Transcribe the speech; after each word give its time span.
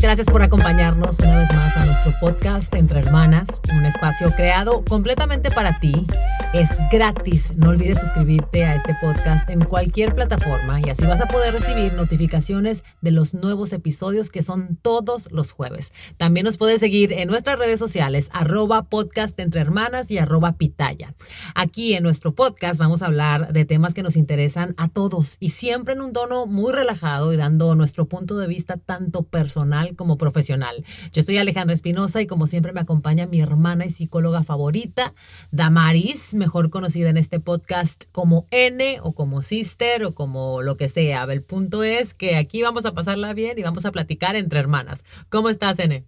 gracias 0.00 0.28
por 0.28 0.42
acompañarnos 0.42 1.18
una 1.18 1.36
vez 1.36 1.52
más 1.54 1.76
a 1.76 1.84
nuestro 1.84 2.12
podcast 2.20 2.72
Entre 2.74 3.00
Hermanas, 3.00 3.48
un 3.72 3.84
espacio 3.84 4.30
creado 4.36 4.84
completamente 4.84 5.50
para 5.50 5.80
ti. 5.80 6.06
Es 6.54 6.70
gratis, 6.90 7.52
no 7.56 7.70
olvides 7.70 8.00
suscribirte 8.00 8.64
a 8.64 8.76
este 8.76 8.96
podcast 9.00 9.50
en 9.50 9.60
cualquier 9.60 10.14
plataforma 10.14 10.80
y 10.80 10.90
así 10.90 11.04
vas 11.04 11.20
a 11.20 11.26
poder 11.26 11.52
recibir 11.52 11.92
notificaciones 11.94 12.84
de 13.00 13.10
los 13.10 13.34
nuevos 13.34 13.72
episodios 13.72 14.30
que 14.30 14.42
son 14.42 14.78
todos 14.80 15.30
los 15.32 15.52
jueves. 15.52 15.92
También 16.16 16.44
nos 16.44 16.56
puedes 16.56 16.80
seguir 16.80 17.12
en 17.12 17.28
nuestras 17.28 17.58
redes 17.58 17.78
sociales, 17.78 18.30
arroba 18.32 18.84
podcast 18.84 19.38
entre 19.40 19.60
hermanas 19.60 20.10
y 20.10 20.18
arroba 20.18 20.56
pitaya. 20.56 21.14
Aquí 21.54 21.94
en 21.94 22.02
nuestro 22.02 22.34
podcast 22.34 22.78
vamos 22.78 23.02
a 23.02 23.06
hablar 23.06 23.52
de 23.52 23.64
temas 23.64 23.94
que 23.94 24.02
nos 24.02 24.16
interesan 24.16 24.74
a 24.78 24.88
todos 24.88 25.36
y 25.40 25.50
siempre 25.50 25.94
en 25.94 26.02
un 26.02 26.12
tono 26.12 26.46
muy 26.46 26.72
relajado 26.72 27.32
y 27.32 27.36
dando 27.36 27.74
nuestro 27.74 28.06
punto 28.06 28.38
de 28.38 28.46
vista 28.46 28.76
tanto 28.76 29.24
personal 29.24 29.87
como 29.94 30.18
profesional. 30.18 30.84
Yo 31.12 31.22
soy 31.22 31.38
Alejandra 31.38 31.74
Espinosa 31.74 32.20
y 32.20 32.26
como 32.26 32.46
siempre 32.46 32.72
me 32.72 32.80
acompaña 32.80 33.26
mi 33.26 33.40
hermana 33.40 33.86
y 33.86 33.90
psicóloga 33.90 34.42
favorita, 34.42 35.14
Damaris, 35.50 36.34
mejor 36.34 36.70
conocida 36.70 37.10
en 37.10 37.16
este 37.16 37.40
podcast 37.40 38.04
como 38.12 38.46
N 38.50 38.98
o 39.02 39.12
como 39.12 39.42
Sister 39.42 40.04
o 40.04 40.14
como 40.14 40.62
lo 40.62 40.76
que 40.76 40.88
sea. 40.88 41.24
El 41.24 41.42
punto 41.42 41.82
es 41.82 42.14
que 42.14 42.36
aquí 42.36 42.62
vamos 42.62 42.84
a 42.84 42.92
pasarla 42.92 43.34
bien 43.34 43.58
y 43.58 43.62
vamos 43.62 43.84
a 43.84 43.92
platicar 43.92 44.36
entre 44.36 44.60
hermanas. 44.60 45.04
¿Cómo 45.28 45.50
estás, 45.50 45.78
N? 45.78 46.04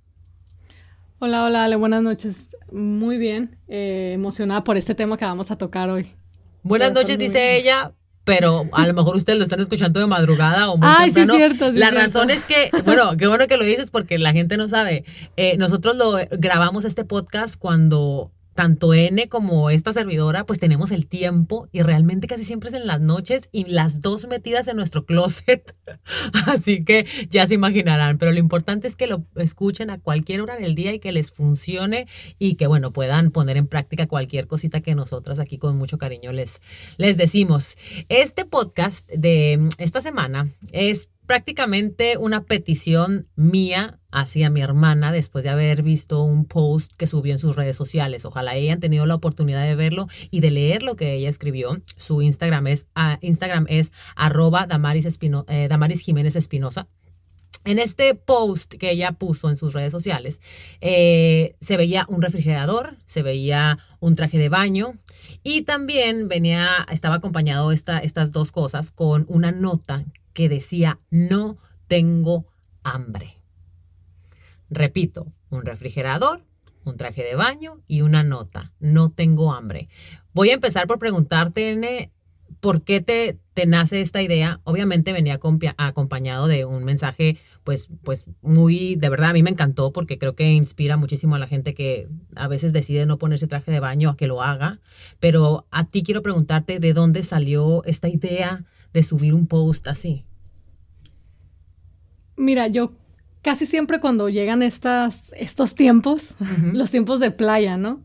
Hola, 1.19 1.45
hola, 1.45 1.65
Ale, 1.65 1.77
buenas 1.77 2.03
noches. 2.03 2.49
Muy 2.73 3.19
bien, 3.19 3.59
eh, 3.69 4.13
emocionada 4.15 4.65
por 4.65 4.79
este 4.79 4.95
tema 4.95 5.19
que 5.19 5.27
vamos 5.27 5.51
a 5.51 5.59
tocar 5.59 5.91
hoy. 5.91 6.15
Buenas 6.63 6.93
noches, 6.93 7.19
dice 7.19 7.57
ella, 7.57 7.93
pero 8.25 8.69
a 8.73 8.87
lo 8.87 8.95
mejor 8.95 9.17
ustedes 9.17 9.39
lo 9.39 9.45
están 9.45 9.61
escuchando 9.61 10.01
de 10.01 10.07
madrugada 10.07 10.71
o 10.71 10.77
muy 10.77 10.89
Ay, 10.89 11.11
Sí, 11.11 11.25
cierto, 11.27 11.73
la 11.73 11.91
razón 11.91 12.31
es 12.31 12.45
que, 12.45 12.71
bueno, 12.85 13.17
qué 13.17 13.27
bueno 13.27 13.47
que 13.47 13.57
lo 13.57 13.65
dices 13.65 13.91
porque 13.91 14.19
la 14.19 14.33
gente 14.33 14.57
no 14.57 14.69
sabe. 14.69 15.05
Eh, 15.37 15.57
nosotros 15.57 15.97
lo 15.97 16.17
grabamos 16.31 16.85
este 16.85 17.05
podcast 17.05 17.59
cuando 17.59 18.31
tanto 18.55 18.95
N 18.95 19.29
como 19.29 19.71
esta 19.71 19.93
servidora, 19.93 20.45
pues 20.45 20.59
tenemos 20.59 20.91
el 20.91 21.07
tiempo 21.07 21.69
y 21.73 21.83
realmente 21.83 22.27
casi 22.27 22.45
siempre 22.45 22.71
es 22.71 22.75
en 22.75 22.87
las 22.87 23.01
noches 23.01 23.49
y 23.53 23.65
las 23.65 24.01
dos 24.01 24.27
metidas 24.27 24.69
en 24.69 24.77
nuestro 24.77 25.05
closet. 25.05 25.77
Así 26.47 26.81
que 26.81 27.07
ya 27.29 27.47
se 27.47 27.55
imaginarán, 27.55 28.19
pero 28.19 28.33
lo 28.33 28.39
importante 28.39 28.89
es 28.89 28.97
que 28.97 29.07
lo 29.07 29.25
escuchen 29.37 29.91
a 29.91 29.99
cualquier 29.99 30.41
hora 30.41 30.57
del 30.57 30.75
día 30.75 30.93
y 30.93 30.99
que 30.99 31.13
les 31.13 31.31
funcione 31.31 32.07
y 32.39 32.55
que, 32.55 32.67
bueno, 32.67 32.93
puedan 32.93 33.31
poner 33.31 33.57
en 33.57 33.67
práctica 33.67 34.07
cualquier 34.07 34.47
cosita 34.47 34.81
que 34.81 34.95
nosotras 34.95 35.39
aquí 35.39 35.59
con 35.59 35.77
mucho 35.77 35.99
cariño 35.99 36.33
les, 36.33 36.61
les 36.97 37.17
decimos. 37.17 37.77
Este 38.09 38.45
podcast 38.45 39.09
de 39.09 39.69
esta 39.79 40.01
semana 40.01 40.49
es 40.73 41.09
prácticamente 41.31 42.17
una 42.19 42.43
petición 42.43 43.29
mía 43.37 44.01
hacia 44.11 44.51
mi 44.51 44.63
hermana 44.63 45.13
después 45.13 45.45
de 45.45 45.51
haber 45.51 45.85
visto 45.85 46.25
un 46.25 46.45
post 46.45 46.95
que 46.97 47.07
subió 47.07 47.31
en 47.31 47.39
sus 47.39 47.55
redes 47.55 47.77
sociales. 47.77 48.25
Ojalá 48.25 48.51
hayan 48.51 48.81
tenido 48.81 49.07
la 49.07 49.15
oportunidad 49.15 49.63
de 49.63 49.77
verlo 49.77 50.09
y 50.33 50.41
de 50.41 50.51
leer 50.51 50.83
lo 50.83 50.97
que 50.97 51.15
ella 51.15 51.29
escribió. 51.29 51.81
Su 51.97 52.21
Instagram 52.21 52.67
es, 52.67 52.89
uh, 52.97 53.17
Instagram 53.21 53.67
es 53.69 53.93
arroba 54.17 54.67
eh, 54.67 55.69
Damaris 55.69 56.01
Jiménez 56.01 56.35
Espinosa. 56.35 56.89
En 57.65 57.79
este 57.79 58.17
post 58.17 58.75
que 58.75 58.91
ella 58.91 59.13
puso 59.13 59.51
en 59.51 59.55
sus 59.55 59.73
redes 59.73 59.93
sociales, 59.93 60.41
eh, 60.81 61.55
se 61.61 61.77
veía 61.77 62.07
un 62.09 62.23
refrigerador, 62.23 62.97
se 63.07 63.23
veía 63.23 63.79
un 64.01 64.17
traje 64.17 64.39
de 64.39 64.49
baño 64.49 64.99
y 65.45 65.63
también 65.63 66.27
venía, 66.27 66.67
estaba 66.91 67.15
acompañado 67.15 67.71
esta, 67.71 68.01
estas 68.01 68.33
dos 68.33 68.51
cosas 68.51 68.91
con 68.91 69.27
una 69.29 69.53
nota 69.53 70.05
que 70.41 70.49
decía, 70.49 70.99
no 71.11 71.59
tengo 71.87 72.47
hambre. 72.83 73.43
Repito, 74.71 75.35
un 75.51 75.67
refrigerador, 75.67 76.47
un 76.87 76.97
traje 76.97 77.23
de 77.23 77.35
baño 77.35 77.83
y 77.87 78.01
una 78.01 78.23
nota, 78.23 78.73
no 78.81 79.11
tengo 79.11 79.53
hambre. 79.53 79.91
Voy 80.33 80.49
a 80.49 80.55
empezar 80.55 80.87
por 80.87 80.99
preguntarte, 80.99 82.11
¿por 82.61 82.85
qué 82.85 83.03
te, 83.03 83.39
te 83.53 83.67
nace 83.67 84.01
esta 84.01 84.23
idea? 84.23 84.63
Obviamente 84.65 85.13
venía 85.13 85.39
acompañado 85.77 86.47
de 86.47 86.65
un 86.65 86.85
mensaje, 86.85 87.37
pues, 87.63 87.91
pues 88.03 88.25
muy, 88.41 88.97
de 88.97 89.11
verdad 89.11 89.29
a 89.29 89.35
mí 89.35 89.43
me 89.43 89.51
encantó 89.51 89.93
porque 89.93 90.17
creo 90.17 90.35
que 90.35 90.51
inspira 90.53 90.97
muchísimo 90.97 91.35
a 91.35 91.39
la 91.39 91.49
gente 91.49 91.75
que 91.75 92.09
a 92.35 92.49
veces 92.49 92.73
decide 92.73 93.05
no 93.05 93.19
ponerse 93.19 93.47
traje 93.47 93.73
de 93.73 93.81
baño 93.81 94.09
a 94.09 94.17
que 94.17 94.27
lo 94.27 94.43
haga. 94.43 94.81
Pero 95.19 95.67
a 95.71 95.85
ti 95.85 96.03
quiero 96.03 96.23
preguntarte 96.23 96.81
de 96.81 96.95
dónde 96.95 97.25
salió 97.25 97.85
esta 97.85 98.09
idea 98.09 98.65
de 98.95 99.03
subir 99.03 99.35
un 99.35 99.47
post 99.47 99.87
así. 99.87 100.25
Mira, 102.41 102.69
yo 102.69 102.93
casi 103.43 103.67
siempre 103.67 104.01
cuando 104.01 104.29
llegan 104.29 104.63
estas, 104.63 105.33
estos 105.37 105.75
tiempos, 105.75 106.35
los 106.73 106.91
tiempos 106.91 107.21
de 107.21 107.31
playa, 107.31 107.77
¿no? 107.77 108.03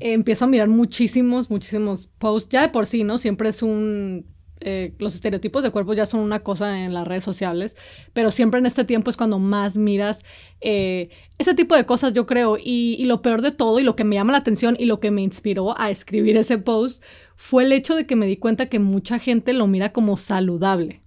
empiezo 0.00 0.44
a 0.44 0.48
mirar 0.48 0.68
muchísimos, 0.68 1.50
muchísimos 1.50 2.08
posts. 2.18 2.50
Ya 2.50 2.62
de 2.62 2.68
por 2.68 2.86
sí, 2.86 3.04
¿no? 3.04 3.18
Siempre 3.18 3.48
es 3.48 3.62
un... 3.62 4.26
Eh, 4.60 4.92
los 4.98 5.14
estereotipos 5.14 5.62
de 5.62 5.70
cuerpo 5.70 5.94
ya 5.94 6.04
son 6.04 6.18
una 6.18 6.40
cosa 6.40 6.84
en 6.84 6.92
las 6.92 7.06
redes 7.06 7.22
sociales, 7.22 7.76
pero 8.12 8.32
siempre 8.32 8.58
en 8.58 8.66
este 8.66 8.82
tiempo 8.82 9.08
es 9.08 9.16
cuando 9.16 9.38
más 9.38 9.76
miras 9.76 10.22
eh, 10.60 11.10
ese 11.38 11.54
tipo 11.54 11.76
de 11.76 11.86
cosas, 11.86 12.12
yo 12.12 12.26
creo. 12.26 12.58
Y, 12.58 12.96
y 12.98 13.04
lo 13.04 13.22
peor 13.22 13.40
de 13.40 13.52
todo, 13.52 13.78
y 13.78 13.84
lo 13.84 13.94
que 13.94 14.02
me 14.02 14.16
llama 14.16 14.32
la 14.32 14.38
atención 14.38 14.76
y 14.76 14.86
lo 14.86 14.98
que 14.98 15.12
me 15.12 15.22
inspiró 15.22 15.80
a 15.80 15.90
escribir 15.90 16.36
ese 16.36 16.58
post, 16.58 17.02
fue 17.36 17.64
el 17.64 17.72
hecho 17.72 17.94
de 17.94 18.04
que 18.04 18.16
me 18.16 18.26
di 18.26 18.36
cuenta 18.36 18.66
que 18.66 18.80
mucha 18.80 19.20
gente 19.20 19.52
lo 19.52 19.68
mira 19.68 19.92
como 19.92 20.16
saludable. 20.16 21.02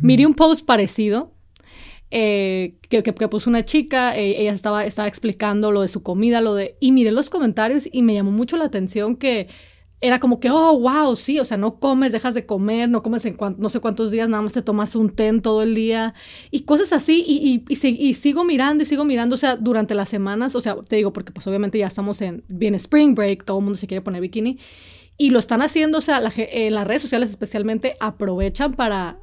Miré 0.00 0.24
un 0.24 0.34
post 0.34 0.64
parecido 0.64 1.32
eh, 2.14 2.74
que, 2.90 3.02
que, 3.02 3.12
puso 3.12 3.48
una 3.48 3.64
chica, 3.64 4.14
eh, 4.18 4.42
ella 4.42 4.52
estaba, 4.52 4.84
estaba 4.84 5.08
explicando 5.08 5.72
lo 5.72 5.80
de 5.80 5.88
su 5.88 6.02
comida, 6.02 6.42
lo 6.42 6.54
de... 6.54 6.76
Y 6.78 6.92
miré 6.92 7.10
los 7.10 7.30
comentarios 7.30 7.88
y 7.90 8.02
me 8.02 8.12
llamó 8.12 8.30
mucho 8.30 8.58
la 8.58 8.66
atención 8.66 9.16
que 9.16 9.48
era 10.02 10.20
como 10.20 10.38
que, 10.38 10.50
oh, 10.50 10.78
wow, 10.78 11.16
sí, 11.16 11.38
o 11.38 11.44
sea, 11.46 11.56
no 11.56 11.78
comes, 11.78 12.12
dejas 12.12 12.34
de 12.34 12.44
comer, 12.44 12.90
no 12.90 13.02
comes 13.02 13.24
en 13.24 13.38
no 13.56 13.70
sé 13.70 13.80
cuántos 13.80 14.10
días, 14.10 14.28
nada 14.28 14.42
más 14.42 14.52
te 14.52 14.60
tomas 14.60 14.94
un 14.94 15.08
té 15.08 15.32
todo 15.40 15.62
el 15.62 15.74
día 15.74 16.12
y 16.50 16.64
cosas 16.64 16.92
así. 16.92 17.24
Y, 17.26 18.14
sigo 18.14 18.44
mirando 18.44 18.82
y 18.82 18.86
sigo 18.86 19.06
mirando, 19.06 19.36
o 19.36 19.38
sea, 19.38 19.56
durante 19.56 19.94
las 19.94 20.10
semanas, 20.10 20.54
o 20.54 20.60
sea, 20.60 20.76
te 20.86 20.96
digo, 20.96 21.14
porque 21.14 21.32
pues 21.32 21.46
obviamente 21.46 21.78
ya 21.78 21.86
estamos 21.86 22.20
en 22.20 22.44
bien 22.48 22.74
spring 22.74 23.14
break, 23.14 23.44
todo 23.46 23.58
el 23.60 23.64
mundo 23.64 23.78
se 23.78 23.86
quiere 23.86 24.02
poner 24.02 24.20
bikini 24.20 24.58
y 25.16 25.30
lo 25.30 25.38
están 25.38 25.62
haciendo, 25.62 25.96
o 25.96 26.02
sea, 26.02 26.20
en 26.36 26.74
las 26.74 26.86
redes 26.86 27.00
sociales 27.00 27.30
especialmente 27.30 27.94
aprovechan 28.00 28.74
para 28.74 29.21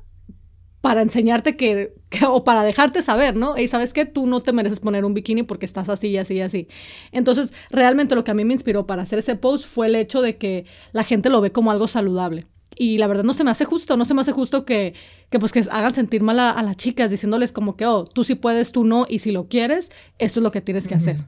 para 0.82 1.02
enseñarte 1.02 1.58
que, 1.58 1.94
o 2.28 2.44
para 2.44 2.64
dejarte 2.64 3.02
saber, 3.02 3.36
¿no? 3.36 3.58
Y 3.58 3.68
sabes 3.68 3.94
que 3.94 4.06
tú 4.06 4.28
no 4.28 4.42
te 4.42 4.54
mereces 4.54 4.80
poner 4.80 5.06
un 5.06 5.14
bikini 5.14 5.44
porque 5.44 5.66
estás 5.66 5.90
así 5.90 6.08
y 6.10 6.18
así 6.18 6.36
y 6.36 6.42
así. 6.42 6.68
Entonces, 7.12 7.52
realmente 7.70 8.16
lo 8.16 8.24
que 8.24 8.32
a 8.32 8.34
mí 8.34 8.46
me 8.46 8.54
inspiró 8.54 8.88
para 8.88 9.04
hacer 9.04 9.20
ese 9.20 9.36
post 9.36 9.66
fue 9.68 9.88
el 9.88 9.96
hecho 9.96 10.22
de 10.22 10.38
que 10.38 10.66
la 10.92 11.04
gente 11.04 11.30
lo 11.30 11.42
ve 11.42 11.52
como 11.52 11.72
algo 11.72 11.88
saludable. 11.88 12.48
Y 12.78 12.98
la 12.98 13.08
verdad 13.08 13.24
no 13.24 13.34
se 13.34 13.44
me 13.44 13.52
hace 13.52 13.66
justo, 13.66 13.98
no 13.98 14.06
se 14.06 14.14
me 14.14 14.22
hace 14.22 14.32
justo 14.32 14.64
que, 14.64 14.94
que 15.30 15.40
pues 15.40 15.52
que 15.52 15.60
hagan 15.72 15.94
sentir 15.94 16.22
mal 16.22 16.40
a, 16.40 16.62
las 16.62 16.78
chicas 16.78 17.12
diciéndoles 17.12 17.52
como 17.52 17.76
que, 17.76 17.86
oh, 17.86 18.06
tú 18.06 18.24
sí 18.24 18.36
puedes, 18.36 18.72
tú 18.72 18.86
no, 18.86 19.06
y 19.10 19.20
si 19.20 19.32
lo 19.32 19.48
quieres, 19.48 19.92
esto 20.18 20.40
es 20.40 20.44
lo 20.44 20.52
que 20.52 20.62
tienes 20.62 20.88
que 20.88 20.96
hacer. 20.96 21.28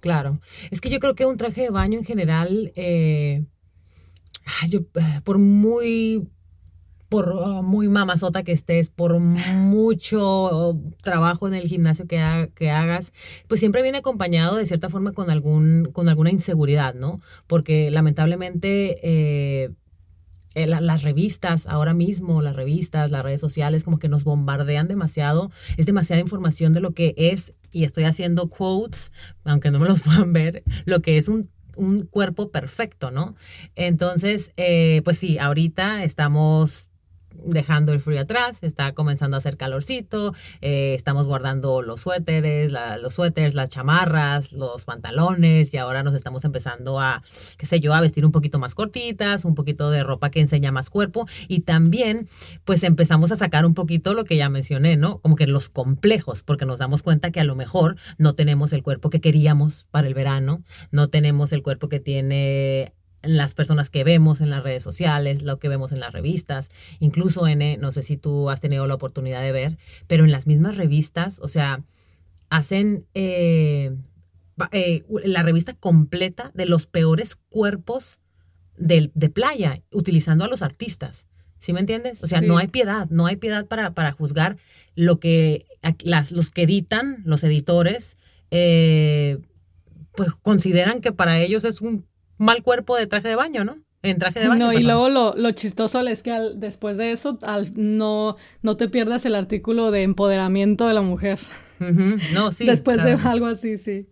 Claro. 0.00 0.40
Es 0.70 0.80
que 0.80 0.88
yo 0.88 1.00
creo 1.00 1.14
que 1.14 1.26
un 1.26 1.36
traje 1.36 1.62
de 1.62 1.70
baño 1.70 1.98
en 1.98 2.04
general, 2.04 2.72
eh, 2.76 3.44
yo, 4.68 4.80
eh, 4.94 5.20
por 5.24 5.38
muy 5.38 6.28
por 7.08 7.28
uh, 7.30 7.62
muy 7.62 7.88
mamazota 7.88 8.42
que 8.42 8.52
estés, 8.52 8.90
por 8.90 9.18
mucho 9.18 10.78
trabajo 11.02 11.46
en 11.48 11.54
el 11.54 11.68
gimnasio 11.68 12.06
que, 12.06 12.18
hagas, 12.70 13.12
pues 13.48 13.60
siempre 13.60 13.82
viene 13.82 13.98
acompañado 13.98 14.56
de 14.56 14.66
cierta 14.66 14.90
forma 14.90 15.12
con, 15.12 15.30
algún, 15.30 15.90
con 15.92 16.08
alguna 16.08 16.30
inseguridad, 16.30 16.94
¿no? 16.94 17.20
Porque 17.46 17.90
lamentablemente... 17.90 18.98
Eh, 19.02 19.70
eh, 20.54 20.66
las 20.66 21.02
revistas, 21.02 21.66
ahora 21.66 21.92
mismo 21.92 22.40
las 22.40 22.56
revistas, 22.56 23.10
las 23.10 23.22
redes 23.22 23.42
sociales, 23.42 23.84
como 23.84 23.98
que 23.98 24.08
nos 24.08 24.24
bombardean 24.24 24.88
demasiado, 24.88 25.50
es 25.76 25.84
demasiada 25.84 26.22
información 26.22 26.72
de 26.72 26.80
lo 26.80 26.92
que 26.92 27.14
es, 27.18 27.52
y 27.72 27.84
estoy 27.84 28.04
haciendo 28.04 28.48
quotes, 28.48 29.12
aunque 29.44 29.70
no 29.70 29.78
me 29.78 29.86
los 29.86 30.00
puedan 30.02 30.32
ver, 30.32 30.64
lo 30.86 31.00
que 31.00 31.18
es 31.18 31.28
un 31.28 31.50
un 31.76 32.06
cuerpo 32.06 32.50
perfecto, 32.50 33.10
¿no? 33.10 33.36
Entonces, 33.74 34.52
eh, 34.56 35.02
pues 35.04 35.18
sí, 35.18 35.38
ahorita 35.38 36.02
estamos 36.02 36.88
dejando 37.44 37.92
el 37.92 38.00
frío 38.00 38.20
atrás, 38.20 38.62
está 38.62 38.92
comenzando 38.92 39.36
a 39.36 39.38
hacer 39.38 39.56
calorcito, 39.56 40.34
eh, 40.60 40.94
estamos 40.94 41.26
guardando 41.26 41.82
los 41.82 42.00
suéteres, 42.00 42.72
los 43.00 43.14
suéteres, 43.14 43.54
las 43.54 43.68
chamarras, 43.68 44.52
los 44.52 44.84
pantalones 44.84 45.72
y 45.74 45.76
ahora 45.76 46.02
nos 46.02 46.14
estamos 46.14 46.44
empezando 46.44 47.00
a, 47.00 47.22
qué 47.58 47.66
sé 47.66 47.80
yo, 47.80 47.94
a 47.94 48.00
vestir 48.00 48.24
un 48.24 48.32
poquito 48.32 48.58
más 48.58 48.74
cortitas, 48.74 49.44
un 49.44 49.54
poquito 49.54 49.90
de 49.90 50.02
ropa 50.02 50.30
que 50.30 50.40
enseña 50.40 50.72
más 50.72 50.90
cuerpo 50.90 51.26
y 51.48 51.60
también 51.60 52.28
pues 52.64 52.82
empezamos 52.82 53.32
a 53.32 53.36
sacar 53.36 53.66
un 53.66 53.74
poquito 53.74 54.14
lo 54.14 54.24
que 54.24 54.36
ya 54.36 54.48
mencioné, 54.48 54.96
¿no? 54.96 55.18
Como 55.18 55.36
que 55.36 55.46
los 55.46 55.68
complejos, 55.68 56.42
porque 56.42 56.66
nos 56.66 56.78
damos 56.78 57.02
cuenta 57.02 57.30
que 57.30 57.40
a 57.40 57.44
lo 57.44 57.54
mejor 57.54 57.96
no 58.18 58.34
tenemos 58.34 58.72
el 58.72 58.82
cuerpo 58.82 59.10
que 59.10 59.20
queríamos 59.20 59.86
para 59.90 60.08
el 60.08 60.14
verano, 60.14 60.62
no 60.90 61.08
tenemos 61.08 61.52
el 61.52 61.62
cuerpo 61.62 61.88
que 61.88 62.00
tiene 62.00 62.95
las 63.26 63.54
personas 63.54 63.90
que 63.90 64.04
vemos 64.04 64.40
en 64.40 64.50
las 64.50 64.62
redes 64.62 64.82
sociales, 64.82 65.42
lo 65.42 65.58
que 65.58 65.68
vemos 65.68 65.92
en 65.92 66.00
las 66.00 66.12
revistas, 66.12 66.70
incluso 67.00 67.46
en, 67.46 67.80
no 67.80 67.92
sé 67.92 68.02
si 68.02 68.16
tú 68.16 68.50
has 68.50 68.60
tenido 68.60 68.86
la 68.86 68.94
oportunidad 68.94 69.42
de 69.42 69.52
ver, 69.52 69.78
pero 70.06 70.24
en 70.24 70.32
las 70.32 70.46
mismas 70.46 70.76
revistas, 70.76 71.38
o 71.40 71.48
sea, 71.48 71.82
hacen 72.50 73.06
eh, 73.14 73.96
eh, 74.72 75.04
la 75.24 75.42
revista 75.42 75.74
completa 75.74 76.50
de 76.54 76.66
los 76.66 76.86
peores 76.86 77.36
cuerpos 77.36 78.20
de, 78.76 79.10
de, 79.14 79.28
playa, 79.28 79.82
utilizando 79.92 80.44
a 80.44 80.48
los 80.48 80.62
artistas. 80.62 81.26
¿Sí 81.58 81.72
me 81.72 81.80
entiendes? 81.80 82.22
O 82.22 82.26
sea, 82.26 82.40
no 82.40 82.58
hay 82.58 82.68
piedad, 82.68 83.08
no 83.10 83.26
hay 83.26 83.36
piedad 83.36 83.66
para, 83.66 83.94
para 83.94 84.12
juzgar 84.12 84.58
lo 84.94 85.18
que 85.18 85.66
las, 86.02 86.32
los 86.32 86.50
que 86.50 86.62
editan, 86.62 87.22
los 87.24 87.44
editores, 87.44 88.16
eh, 88.50 89.38
pues 90.14 90.32
consideran 90.32 91.00
que 91.00 91.12
para 91.12 91.38
ellos 91.40 91.64
es 91.64 91.80
un 91.80 92.06
mal 92.38 92.62
cuerpo 92.62 92.96
de 92.96 93.06
traje 93.06 93.28
de 93.28 93.36
baño, 93.36 93.64
¿no? 93.64 93.78
En 94.02 94.18
traje 94.18 94.40
de 94.40 94.48
baño. 94.48 94.66
No, 94.66 94.72
y 94.72 94.82
luego 94.82 95.08
lo, 95.08 95.34
lo, 95.36 95.50
chistoso 95.52 96.00
es 96.00 96.22
que 96.22 96.32
después 96.54 96.96
de 96.96 97.12
eso 97.12 97.38
al, 97.42 97.70
no, 97.76 98.36
no 98.62 98.76
te 98.76 98.88
pierdas 98.88 99.24
el 99.26 99.34
artículo 99.34 99.90
de 99.90 100.02
empoderamiento 100.02 100.86
de 100.86 100.94
la 100.94 101.02
mujer. 101.02 101.38
No, 102.32 102.52
sí. 102.52 102.66
después 102.66 103.02
de 103.02 103.12
algo 103.12 103.46
así, 103.46 103.78
sí. 103.78 104.08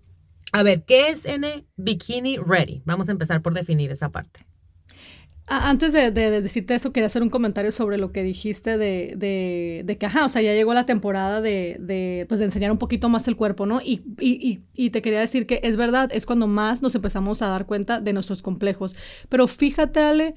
A 0.53 0.62
ver, 0.62 0.85
¿qué 0.85 1.09
es 1.09 1.25
N 1.26 1.67
Bikini 1.76 2.37
Ready? 2.38 2.82
Vamos 2.85 3.09
a 3.09 3.12
empezar 3.12 3.43
por 3.43 3.55
definir 3.55 3.91
esa 3.91 4.11
parte. 4.11 4.47
Antes 5.46 5.93
de, 5.93 6.11
decirte 6.11 6.75
eso, 6.75 6.93
quería 6.93 7.06
hacer 7.06 7.23
un 7.23 7.29
comentario 7.29 7.70
sobre 7.70 7.99
lo 7.99 8.12
que 8.12 8.23
dijiste 8.23 8.79
de, 8.79 9.12
de, 9.14 9.82
de 9.85 9.99
que, 9.99 10.06
ajá, 10.06 10.25
o 10.25 10.29
sea, 10.31 10.41
ya 10.41 10.55
llegó 10.55 10.73
la 10.73 10.87
temporada 10.87 11.43
de, 11.43 12.25
pues, 12.29 12.41
de 12.41 12.46
enseñar 12.46 12.73
un 12.73 12.79
poquito 12.79 13.11
más 13.11 13.29
el 13.29 13.37
cuerpo, 13.37 13.67
¿no? 13.67 13.82
Y, 13.82 14.02
y, 14.19 14.62
y, 14.73 14.91
te 14.91 15.02
quería 15.02 15.20
decir 15.20 15.46
que 15.46 15.61
es 15.62 15.76
verdad, 15.76 16.08
es 16.14 16.25
cuando 16.25 16.46
más 16.46 16.81
nos 16.81 16.94
empezamos 16.94 17.43
a 17.43 17.49
dar 17.49 17.67
cuenta 17.67 18.00
de 18.00 18.14
nuestros 18.14 18.41
complejos. 18.41 18.96
Pero 19.29 19.46
fíjate, 19.46 20.00
Ale, 20.00 20.35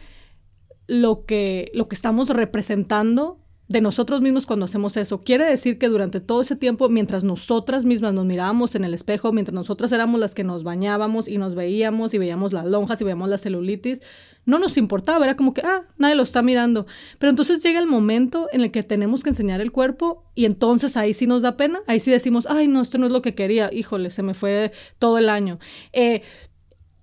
lo 0.87 1.25
que, 1.25 1.71
lo 1.73 1.87
que 1.87 1.95
estamos 1.95 2.29
representando 2.29 3.39
de 3.67 3.81
nosotros 3.81 4.21
mismos 4.21 4.45
cuando 4.45 4.65
hacemos 4.65 4.95
eso. 4.97 5.21
Quiere 5.21 5.45
decir 5.45 5.77
que 5.77 5.89
durante 5.89 6.21
todo 6.21 6.41
ese 6.41 6.55
tiempo, 6.55 6.87
mientras 6.89 7.23
nosotras 7.23 7.85
mismas 7.85 8.13
nos 8.13 8.25
mirábamos 8.25 8.75
en 8.75 8.85
el 8.85 8.93
espejo, 8.93 9.33
mientras 9.33 9.53
nosotras 9.53 9.91
éramos 9.91 10.19
las 10.19 10.33
que 10.35 10.43
nos 10.43 10.63
bañábamos 10.63 11.27
y 11.27 11.37
nos 11.37 11.53
veíamos 11.53 12.13
y 12.13 12.17
veíamos 12.17 12.53
las 12.53 12.65
lonjas 12.65 13.01
y 13.01 13.03
veíamos 13.03 13.29
la 13.29 13.37
celulitis, 13.37 14.01
no 14.47 14.59
nos 14.59 14.77
importaba, 14.77 15.25
era 15.25 15.35
como 15.35 15.53
que, 15.53 15.61
ah, 15.61 15.83
nadie 15.97 16.15
lo 16.15 16.23
está 16.23 16.41
mirando. 16.41 16.87
Pero 17.19 17.29
entonces 17.29 17.61
llega 17.61 17.79
el 17.79 17.85
momento 17.85 18.47
en 18.53 18.61
el 18.61 18.71
que 18.71 18.81
tenemos 18.81 19.21
que 19.21 19.29
enseñar 19.29 19.59
el 19.59 19.73
cuerpo 19.73 20.23
y 20.35 20.45
entonces 20.45 20.95
ahí 20.95 21.13
sí 21.13 21.27
nos 21.27 21.41
da 21.41 21.57
pena, 21.57 21.81
ahí 21.85 21.99
sí 21.99 22.11
decimos, 22.11 22.47
ay, 22.49 22.67
no, 22.67 22.81
esto 22.81 22.97
no 22.97 23.05
es 23.05 23.11
lo 23.11 23.21
que 23.21 23.35
quería, 23.35 23.69
híjole, 23.73 24.09
se 24.09 24.23
me 24.23 24.33
fue 24.33 24.71
todo 24.99 25.17
el 25.17 25.27
año. 25.27 25.59
Eh, 25.91 26.21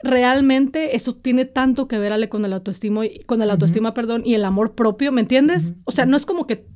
realmente 0.01 0.97
eso 0.97 1.15
tiene 1.15 1.45
tanto 1.45 1.87
que 1.87 1.99
ver 1.99 2.15
Ale, 2.15 2.31
con 2.31 2.47
el 2.47 2.53
autoestima, 2.55 3.03
con 3.27 3.43
el 3.43 3.51
autoestima, 3.51 3.93
perdón, 3.93 4.23
y 4.25 4.33
el 4.35 4.45
amor 4.47 4.75
propio, 4.75 5.13
¿me 5.13 5.21
entiendes? 5.21 5.75
O 5.85 5.93
sea, 5.93 6.07
no 6.07 6.17
es 6.17 6.25
como 6.25 6.47
que 6.47 6.67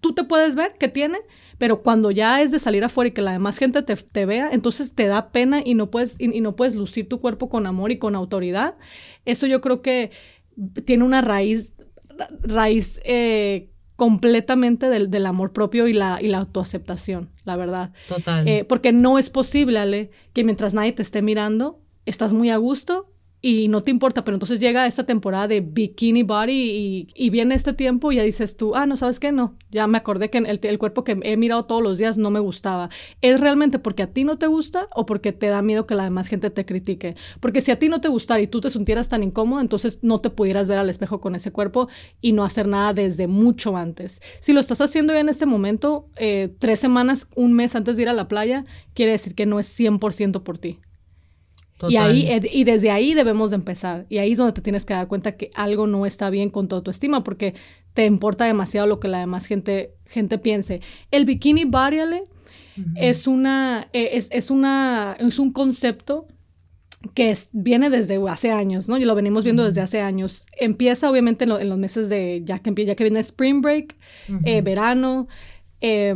tú 0.00 0.14
te 0.14 0.22
puedes 0.22 0.54
ver 0.54 0.76
que 0.78 0.86
tiene, 0.86 1.18
pero 1.62 1.80
cuando 1.80 2.10
ya 2.10 2.42
es 2.42 2.50
de 2.50 2.58
salir 2.58 2.82
afuera 2.82 3.06
y 3.06 3.12
que 3.12 3.22
la 3.22 3.30
demás 3.30 3.56
gente 3.56 3.82
te, 3.82 4.26
vea, 4.26 4.50
entonces 4.50 4.96
te 4.96 5.06
da 5.06 5.30
pena 5.30 5.62
y 5.64 5.74
no 5.74 5.92
puedes 5.92 6.16
y, 6.18 6.40
no 6.40 6.54
puedes 6.54 6.74
lucir 6.74 7.08
tu 7.08 7.20
cuerpo 7.20 7.48
con 7.48 7.68
amor 7.68 7.92
y 7.92 7.98
con 7.98 8.16
autoridad. 8.16 8.74
Eso 9.26 9.46
yo 9.46 9.60
creo 9.60 9.80
que 9.80 10.10
tiene 10.84 11.04
una 11.04 11.20
raíz 11.20 11.72
raíz 12.40 12.98
eh, 13.04 13.70
completamente 13.94 14.88
del, 14.88 15.08
del, 15.08 15.24
amor 15.24 15.52
propio 15.52 15.86
y 15.86 15.92
la, 15.92 16.18
y 16.20 16.26
la 16.26 16.38
autoaceptación, 16.38 17.30
la 17.44 17.54
verdad. 17.54 17.92
Total. 18.08 18.48
Eh, 18.48 18.64
porque 18.64 18.92
no 18.92 19.16
es 19.16 19.30
posible, 19.30 19.78
Ale, 19.78 20.10
que 20.32 20.42
mientras 20.42 20.74
nadie 20.74 20.90
te 20.90 21.02
esté 21.02 21.22
mirando, 21.22 21.80
estás 22.06 22.32
muy 22.32 22.50
a 22.50 22.56
gusto 22.56 23.11
y 23.44 23.66
no 23.66 23.80
te 23.82 23.90
importa, 23.90 24.22
pero 24.22 24.36
entonces 24.36 24.60
llega 24.60 24.86
esta 24.86 25.04
temporada 25.04 25.48
de 25.48 25.60
Bikini 25.60 26.22
Body 26.22 27.08
y, 27.12 27.30
viene 27.30 27.56
este 27.56 27.72
tiempo 27.72 28.12
y 28.12 28.16
ya 28.16 28.22
dices 28.22 28.56
tú, 28.56 28.76
ah, 28.76 28.86
no, 28.86 28.96
¿sabes 28.96 29.18
qué? 29.18 29.32
No, 29.32 29.56
ya 29.70 29.88
me 29.88 29.98
acordé 29.98 30.30
que 30.30 30.38
el, 30.38 30.60
el, 30.62 30.78
cuerpo 30.78 31.02
que 31.02 31.18
he 31.22 31.36
mirado 31.36 31.64
todos 31.64 31.82
los 31.82 31.98
días 31.98 32.18
no 32.18 32.30
me 32.30 32.38
gustaba. 32.38 32.88
¿Es 33.20 33.40
realmente 33.40 33.80
porque 33.80 34.04
a 34.04 34.06
ti 34.06 34.22
no 34.22 34.38
te 34.38 34.46
gusta 34.46 34.86
o 34.94 35.06
porque 35.06 35.32
te 35.32 35.48
da 35.48 35.60
miedo 35.60 35.86
que 35.86 35.96
la 35.96 36.04
demás 36.04 36.28
gente 36.28 36.50
te 36.50 36.64
critique? 36.64 37.16
Porque 37.40 37.62
si 37.62 37.72
a 37.72 37.78
ti 37.80 37.88
no 37.88 38.00
te 38.00 38.06
gustara 38.06 38.40
y 38.40 38.46
tú 38.46 38.60
te 38.60 38.70
sintieras 38.70 39.08
tan 39.08 39.24
incómodo, 39.24 39.60
entonces 39.60 39.98
no 40.02 40.20
te 40.20 40.30
pudieras 40.30 40.68
ver 40.68 40.78
al 40.78 40.88
espejo 40.88 41.20
con 41.20 41.34
ese 41.34 41.50
cuerpo 41.50 41.88
y 42.20 42.32
no 42.32 42.44
hacer 42.44 42.68
nada 42.68 42.92
desde 42.94 43.26
mucho 43.26 43.76
antes. 43.76 44.20
Si 44.38 44.52
lo 44.52 44.60
estás 44.60 44.80
haciendo 44.80 45.14
ya 45.14 45.20
en 45.20 45.28
este 45.28 45.46
momento, 45.46 46.06
eh, 46.14 46.54
tres 46.60 46.78
semanas, 46.78 47.26
un 47.34 47.54
mes 47.54 47.74
antes 47.74 47.96
de 47.96 48.02
ir 48.02 48.08
a 48.08 48.12
la 48.12 48.28
playa, 48.28 48.66
quiere 48.94 49.12
decir 49.12 49.34
que 49.34 49.46
no 49.46 49.58
es 49.58 49.66
100% 49.76 50.42
por 50.44 50.58
ti. 50.58 50.78
Y, 51.88 51.96
ahí, 51.96 52.28
y 52.52 52.64
desde 52.64 52.90
ahí 52.90 53.14
debemos 53.14 53.50
de 53.50 53.56
empezar. 53.56 54.06
Y 54.08 54.18
ahí 54.18 54.32
es 54.32 54.38
donde 54.38 54.52
te 54.52 54.60
tienes 54.60 54.84
que 54.84 54.94
dar 54.94 55.08
cuenta 55.08 55.36
que 55.36 55.50
algo 55.54 55.86
no 55.86 56.06
está 56.06 56.30
bien 56.30 56.50
con 56.50 56.68
tu 56.68 56.76
autoestima 56.76 57.24
porque 57.24 57.54
te 57.94 58.06
importa 58.06 58.44
demasiado 58.44 58.86
lo 58.86 59.00
que 59.00 59.08
la 59.08 59.18
demás 59.18 59.46
gente, 59.46 59.94
gente 60.06 60.38
piense. 60.38 60.80
El 61.10 61.24
bikini 61.24 61.64
variable 61.64 62.24
es, 62.96 63.26
una, 63.26 63.88
e, 63.92 64.16
es, 64.16 64.28
es, 64.32 64.50
una, 64.50 65.16
es 65.18 65.38
un 65.38 65.52
concepto 65.52 66.26
que 67.14 67.36
viene 67.52 67.90
desde 67.90 68.20
hace 68.28 68.52
años, 68.52 68.88
¿no? 68.88 68.96
Y 68.96 69.04
lo 69.04 69.14
venimos 69.14 69.44
viendo 69.44 69.64
desde 69.64 69.80
hace 69.80 70.00
años. 70.00 70.46
Empieza 70.58 71.10
obviamente 71.10 71.44
en, 71.44 71.68
los 71.68 71.78
meses 71.78 72.08
de, 72.08 72.42
ya 72.44 72.60
que, 72.60 72.72
ya 72.84 72.94
que 72.94 73.04
viene 73.04 73.20
Spring 73.20 73.60
Break, 73.60 73.96
eh, 74.44 74.62
verano. 74.62 75.26
Eh, 75.80 76.14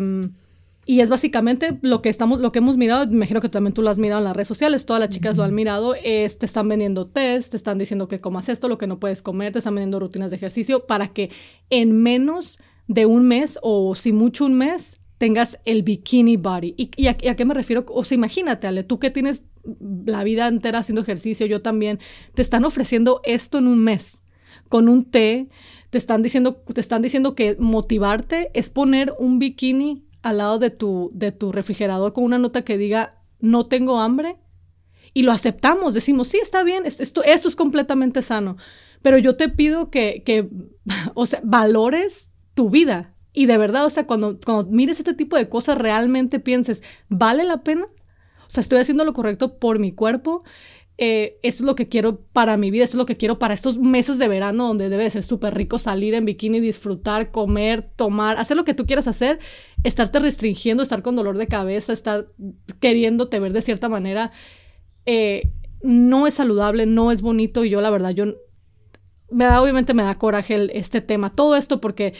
y 0.88 1.00
es 1.00 1.11
básicamente 1.11 1.79
lo 1.83 2.00
que 2.00 2.09
estamos, 2.09 2.41
lo 2.41 2.53
que 2.53 2.61
hemos 2.61 2.77
mirado, 2.77 3.05
me 3.09 3.15
imagino 3.15 3.41
que 3.41 3.49
también 3.49 3.75
tú 3.75 3.83
lo 3.83 3.91
has 3.91 3.99
mirado 3.99 4.21
en 4.21 4.25
las 4.25 4.37
redes 4.37 4.47
sociales, 4.47 4.87
todas 4.87 5.00
las 5.00 5.11
chicas 5.11 5.37
lo 5.37 5.43
han 5.43 5.53
mirado, 5.53 5.97
es, 5.97 6.38
te 6.38 6.47
están 6.47 6.69
vendiendo 6.69 7.09
test, 7.09 7.50
te 7.50 7.56
están 7.56 7.77
diciendo 7.77 8.06
que 8.06 8.21
comas 8.21 8.49
esto, 8.49 8.69
lo 8.69 8.79
que 8.79 8.87
no 8.87 9.00
puedes 9.00 9.21
comer, 9.21 9.53
te 9.53 9.59
están 9.59 9.75
vendiendo 9.75 9.99
rutinas 9.99 10.31
de 10.31 10.37
ejercicio 10.37 10.87
para 10.87 11.09
que 11.09 11.31
en 11.71 12.00
menos 12.00 12.61
de 12.87 13.05
un 13.05 13.27
mes 13.27 13.59
o 13.62 13.97
si 13.97 14.12
mucho 14.12 14.44
un 14.44 14.55
mes 14.55 15.00
tengas 15.19 15.59
el 15.65 15.83
bikini 15.83 16.37
body. 16.37 16.75
¿Y, 16.77 17.09
a, 17.09 17.17
qué 17.17 17.44
me 17.44 17.55
refiero? 17.55 17.85
O 17.88 18.05
sea, 18.05 18.15
imagínate, 18.15 18.69
Ale, 18.69 18.85
tú 18.85 19.00
que 19.00 19.11
tienes 19.11 19.44
la 20.05 20.23
vida 20.23 20.47
entera 20.47 20.79
haciendo 20.79 21.03
ejercicio, 21.03 21.47
yo 21.47 21.62
también, 21.62 21.99
te 22.35 22.43
están 22.43 22.65
ofreciendo 22.65 23.21
esto 23.25 23.59
en 23.59 23.67
un 23.67 23.81
mes, 23.81 24.23
con 24.69 24.88
un 24.88 25.05
té, 25.05 25.49
te 25.91 25.99
están 25.99 26.23
diciendo, 26.23 26.62
te 26.73 26.81
están 26.81 27.03
diciendo 27.03 27.35
que 27.35 27.56
motivarte 27.59 28.50
es 28.55 28.71
poner 28.71 29.15
un 29.19 29.41
bikini 29.41 30.06
al 30.26 30.38
lado 30.38 30.58
de 30.58 30.70
tu, 30.70 31.11
de 31.14 31.31
tu 31.32 31.52
refrigerador 31.52 32.12
con 32.12 32.25
una 32.25 32.38
nota 32.38 32.62
que 32.62 32.76
diga 32.76 33.23
no 33.38 33.67
tengo 33.67 34.00
hambre 34.00 34.38
y 35.14 35.23
lo 35.23 35.32
aceptamos, 35.32 35.94
decimos, 35.94 36.28
sí, 36.28 36.38
está 36.43 36.62
bien, 36.62 36.84
esto, 36.84 37.23
esto 37.23 37.49
es 37.49 37.56
completamente 37.56 38.23
sano, 38.23 38.56
pero 39.02 39.19
yo 39.19 39.37
te 39.37 39.49
pido 39.49 39.90
que, 39.90 40.23
que 40.26 40.50
o 41.14 41.26
sea, 41.26 41.40
valores 41.44 42.31
tu 42.55 42.70
vida. 42.70 43.14
Y 43.32 43.46
de 43.46 43.58
verdad, 43.58 43.84
o 43.84 43.90
sea, 43.90 44.06
cuando, 44.06 44.38
cuando 44.44 44.70
mires 44.70 44.99
este 44.99 45.14
tipo 45.14 45.37
de 45.37 45.49
cosas, 45.49 45.78
realmente 45.78 46.40
pienses, 46.40 46.83
¿vale 47.09 47.45
la 47.45 47.62
pena? 47.62 47.85
O 47.85 48.50
sea, 48.50 48.62
estoy 48.62 48.78
haciendo 48.78 49.04
lo 49.04 49.12
correcto 49.12 49.59
por 49.59 49.78
mi 49.78 49.92
cuerpo, 49.92 50.42
eh, 50.99 51.38
esto 51.43 51.62
es 51.62 51.67
lo 51.67 51.76
que 51.76 51.88
quiero 51.88 52.21
para 52.33 52.57
mi 52.57 52.71
vida, 52.71 52.85
esto 52.85 52.97
es 52.97 52.99
lo 52.99 53.07
que 53.07 53.19
quiero 53.19 53.38
para 53.38 53.53
estos 53.53 53.79
meses 53.79 54.19
de 54.19 54.29
verano 54.29 54.67
donde 54.67 54.88
debe 54.88 55.11
ser 55.11 55.23
súper 55.23 55.55
rico 55.55 55.79
salir 55.79 56.15
en 56.15 56.25
bikini, 56.25 56.61
disfrutar, 56.61 57.31
comer, 57.31 57.83
tomar, 57.83 58.38
hacer 58.38 58.57
lo 58.57 58.65
que 58.65 58.73
tú 58.73 58.87
quieras 58.87 59.07
hacer, 59.07 59.38
estarte 59.85 60.21
restringiendo, 60.21 60.83
estar 60.83 61.03
con 61.03 61.15
dolor 61.15 61.37
de 61.37 61.49
cabeza, 61.49 61.93
estar 61.93 62.29
queriéndote 62.81 63.38
ver 63.41 63.53
de 63.53 63.61
cierta 63.61 63.91
manera, 63.91 64.33
eh, 65.05 65.53
no 65.83 66.26
es 66.26 66.35
saludable, 66.35 66.87
no 66.87 67.12
es 67.12 67.21
bonito 67.21 67.65
y 67.65 67.69
yo 67.69 67.83
la 67.83 67.91
verdad, 67.91 68.11
yo 68.11 68.25
me 69.31 69.45
da, 69.45 69.61
obviamente 69.61 69.93
me 69.93 70.03
da 70.03 70.17
coraje 70.17 70.79
este 70.79 71.03
tema, 71.03 71.35
todo 71.35 71.57
esto 71.57 71.79
porque 71.79 72.15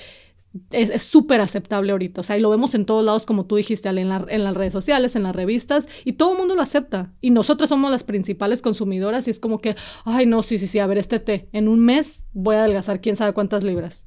es 0.71 1.03
súper 1.03 1.41
aceptable 1.41 1.93
ahorita. 1.93 2.21
O 2.21 2.25
sea, 2.25 2.37
y 2.37 2.41
lo 2.41 2.51
vemos 2.51 2.75
en 2.75 2.85
todos 2.85 3.05
lados, 3.05 3.27
como 3.27 3.47
tú 3.47 3.57
dijiste, 3.57 3.89
en, 3.89 3.99
en 3.99 4.45
las 4.45 4.55
redes 4.55 4.73
sociales, 4.73 5.17
en 5.17 5.23
las 5.23 5.35
revistas, 5.35 5.89
y 6.05 6.13
todo 6.13 6.33
el 6.33 6.39
mundo 6.39 6.55
lo 6.55 6.63
acepta. 6.63 7.13
Y 7.21 7.31
nosotros 7.31 7.69
somos 7.69 7.91
las 7.91 8.05
principales 8.05 8.63
consumidoras 8.63 9.29
y 9.29 9.31
es 9.31 9.41
como 9.41 9.59
que, 9.59 9.77
ay, 10.05 10.27
no, 10.27 10.43
sí, 10.43 10.59
sí, 10.59 10.67
sí, 10.67 10.79
a 10.79 10.87
ver, 10.87 10.99
este 10.99 11.21
té, 11.21 11.49
en 11.53 11.69
un 11.69 11.81
mes 11.81 12.25
voy 12.33 12.57
a 12.57 12.61
adelgazar 12.61 13.01
quién 13.01 13.17
sabe 13.17 13.33
cuántas 13.33 13.65
libras. 13.65 14.07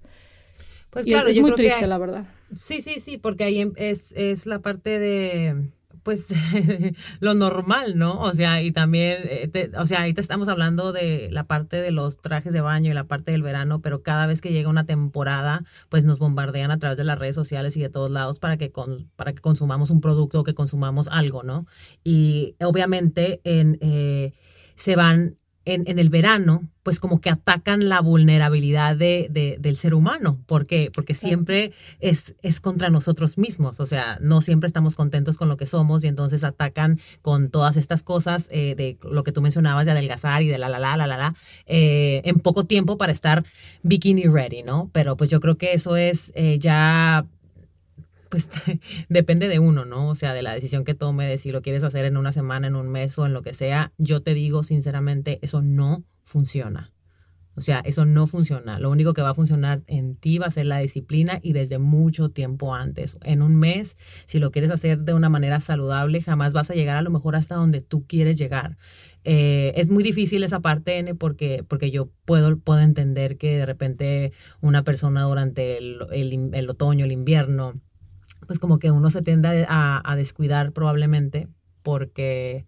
Pues 0.89 1.05
claro, 1.05 1.29
es, 1.29 1.39
muy 1.39 1.53
triste, 1.53 1.85
la 1.85 1.97
verdad. 1.97 2.25
Sí, 2.53 2.81
sí, 2.81 2.99
sí, 2.99 3.17
porque 3.17 3.43
ahí 3.43 3.59
em, 3.59 3.73
es, 3.75 4.11
es 4.13 4.45
la 4.45 4.59
parte 4.59 4.97
de 4.97 5.69
pues 6.03 6.27
lo 7.19 7.33
normal, 7.33 7.97
¿no? 7.97 8.19
O 8.19 8.33
sea, 8.33 8.61
y 8.61 8.71
también, 8.71 9.17
eh, 9.23 9.71
o 9.77 9.85
sea, 9.85 10.11
te 10.13 10.21
estamos 10.21 10.47
hablando 10.47 10.91
de 10.91 11.29
la 11.31 11.45
parte 11.45 11.81
de 11.81 11.91
los 11.91 12.19
trajes 12.19 12.53
de 12.53 12.61
baño 12.61 12.91
y 12.91 12.93
la 12.93 13.05
parte 13.05 13.31
del 13.31 13.41
verano, 13.41 13.81
pero 13.81 14.03
cada 14.03 14.27
vez 14.27 14.41
que 14.41 14.51
llega 14.51 14.69
una 14.69 14.85
temporada, 14.85 15.63
pues 15.89 16.05
nos 16.05 16.19
bombardean 16.19 16.71
a 16.71 16.79
través 16.79 16.97
de 16.97 17.03
las 17.03 17.19
redes 17.19 17.35
sociales 17.35 17.75
y 17.77 17.81
de 17.81 17.89
todos 17.89 18.11
lados 18.11 18.39
para 18.39 18.57
que, 18.57 18.71
para 19.15 19.33
que 19.33 19.41
consumamos 19.41 19.89
un 19.89 20.01
producto 20.01 20.41
o 20.41 20.43
que 20.43 20.53
consumamos 20.53 21.07
algo, 21.07 21.43
¿no? 21.43 21.65
Y 22.03 22.55
obviamente 22.59 23.41
en, 23.43 23.77
eh, 23.81 24.33
se 24.75 24.95
van 24.95 25.38
en, 25.73 25.99
el 25.99 26.09
verano, 26.09 26.63
pues 26.83 26.99
como 26.99 27.21
que 27.21 27.29
atacan 27.29 27.89
la 27.89 28.01
vulnerabilidad 28.01 28.95
de, 28.95 29.57
del 29.59 29.75
ser 29.75 29.93
humano. 29.93 30.39
¿Por 30.45 30.65
qué? 30.65 30.91
Porque 30.93 31.13
siempre 31.13 31.71
es, 31.99 32.35
es 32.41 32.61
contra 32.61 32.89
nosotros 32.89 33.37
mismos. 33.37 33.79
O 33.79 33.85
sea, 33.85 34.17
no 34.21 34.41
siempre 34.41 34.67
estamos 34.67 34.95
contentos 34.95 35.37
con 35.37 35.49
lo 35.49 35.57
que 35.57 35.65
somos 35.65 36.03
y 36.03 36.07
entonces 36.07 36.43
atacan 36.43 36.99
con 37.21 37.49
todas 37.49 37.77
estas 37.77 38.03
cosas 38.03 38.47
eh, 38.51 38.75
de 38.75 38.97
lo 39.03 39.23
que 39.23 39.31
tú 39.31 39.41
mencionabas 39.41 39.85
de 39.85 39.91
adelgazar 39.91 40.41
y 40.41 40.47
de 40.47 40.57
la 40.57 40.69
la 40.69 40.79
la 40.79 40.97
la 40.97 41.07
la 41.07 41.17
la 41.17 41.35
eh, 41.65 42.21
en 42.25 42.39
poco 42.39 42.65
tiempo 42.65 42.97
para 42.97 43.11
estar 43.11 43.45
bikini 43.83 44.23
ready, 44.23 44.63
¿no? 44.63 44.89
Pero 44.93 45.17
pues 45.17 45.29
yo 45.29 45.39
creo 45.39 45.57
que 45.57 45.73
eso 45.73 45.95
es 45.95 46.31
eh, 46.35 46.57
ya 46.59 47.25
pues 48.29 48.49
depende 49.09 49.47
de 49.47 49.59
uno, 49.59 49.85
¿no? 49.85 50.09
O 50.09 50.15
sea, 50.15 50.33
de 50.33 50.41
la 50.41 50.53
decisión 50.53 50.83
que 50.83 50.93
tome, 50.93 51.27
de 51.27 51.37
si 51.37 51.51
lo 51.51 51.61
quieres 51.61 51.83
hacer 51.83 52.05
en 52.05 52.17
una 52.17 52.31
semana, 52.31 52.67
en 52.67 52.75
un 52.75 52.87
mes 52.89 53.17
o 53.17 53.25
en 53.25 53.33
lo 53.33 53.41
que 53.41 53.53
sea. 53.53 53.93
Yo 53.97 54.21
te 54.21 54.33
digo 54.33 54.63
sinceramente, 54.63 55.39
eso 55.41 55.61
no 55.61 56.03
funciona. 56.23 56.93
O 57.59 57.61
sea, 57.61 57.81
eso 57.83 58.05
no 58.05 58.25
funciona. 58.25 58.79
Lo 58.79 58.89
único 58.89 59.13
que 59.13 59.21
va 59.21 59.31
a 59.31 59.33
funcionar 59.33 59.81
en 59.87 60.15
ti 60.15 60.37
va 60.37 60.45
a 60.45 60.51
ser 60.51 60.65
la 60.65 60.77
disciplina 60.77 61.39
y 61.41 61.51
desde 61.51 61.77
mucho 61.77 62.29
tiempo 62.29 62.73
antes. 62.73 63.17
En 63.25 63.41
un 63.41 63.57
mes, 63.57 63.97
si 64.25 64.39
lo 64.39 64.51
quieres 64.51 64.71
hacer 64.71 64.99
de 64.99 65.13
una 65.13 65.27
manera 65.27 65.59
saludable, 65.59 66.21
jamás 66.21 66.53
vas 66.53 66.71
a 66.71 66.73
llegar 66.73 66.95
a 66.95 67.01
lo 67.01 67.09
mejor 67.09 67.35
hasta 67.35 67.55
donde 67.55 67.81
tú 67.81 68.07
quieres 68.07 68.37
llegar. 68.37 68.77
Eh, 69.25 69.73
es 69.75 69.89
muy 69.89 70.03
difícil 70.03 70.43
esa 70.43 70.61
parte, 70.61 70.99
N, 70.99 71.15
porque, 71.15 71.65
porque 71.67 71.91
yo 71.91 72.09
puedo, 72.23 72.57
puedo 72.57 72.79
entender 72.79 73.37
que 73.37 73.57
de 73.57 73.65
repente 73.65 74.31
una 74.61 74.83
persona 74.85 75.23
durante 75.23 75.77
el, 75.77 75.99
el, 76.53 76.69
otoño, 76.69 77.03
el 77.03 77.11
invierno, 77.11 77.73
pues 78.49 78.57
como 78.57 78.79
que 78.79 78.89
uno 78.89 79.11
se 79.11 79.21
tiende 79.21 79.67
a, 79.69 80.15
descuidar 80.17 80.71
probablemente 80.71 81.49
porque 81.83 82.65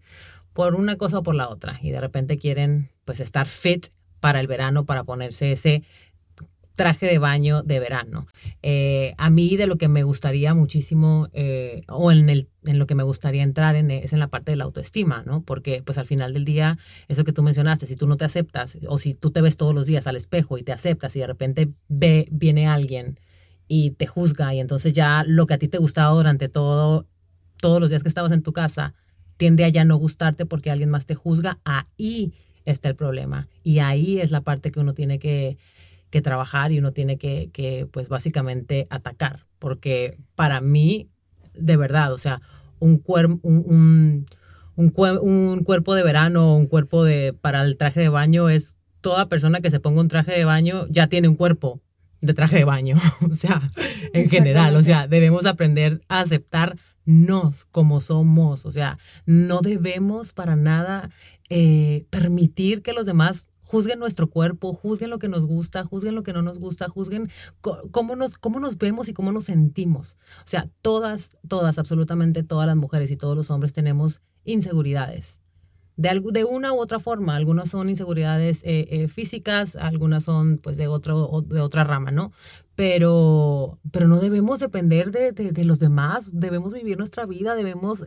por 0.52 0.76
una 0.76 0.94
cosa 0.94 1.18
o 1.18 1.22
por 1.24 1.34
la 1.34 1.48
otra 1.48 1.80
y 1.82 1.90
de 1.90 2.00
repente 2.00 2.38
quieren 2.38 2.88
pues 3.04 3.18
estar 3.18 3.48
fit 3.48 3.88
para 4.20 4.38
el 4.38 4.46
verano, 4.46 4.86
para 4.86 5.02
ponerse 5.02 5.50
ese 5.50 5.82
traje 6.76 7.06
de 7.06 7.18
baño 7.18 7.64
de 7.64 7.80
verano. 7.80 8.28
Eh, 8.62 9.14
a 9.18 9.28
mí 9.28 9.56
de 9.56 9.66
lo 9.66 9.76
que 9.76 9.88
me 9.88 10.04
gustaría 10.04 10.54
muchísimo, 10.54 11.26
eh, 11.32 11.82
o 11.88 12.12
en, 12.12 12.30
el, 12.30 12.48
en 12.64 12.78
lo 12.78 12.86
que 12.86 12.94
me 12.94 13.02
gustaría 13.02 13.42
entrar 13.42 13.74
en, 13.74 13.90
es 13.90 14.12
en 14.12 14.20
la 14.20 14.28
parte 14.28 14.52
de 14.52 14.56
la 14.58 14.64
autoestima, 14.64 15.24
¿no? 15.26 15.42
Porque 15.42 15.82
pues 15.84 15.98
al 15.98 16.06
final 16.06 16.32
del 16.32 16.44
día, 16.44 16.78
eso 17.08 17.24
que 17.24 17.32
tú 17.32 17.42
mencionaste, 17.42 17.86
si 17.86 17.96
tú 17.96 18.06
no 18.06 18.16
te 18.16 18.24
aceptas, 18.24 18.78
o 18.86 18.98
si 18.98 19.14
tú 19.14 19.32
te 19.32 19.40
ves 19.40 19.56
todos 19.56 19.74
los 19.74 19.88
días 19.88 20.06
al 20.06 20.14
espejo 20.14 20.58
y 20.58 20.62
te 20.62 20.70
aceptas 20.70 21.16
y 21.16 21.18
de 21.18 21.26
repente 21.26 21.72
ve, 21.88 22.28
viene 22.30 22.68
alguien 22.68 23.18
y 23.74 23.92
te 23.92 24.06
juzga 24.06 24.52
y 24.52 24.60
entonces 24.60 24.92
ya 24.92 25.24
lo 25.26 25.46
que 25.46 25.54
a 25.54 25.58
ti 25.58 25.66
te 25.66 25.78
gustaba 25.78 26.14
durante 26.14 26.50
todo, 26.50 27.06
todos 27.58 27.80
los 27.80 27.88
días 27.88 28.02
que 28.02 28.08
estabas 28.10 28.30
en 28.30 28.42
tu 28.42 28.52
casa, 28.52 28.92
tiende 29.38 29.64
a 29.64 29.70
ya 29.70 29.86
no 29.86 29.96
gustarte 29.96 30.44
porque 30.44 30.70
alguien 30.70 30.90
más 30.90 31.06
te 31.06 31.14
juzga, 31.14 31.58
ahí 31.64 32.34
está 32.66 32.90
el 32.90 32.96
problema. 32.96 33.48
Y 33.62 33.78
ahí 33.78 34.20
es 34.20 34.30
la 34.30 34.42
parte 34.42 34.72
que 34.72 34.80
uno 34.80 34.92
tiene 34.92 35.18
que, 35.18 35.56
trabajar 36.22 36.70
y 36.70 36.80
uno 36.80 36.92
tiene 36.92 37.16
que, 37.16 37.88
pues 37.90 38.10
básicamente 38.10 38.88
atacar. 38.90 39.46
Porque 39.58 40.18
para 40.34 40.60
mí, 40.60 41.08
de 41.54 41.78
verdad, 41.78 42.12
o 42.12 42.18
sea, 42.18 42.42
un, 42.78 42.98
cuerpo 42.98 43.40
un, 43.42 44.26
un, 44.76 45.64
cuerpo 45.64 45.94
de 45.94 46.02
verano, 46.02 46.54
un 46.54 46.66
cuerpo 46.66 47.04
de, 47.04 47.32
para 47.32 47.62
el 47.62 47.78
traje 47.78 48.00
de 48.00 48.10
baño 48.10 48.50
es 48.50 48.76
toda 49.00 49.30
persona 49.30 49.62
que 49.62 49.70
se 49.70 49.80
ponga 49.80 50.02
un 50.02 50.08
traje 50.08 50.32
de 50.32 50.44
baño 50.44 50.86
ya 50.90 51.06
tiene 51.06 51.28
un 51.28 51.36
cuerpo 51.36 51.80
de 52.22 52.34
traje 52.34 52.56
de 52.56 52.64
baño, 52.64 52.96
o 53.30 53.34
sea, 53.34 53.60
en 54.14 54.30
general, 54.30 54.76
o 54.76 54.82
sea, 54.82 55.06
debemos 55.06 55.44
aprender 55.44 56.00
a 56.08 56.20
aceptarnos 56.20 57.66
como 57.70 58.00
somos, 58.00 58.64
o 58.64 58.70
sea, 58.70 58.98
no 59.26 59.60
debemos 59.60 60.32
para 60.32 60.56
nada 60.56 61.10
eh, 61.50 62.06
permitir 62.08 62.80
que 62.82 62.94
los 62.94 63.04
demás 63.04 63.50
juzguen 63.72 63.98
nuestro 63.98 64.30
cuerpo, 64.30 64.72
juzguen 64.72 65.10
lo 65.10 65.18
que 65.18 65.28
nos 65.28 65.46
gusta, 65.46 65.84
juzguen 65.84 66.14
lo 66.14 66.22
que 66.22 66.32
no 66.32 66.42
nos 66.42 66.58
gusta, 66.58 66.88
juzguen 66.88 67.30
cómo 67.60 68.16
nos, 68.16 68.36
cómo 68.36 68.60
nos 68.60 68.78
vemos 68.78 69.08
y 69.08 69.14
cómo 69.14 69.32
nos 69.32 69.44
sentimos. 69.44 70.16
O 70.38 70.46
sea, 70.46 70.70
todas, 70.82 71.36
todas, 71.48 71.78
absolutamente 71.78 72.42
todas 72.42 72.66
las 72.66 72.76
mujeres 72.76 73.10
y 73.10 73.16
todos 73.16 73.36
los 73.36 73.50
hombres 73.50 73.72
tenemos 73.72 74.22
inseguridades. 74.44 75.41
De, 75.96 76.22
de 76.32 76.44
una 76.44 76.72
u 76.72 76.80
otra 76.80 76.98
forma, 76.98 77.36
algunas 77.36 77.70
son 77.70 77.88
inseguridades 77.88 78.62
eh, 78.64 78.88
eh, 78.90 79.08
físicas, 79.08 79.76
algunas 79.76 80.24
son 80.24 80.58
pues 80.58 80.76
de, 80.76 80.88
otro, 80.88 81.42
de 81.46 81.60
otra 81.60 81.84
rama, 81.84 82.10
¿no? 82.10 82.32
Pero, 82.74 83.78
pero 83.90 84.08
no 84.08 84.18
debemos 84.18 84.60
depender 84.60 85.10
de, 85.10 85.32
de, 85.32 85.64
los 85.64 85.78
demás, 85.78 86.30
debemos 86.32 86.72
vivir 86.72 86.96
nuestra 86.96 87.26
vida, 87.26 87.54
debemos 87.54 88.04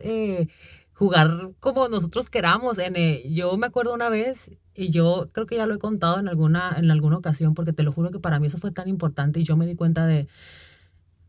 jugar 0.92 1.52
como 1.60 1.88
nosotros 1.88 2.30
queramos. 2.30 2.78
En, 2.78 2.94
yo 3.32 3.56
me 3.56 3.66
acuerdo 3.66 3.94
una 3.94 4.08
vez, 4.08 4.50
y 4.74 4.90
yo 4.90 5.28
creo 5.32 5.46
que 5.46 5.56
ya 5.56 5.66
lo 5.66 5.74
he 5.74 5.78
contado 5.78 6.18
en 6.18 6.28
alguna, 6.28 6.74
en 6.76 6.90
alguna 6.90 7.18
ocasión, 7.18 7.54
porque 7.54 7.72
te 7.72 7.82
lo 7.82 7.92
juro 7.92 8.10
que 8.10 8.18
para 8.18 8.40
mí 8.40 8.46
eso 8.46 8.58
fue 8.58 8.72
tan 8.72 8.88
importante 8.88 9.40
y 9.40 9.44
yo 9.44 9.56
me 9.56 9.66
di 9.66 9.74
cuenta 9.74 10.06
de, 10.06 10.26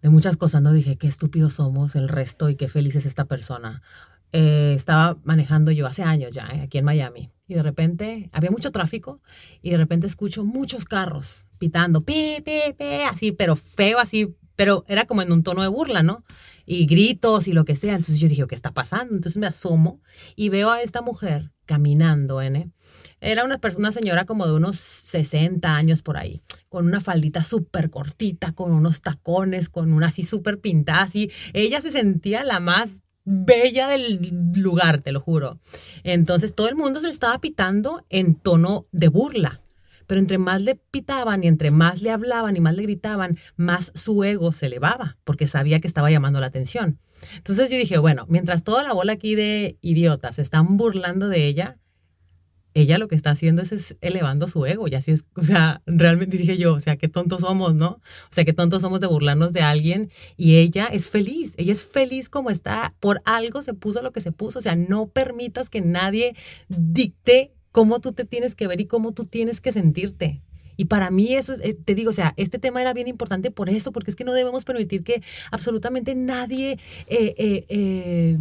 de 0.02 0.10
muchas 0.10 0.38
cosas, 0.38 0.62
¿no? 0.62 0.74
Dije, 0.74 0.98
qué 0.98 1.08
estúpidos 1.08 1.56
somos 1.56 1.96
el 1.96 2.08
resto 2.08 2.50
y 2.50 2.56
qué 2.56 2.68
feliz 2.68 2.96
es 2.96 3.06
esta 3.06 3.26
persona. 3.26 3.82
Eh, 4.34 4.74
estaba 4.76 5.18
manejando 5.24 5.72
yo 5.72 5.88
hace 5.88 6.04
años 6.04 6.34
ya, 6.34 6.48
eh, 6.54 6.62
aquí 6.64 6.78
en 6.78 6.86
Miami, 6.86 7.32
y 7.48 7.54
de 7.54 7.64
repente 7.64 8.30
había 8.34 8.52
mucho 8.52 8.72
tráfico 8.72 9.22
y 9.62 9.70
de 9.70 9.78
repente 9.78 10.06
escucho 10.06 10.44
muchos 10.44 10.86
carros 10.86 11.48
pitando, 11.58 12.02
pi, 12.02 12.42
pi, 12.44 12.74
pi, 12.78 13.04
así, 13.10 13.32
pero 13.32 13.56
feo, 13.56 14.00
así, 14.00 14.36
pero 14.56 14.84
era 14.88 15.06
como 15.06 15.22
en 15.22 15.32
un 15.32 15.44
tono 15.44 15.62
de 15.62 15.70
burla, 15.70 16.04
¿no? 16.04 16.24
y 16.68 16.86
gritos 16.86 17.48
y 17.48 17.54
lo 17.54 17.66
que 17.66 17.76
sea. 17.76 17.96
Entonces 17.96 18.20
yo 18.20 18.28
dije, 18.28 18.46
¿qué 18.46 18.54
está 18.54 18.74
pasando? 18.74 19.16
Entonces 19.16 19.38
me 19.38 19.48
asomo 19.48 20.02
y 20.36 20.50
veo 20.50 20.70
a 20.70 20.84
esta 20.84 21.02
mujer 21.02 21.52
caminando, 21.66 22.42
¿eh? 22.42 22.70
Era 23.20 23.46
una, 23.46 23.60
una 23.78 23.92
señora 23.92 24.26
como 24.26 24.46
de 24.46 24.54
unos 24.54 24.76
60 24.76 25.76
años 25.76 26.04
por 26.04 26.18
ahí, 26.18 26.44
con 26.70 26.86
una 26.86 27.00
faldita 27.00 27.42
súper 27.42 27.90
cortita, 27.90 28.52
con 28.52 28.72
unos 28.72 29.02
tacones, 29.02 29.70
con 29.70 29.92
una 29.92 30.08
así 30.08 30.24
súper 30.24 30.60
pintada, 30.60 31.02
así. 31.04 31.32
Ella 31.54 31.82
se 31.82 31.92
sentía 31.92 32.44
la 32.44 32.60
más 32.60 33.02
bella 33.30 33.88
del 33.90 34.20
lugar, 34.56 35.02
te 35.02 35.12
lo 35.12 35.20
juro. 35.20 35.60
Entonces 36.04 36.56
todo 36.56 36.70
el 36.70 36.76
mundo 36.76 37.02
se 37.02 37.08
le 37.08 37.14
estaba 37.14 37.40
pitando 37.40 38.06
en 38.10 38.36
tono 38.36 38.88
de 38.92 39.10
burla 39.10 39.62
pero 40.08 40.22
entre 40.22 40.38
más 40.38 40.62
le 40.62 40.76
pitaban 40.76 41.44
y 41.44 41.48
entre 41.48 41.70
más 41.70 42.02
le 42.02 42.12
hablaban 42.12 42.56
y 42.56 42.62
más 42.62 42.74
le 42.74 42.84
gritaban, 42.84 43.38
más 43.58 43.92
su 43.94 44.24
ego 44.24 44.52
se 44.54 44.68
elevaba, 44.68 45.18
porque 45.26 45.48
sabía 45.48 45.80
que 45.80 45.88
estaba 45.88 46.10
llamando 46.10 46.40
la 46.40 46.48
atención. 46.48 46.98
Entonces 47.36 47.70
yo 47.70 47.78
dije, 47.78 47.98
bueno, 47.98 48.26
mientras 48.30 48.64
toda 48.64 48.84
la 48.84 48.94
bola 48.94 49.14
aquí 49.14 49.36
de 49.36 49.78
idiotas 49.82 50.40
están 50.40 50.78
burlando 50.78 51.28
de 51.28 51.46
ella, 51.46 51.78
ella 52.82 52.98
lo 52.98 53.08
que 53.08 53.16
está 53.16 53.32
haciendo 53.32 53.62
es, 53.62 53.98
elevando 54.02 54.48
su 54.48 54.66
ego, 54.66 54.88
y 54.88 54.96
así 54.96 55.12
es, 55.12 55.26
o 55.36 55.44
sea, 55.44 55.82
realmente 55.86 56.38
dije 56.38 56.58
yo, 56.58 56.76
o 56.76 56.80
sea, 56.80 56.96
qué 56.98 57.08
tontos 57.08 57.42
somos, 57.42 57.74
¿no? 57.74 57.90
O 57.90 58.32
sea, 58.32 58.46
qué 58.46 58.54
tontos 58.54 58.84
somos 58.84 59.02
de 59.02 59.08
burlarnos 59.08 59.52
de 59.52 59.62
alguien 59.62 60.12
y 60.36 60.58
ella 60.58 60.86
es 60.86 61.10
feliz, 61.10 61.54
ella 61.58 61.74
es 61.74 61.86
feliz 61.86 62.30
como 62.30 62.50
está, 62.50 62.96
por 63.00 63.22
algo 63.26 63.62
se 63.62 63.74
puso 63.74 64.02
lo 64.02 64.12
que 64.12 64.22
se 64.22 64.32
puso, 64.32 64.60
o 64.60 64.62
sea, 64.62 64.76
no 64.76 65.08
permitas 65.08 65.70
que 65.70 65.82
nadie 65.82 66.36
dicte 66.70 67.52
cómo 67.72 68.00
tú 68.00 68.12
te 68.12 68.26
tienes 68.26 68.56
que 68.56 68.68
ver 68.68 68.80
y 68.80 68.86
cómo 68.86 69.12
tú 69.12 69.26
tienes 69.26 69.60
que 69.60 69.72
sentirte. 69.72 70.42
Y 70.78 70.86
para 70.86 71.10
mí 71.10 71.34
eso, 71.34 71.54
es, 71.54 71.60
eh, 71.62 71.74
te 71.74 71.96
digo, 71.96 72.12
o 72.12 72.14
sea, 72.14 72.34
este 72.38 72.60
tema 72.60 72.80
era 72.80 72.94
bien 72.94 73.08
importante 73.08 73.50
por 73.50 73.70
eso, 73.70 73.92
porque 73.92 74.12
es 74.12 74.16
que 74.16 74.24
no 74.24 74.34
debemos 74.34 74.64
permitir 74.64 75.04
que 75.04 75.24
absolutamente 75.52 76.14
nadie 76.14 76.78
eh, 77.08 77.66
eh, 77.68 78.38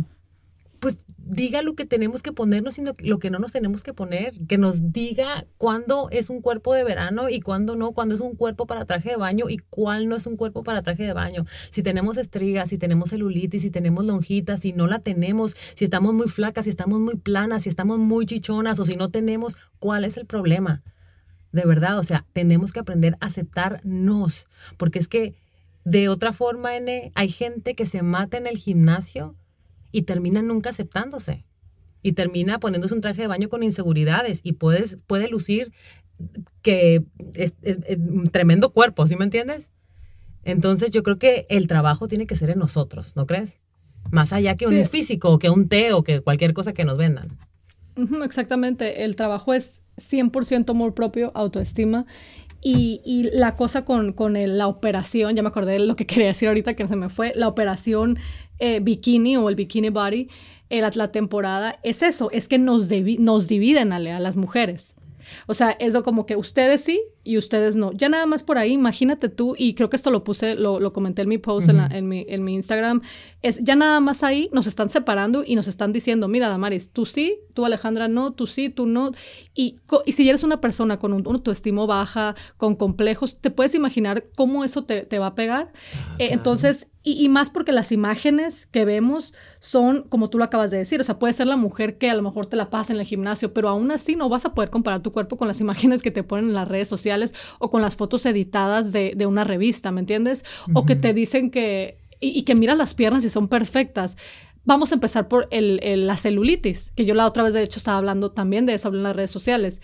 diga 1.28 1.62
lo 1.62 1.74
que 1.74 1.84
tenemos 1.84 2.22
que 2.22 2.32
ponernos, 2.32 2.74
sino 2.74 2.92
lo 3.00 3.18
que 3.18 3.30
no 3.30 3.38
nos 3.38 3.52
tenemos 3.52 3.82
que 3.82 3.92
poner, 3.92 4.32
que 4.46 4.58
nos 4.58 4.92
diga 4.92 5.46
cuándo 5.58 6.08
es 6.10 6.30
un 6.30 6.40
cuerpo 6.40 6.72
de 6.72 6.84
verano 6.84 7.28
y 7.28 7.40
cuándo 7.40 7.74
no, 7.74 7.92
cuándo 7.92 8.14
es 8.14 8.20
un 8.20 8.36
cuerpo 8.36 8.66
para 8.66 8.84
traje 8.84 9.10
de 9.10 9.16
baño 9.16 9.48
y 9.48 9.58
cuál 9.58 10.08
no 10.08 10.16
es 10.16 10.26
un 10.26 10.36
cuerpo 10.36 10.62
para 10.62 10.82
traje 10.82 11.02
de 11.02 11.12
baño. 11.12 11.44
Si 11.70 11.82
tenemos 11.82 12.16
estrigas, 12.16 12.68
si 12.68 12.78
tenemos 12.78 13.10
celulitis, 13.10 13.62
si 13.62 13.70
tenemos 13.70 14.04
lonjitas, 14.04 14.60
si 14.60 14.72
no 14.72 14.86
la 14.86 15.00
tenemos, 15.00 15.56
si 15.74 15.84
estamos 15.84 16.14
muy 16.14 16.28
flacas, 16.28 16.64
si 16.64 16.70
estamos 16.70 17.00
muy 17.00 17.16
planas, 17.16 17.64
si 17.64 17.68
estamos 17.68 17.98
muy 17.98 18.24
chichonas 18.24 18.78
o 18.78 18.84
si 18.84 18.96
no 18.96 19.10
tenemos, 19.10 19.58
¿cuál 19.78 20.04
es 20.04 20.16
el 20.16 20.26
problema? 20.26 20.82
De 21.50 21.64
verdad, 21.64 21.98
o 21.98 22.02
sea, 22.02 22.24
tenemos 22.32 22.72
que 22.72 22.80
aprender 22.80 23.16
a 23.20 23.26
aceptarnos, 23.26 24.46
porque 24.76 24.98
es 24.98 25.08
que 25.08 25.34
de 25.84 26.08
otra 26.08 26.32
forma, 26.32 26.76
N, 26.76 27.12
hay 27.14 27.28
gente 27.28 27.74
que 27.74 27.86
se 27.86 28.02
mata 28.02 28.36
en 28.36 28.46
el 28.46 28.58
gimnasio 28.58 29.36
y 29.96 30.02
termina 30.02 30.42
nunca 30.42 30.68
aceptándose. 30.68 31.46
Y 32.02 32.12
termina 32.12 32.60
poniéndose 32.60 32.92
un 32.92 33.00
traje 33.00 33.22
de 33.22 33.28
baño 33.28 33.48
con 33.48 33.62
inseguridades 33.62 34.40
y 34.42 34.52
puedes, 34.52 34.98
puede 35.06 35.26
lucir 35.26 35.72
que 36.60 37.06
es, 37.32 37.54
un 37.96 38.28
tremendo 38.28 38.74
cuerpo, 38.74 39.06
¿sí 39.06 39.16
me 39.16 39.24
entiendes? 39.24 39.70
Entonces 40.44 40.90
yo 40.90 41.02
creo 41.02 41.18
que 41.18 41.46
el 41.48 41.66
trabajo 41.66 42.08
tiene 42.08 42.26
que 42.26 42.34
ser 42.34 42.50
en 42.50 42.58
nosotros, 42.58 43.16
¿no 43.16 43.26
crees? 43.26 43.56
Más 44.10 44.34
allá 44.34 44.54
que 44.58 44.66
un 44.66 44.84
físico, 44.84 45.38
que 45.38 45.48
un 45.48 45.66
té 45.66 45.94
o 45.94 46.04
que 46.04 46.20
cualquier 46.20 46.52
cosa 46.52 46.74
que 46.74 46.84
nos 46.84 46.98
vendan. 46.98 47.38
Exactamente, 48.22 49.02
el 49.02 49.16
trabajo 49.16 49.54
es 49.54 49.80
100% 49.96 50.68
amor 50.68 50.92
propio, 50.92 51.32
autoestima 51.34 52.04
y, 52.62 53.00
y, 53.04 53.30
la 53.36 53.56
cosa 53.56 53.84
con, 53.84 54.12
con 54.12 54.34
la 54.34 54.66
operación, 54.66 55.36
ya 55.36 55.42
me 55.42 55.48
acordé 55.48 55.72
de 55.72 55.80
lo 55.80 55.96
que 55.96 56.06
quería 56.06 56.28
decir 56.28 56.48
ahorita 56.48 56.74
que 56.74 56.88
se 56.88 56.96
me 56.96 57.08
fue, 57.08 57.32
la 57.34 57.48
operación 57.48 58.18
eh, 58.58 58.80
bikini 58.80 59.36
o 59.36 59.48
el 59.48 59.54
bikini 59.54 59.90
body, 59.90 60.28
la, 60.70 60.90
la 60.94 61.12
temporada, 61.12 61.78
es 61.82 62.02
eso, 62.02 62.30
es 62.32 62.48
que 62.48 62.58
nos, 62.58 62.88
nos 63.18 63.48
dividen 63.48 63.92
a 63.92 63.98
las 63.98 64.36
mujeres. 64.36 64.94
O 65.46 65.54
sea, 65.54 65.70
es 65.78 65.96
como 66.02 66.26
que 66.26 66.36
ustedes 66.36 66.82
sí 66.82 67.00
y 67.24 67.38
ustedes 67.38 67.76
no. 67.76 67.92
Ya 67.92 68.08
nada 68.08 68.26
más 68.26 68.42
por 68.42 68.58
ahí, 68.58 68.72
imagínate 68.72 69.28
tú, 69.28 69.54
y 69.58 69.74
creo 69.74 69.90
que 69.90 69.96
esto 69.96 70.10
lo 70.10 70.24
puse, 70.24 70.54
lo, 70.54 70.80
lo 70.80 70.92
comenté 70.92 71.22
en 71.22 71.28
mi 71.28 71.38
post 71.38 71.68
en, 71.68 72.08
mi, 72.08 72.24
en 72.28 72.44
mi 72.44 72.54
Instagram, 72.54 73.02
es 73.42 73.58
ya 73.62 73.74
nada 73.74 74.00
más 74.00 74.22
ahí 74.22 74.48
nos 74.52 74.66
están 74.66 74.88
separando 74.88 75.42
y 75.44 75.56
nos 75.56 75.68
están 75.68 75.92
diciendo, 75.92 76.28
mira, 76.28 76.48
Damaris, 76.48 76.90
tú 76.90 77.06
sí, 77.06 77.40
tú 77.54 77.64
Alejandra 77.64 78.08
no, 78.08 78.32
tú 78.32 78.46
sí, 78.46 78.68
tú 78.68 78.86
no. 78.86 79.12
Y, 79.54 79.78
y 80.04 80.12
si 80.12 80.28
eres 80.28 80.42
una 80.42 80.60
persona 80.60 80.98
con 80.98 81.12
un, 81.12 81.26
autoestima 81.26 81.86
baja, 81.86 82.36
con 82.56 82.76
complejos, 82.76 83.38
te 83.40 83.50
puedes 83.50 83.74
imaginar 83.74 84.26
cómo 84.36 84.64
eso 84.64 84.84
te, 84.84 85.02
te 85.02 85.18
va 85.18 85.28
a 85.28 85.34
pegar. 85.34 85.72
Ah, 85.94 86.16
eh, 86.18 86.28
entonces, 86.32 86.88
Y, 87.08 87.28
más 87.28 87.50
porque 87.50 87.70
las 87.70 87.92
imágenes 87.92 88.66
que 88.66 88.84
vemos 88.84 89.32
son, 89.60 90.02
como 90.08 90.28
tú 90.28 90.38
lo 90.38 90.44
acabas 90.44 90.72
de 90.72 90.78
decir, 90.78 91.00
o 91.00 91.04
sea, 91.04 91.20
puede 91.20 91.34
ser 91.34 91.46
la 91.46 91.54
mujer 91.54 91.98
que 91.98 92.10
a 92.10 92.14
lo 92.14 92.22
mejor 92.22 92.46
te 92.46 92.56
la 92.56 92.68
pasa 92.68 92.92
en 92.92 92.98
el 92.98 93.06
gimnasio, 93.06 93.54
pero 93.54 93.68
aún 93.68 93.92
así 93.92 94.16
no 94.16 94.28
vas 94.28 94.44
a 94.44 94.54
poder 94.54 94.70
comparar 94.70 95.04
tu 95.04 95.12
cuerpo 95.12 95.36
con 95.36 95.46
las 95.46 95.60
imágenes 95.66 96.02
que 96.02 96.10
te 96.10 96.24
ponen 96.24 96.46
en 96.46 96.54
las 96.54 96.66
redes 96.66 96.88
sociales 96.88 97.32
o 97.60 97.70
con 97.70 97.80
las 97.80 97.94
fotos 97.94 98.26
editadas 98.26 98.90
de, 98.90 99.14
una 99.24 99.44
revista, 99.44 99.92
¿me 99.92 100.00
entiendes? 100.00 100.44
O 100.72 100.84
que 100.84 100.96
te 100.96 101.14
dicen 101.14 101.52
que, 101.52 101.96
y, 102.18 102.42
que 102.42 102.56
miras 102.56 102.76
las 102.76 102.94
piernas 102.94 103.24
y 103.24 103.28
son 103.28 103.46
perfectas. 103.46 104.16
Vamos 104.64 104.90
a 104.90 104.96
empezar 104.96 105.28
por 105.28 105.46
el, 105.52 105.78
la 106.08 106.16
celulitis, 106.16 106.90
que 106.96 107.04
yo 107.04 107.14
la 107.14 107.28
otra 107.28 107.44
vez 107.44 107.54
de 107.54 107.62
hecho 107.62 107.78
estaba 107.78 107.98
hablando 107.98 108.32
también 108.32 108.66
de 108.66 108.74
eso 108.74 108.88
en 108.88 109.04
las 109.04 109.14
redes 109.14 109.30
sociales. 109.30 109.80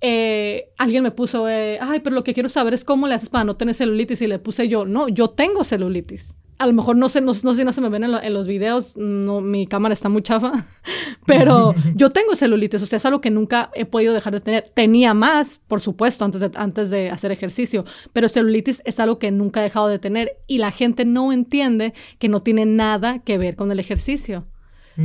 Eh, 0.00 0.70
alguien 0.78 1.02
me 1.02 1.10
puso, 1.10 1.50
eh, 1.50 1.78
ay, 1.82 2.00
pero 2.00 2.16
lo 2.16 2.24
que 2.24 2.32
quiero 2.32 2.48
saber 2.48 2.72
es 2.72 2.82
cómo 2.82 3.08
le 3.08 3.14
haces 3.14 3.28
para 3.28 3.44
no 3.44 3.56
tener 3.56 3.74
celulitis. 3.74 4.22
Y 4.22 4.26
le 4.26 4.38
puse 4.38 4.68
yo, 4.68 4.86
no, 4.86 5.08
yo 5.08 5.28
tengo 5.28 5.64
celulitis 5.64 6.34
a 6.62 6.66
lo 6.66 6.72
mejor 6.72 6.96
no 6.96 7.08
sé, 7.08 7.20
no, 7.20 7.32
no 7.42 7.54
sé, 7.54 7.64
no 7.64 7.72
se 7.72 7.80
me 7.80 7.88
ven 7.88 8.04
en, 8.04 8.32
los 8.32 8.46
videos, 8.46 8.96
no, 8.96 9.40
mi 9.40 9.66
cámara 9.66 9.92
está 9.92 10.08
muy 10.08 10.22
chafa, 10.22 10.52
pero 11.26 11.74
yo 11.96 12.10
tengo 12.10 12.36
celulitis, 12.36 12.82
o 12.82 12.86
sea, 12.86 12.98
es 12.98 13.04
algo 13.04 13.20
que 13.20 13.30
nunca 13.30 13.70
he 13.74 13.84
podido 13.84 14.14
dejar 14.14 14.32
de 14.32 14.40
tener. 14.40 14.70
Tenía 14.72 15.12
más, 15.12 15.60
por 15.66 15.80
supuesto, 15.80 16.24
antes 16.24 16.40
de, 16.40 16.50
antes 16.54 16.90
de 16.90 17.10
hacer 17.10 17.32
ejercicio, 17.32 17.84
pero 18.12 18.28
celulitis 18.28 18.80
es 18.84 19.00
algo 19.00 19.18
que 19.18 19.32
nunca 19.32 19.60
he 19.60 19.64
dejado 19.64 19.88
de 19.88 19.98
tener 19.98 20.38
y 20.46 20.58
la 20.58 20.70
gente 20.70 21.04
no 21.04 21.32
entiende 21.32 21.94
que 22.18 22.28
no 22.28 22.40
tiene 22.40 22.64
nada 22.64 23.18
que 23.18 23.38
ver 23.38 23.56
con 23.56 23.72
el 23.72 23.80
ejercicio. 23.80 24.46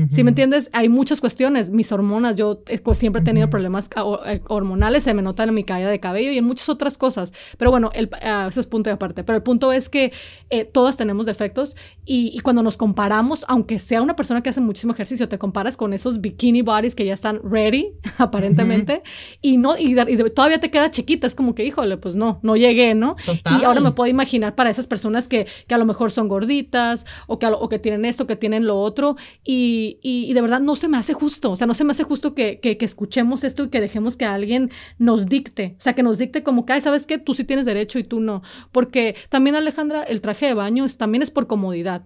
Si 0.10 0.24
me 0.24 0.32
entiendes? 0.32 0.70
Hay 0.74 0.90
muchas 0.90 1.22
cuestiones. 1.22 1.70
Mis 1.70 1.92
hormonas, 1.92 2.36
yo 2.36 2.62
eh, 2.68 2.82
siempre 2.94 3.22
he 3.22 3.26
tenido 3.26 3.50
problemas 3.50 3.90
eh, 4.26 4.42
hormonales, 4.48 5.04
se 5.04 5.14
me 5.14 5.22
nota 5.22 5.44
en 5.44 5.54
mi 5.54 5.64
caída 5.64 5.90
de 5.90 6.00
cabello 6.00 6.32
y 6.32 6.38
en 6.38 6.46
muchas 6.46 6.68
otras 6.68 6.98
cosas. 6.98 7.32
Pero 7.58 7.72
bueno, 7.72 7.90
el, 7.94 8.10
ah, 8.22 8.48
ese 8.50 8.60
es 8.60 8.68
punto 8.68 8.90
de 8.90 8.96
aparte. 8.96 9.24
Pero 9.24 9.38
el 9.38 9.44
punto 9.44 9.72
es 9.72 9.88
que 9.88 10.12
eh, 10.50 10.66
todas 10.66 10.98
tenemos 10.98 11.26
defectos 11.26 11.76
y, 12.06 12.40
cuando 12.42 12.64
nos 12.64 12.78
comparamos, 12.78 13.46
aunque 13.48 13.80
sea 13.80 14.02
una 14.02 14.16
persona 14.16 14.42
que 14.42 14.50
hace 14.50 14.62
muchísimo 14.62 14.94
ejercicio, 14.94 15.30
te 15.30 15.38
comparas 15.38 15.78
con 15.78 15.94
esos 15.94 16.22
bikini 16.22 16.62
bodies 16.62 16.96
que 16.96 17.06
ya 17.06 17.14
están 17.14 17.40
ready, 17.44 17.94
aparentemente, 18.18 19.04
y 19.42 19.58
no 19.58 19.78
y, 19.78 19.96
todavía 20.32 20.60
te 20.60 20.70
queda 20.70 20.92
chiquita. 20.92 21.28
Es 21.28 21.36
como 21.36 21.56
que, 21.56 21.66
híjole, 21.66 21.98
pues 21.98 22.16
no, 22.16 22.40
no 22.44 22.56
llegué, 22.58 22.94
¿no? 22.94 23.16
Y 23.28 23.64
ahora 23.64 23.80
me 23.80 23.92
puedo 23.92 24.10
imaginar 24.10 24.56
para 24.56 24.70
esas 24.70 24.88
personas 24.88 25.28
que, 25.28 25.48
que 25.68 25.76
a 25.76 25.78
lo 25.78 25.86
mejor 25.86 26.12
son 26.12 26.28
gorditas 26.28 27.06
o 27.28 27.40
que, 27.40 27.48
o 27.48 27.70
que 27.70 27.80
tienen 27.80 28.06
esto, 28.06 28.28
que 28.28 28.36
tienen 28.36 28.66
lo 28.66 28.80
otro 28.80 29.16
y 29.44 29.77
y, 30.02 30.34
de 30.34 30.42
verdad 30.42 30.60
no 30.60 30.76
se 30.76 30.88
me 30.88 30.98
hace 30.98 31.14
justo, 31.14 31.52
o 31.52 31.56
sea, 31.56 31.68
no 31.68 31.74
se 31.74 31.84
me 31.84 31.92
hace 31.92 32.04
justo 32.04 32.34
que, 32.34 32.60
que, 32.60 32.78
escuchemos 32.80 33.44
esto 33.44 33.64
y 33.64 33.70
que 33.70 33.82
dejemos 33.82 34.18
que 34.18 34.26
alguien 34.26 34.72
nos 34.98 35.26
dicte, 35.28 35.76
o 35.78 35.82
sea, 35.82 35.94
que 35.94 36.04
nos 36.04 36.18
dicte 36.18 36.44
como 36.44 36.66
que, 36.66 36.74
ay, 36.74 36.82
¿sabes 36.82 37.06
qué? 37.06 37.18
Tú 37.18 37.34
sí 37.34 37.44
tienes 37.44 37.66
derecho 37.66 38.00
y 38.00 38.04
tú 38.04 38.20
no. 38.20 38.42
Porque 38.72 39.16
también, 39.30 39.56
Alejandra, 39.56 40.04
el 40.04 40.22
traje 40.22 40.48
de 40.48 40.54
baño 40.54 40.86
también 40.98 41.22
es 41.22 41.32
por 41.32 41.48
comodidad 41.48 42.06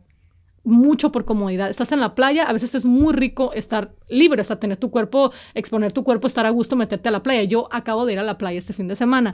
mucho 0.63 1.11
por 1.11 1.25
comodidad. 1.25 1.69
Estás 1.69 1.91
en 1.91 1.99
la 1.99 2.15
playa, 2.15 2.45
a 2.45 2.53
veces 2.53 2.75
es 2.75 2.85
muy 2.85 3.13
rico 3.13 3.51
estar 3.53 3.93
libre, 4.09 4.41
o 4.41 4.43
sea, 4.43 4.59
tener 4.59 4.77
tu 4.77 4.91
cuerpo, 4.91 5.31
exponer 5.53 5.91
tu 5.91 6.03
cuerpo, 6.03 6.27
estar 6.27 6.45
a 6.45 6.49
gusto, 6.49 6.75
meterte 6.75 7.09
a 7.09 7.11
la 7.11 7.23
playa. 7.23 7.43
Yo 7.43 7.67
acabo 7.71 8.05
de 8.05 8.13
ir 8.13 8.19
a 8.19 8.23
la 8.23 8.37
playa 8.37 8.59
este 8.59 8.73
fin 8.73 8.87
de 8.87 8.95
semana. 8.95 9.33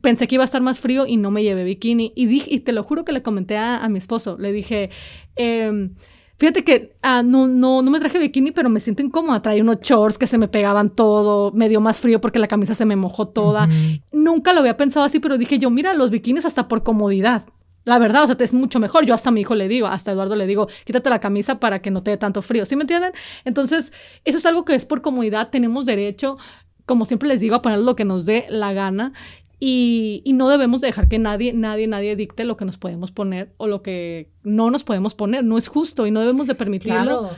Pensé 0.00 0.28
que 0.28 0.36
iba 0.36 0.44
a 0.44 0.46
estar 0.46 0.62
más 0.62 0.80
frío 0.80 1.06
y 1.06 1.16
no 1.16 1.30
me 1.30 1.42
llevé 1.42 1.64
bikini. 1.64 2.12
Y, 2.14 2.26
dije, 2.26 2.52
y 2.52 2.60
te 2.60 2.72
lo 2.72 2.82
juro 2.84 3.04
que 3.04 3.12
le 3.12 3.22
comenté 3.22 3.56
a, 3.56 3.78
a 3.78 3.88
mi 3.88 3.98
esposo, 3.98 4.36
le 4.38 4.52
dije, 4.52 4.90
eh, 5.36 5.90
Fíjate 6.38 6.62
que 6.62 6.96
ah, 7.02 7.22
no, 7.24 7.48
no, 7.48 7.82
no 7.82 7.90
me 7.90 7.98
traje 7.98 8.18
bikini, 8.20 8.52
pero 8.52 8.68
me 8.68 8.78
siento 8.78 9.02
incómoda. 9.02 9.42
Traía 9.42 9.62
unos 9.62 9.80
shorts 9.80 10.18
que 10.18 10.28
se 10.28 10.38
me 10.38 10.46
pegaban 10.46 10.90
todo, 10.90 11.50
me 11.52 11.68
dio 11.68 11.80
más 11.80 11.98
frío 11.98 12.20
porque 12.20 12.38
la 12.38 12.46
camisa 12.46 12.74
se 12.74 12.84
me 12.84 12.94
mojó 12.94 13.28
toda. 13.28 13.68
Nunca 14.12 14.52
lo 14.52 14.60
había 14.60 14.76
pensado 14.76 15.04
así, 15.04 15.18
pero 15.18 15.36
dije 15.36 15.58
yo, 15.58 15.68
mira, 15.70 15.94
los 15.94 16.10
bikinis 16.10 16.46
hasta 16.46 16.68
por 16.68 16.84
comodidad. 16.84 17.44
La 17.84 17.98
verdad, 17.98 18.24
o 18.24 18.26
sea, 18.26 18.36
es 18.38 18.54
mucho 18.54 18.78
mejor. 18.78 19.04
Yo 19.04 19.14
hasta 19.14 19.30
a 19.30 19.32
mi 19.32 19.40
hijo 19.40 19.54
le 19.54 19.66
digo, 19.66 19.88
hasta 19.88 20.10
a 20.10 20.14
Eduardo 20.14 20.36
le 20.36 20.46
digo, 20.46 20.68
quítate 20.84 21.10
la 21.10 21.20
camisa 21.20 21.58
para 21.58 21.80
que 21.80 21.90
no 21.90 22.02
te 22.02 22.12
dé 22.12 22.16
tanto 22.18 22.42
frío. 22.42 22.66
¿Sí 22.66 22.76
me 22.76 22.82
entienden? 22.82 23.12
Entonces, 23.44 23.92
eso 24.24 24.38
es 24.38 24.46
algo 24.46 24.64
que 24.64 24.74
es 24.74 24.84
por 24.84 25.00
comodidad. 25.00 25.48
Tenemos 25.50 25.86
derecho, 25.86 26.36
como 26.84 27.04
siempre 27.06 27.28
les 27.28 27.40
digo, 27.40 27.56
a 27.56 27.62
poner 27.62 27.80
lo 27.80 27.96
que 27.96 28.04
nos 28.04 28.26
dé 28.26 28.46
la 28.50 28.72
gana. 28.74 29.12
Y, 29.60 30.22
no 30.34 30.48
debemos 30.48 30.80
dejar 30.80 31.08
que 31.08 31.18
nadie, 31.18 31.52
nadie, 31.52 31.88
nadie 31.88 32.14
dicte 32.14 32.44
lo 32.44 32.56
que 32.56 32.64
nos 32.64 32.78
podemos 32.78 33.10
poner 33.10 33.52
o 33.56 33.66
lo 33.66 33.82
que 33.82 34.30
no 34.44 34.70
nos 34.70 34.84
podemos 34.84 35.14
poner. 35.14 35.44
No 35.44 35.58
es 35.58 35.68
justo 35.68 36.06
y 36.06 36.10
no 36.10 36.20
debemos 36.20 36.46
de 36.46 36.54
permitirlo. 36.54 37.30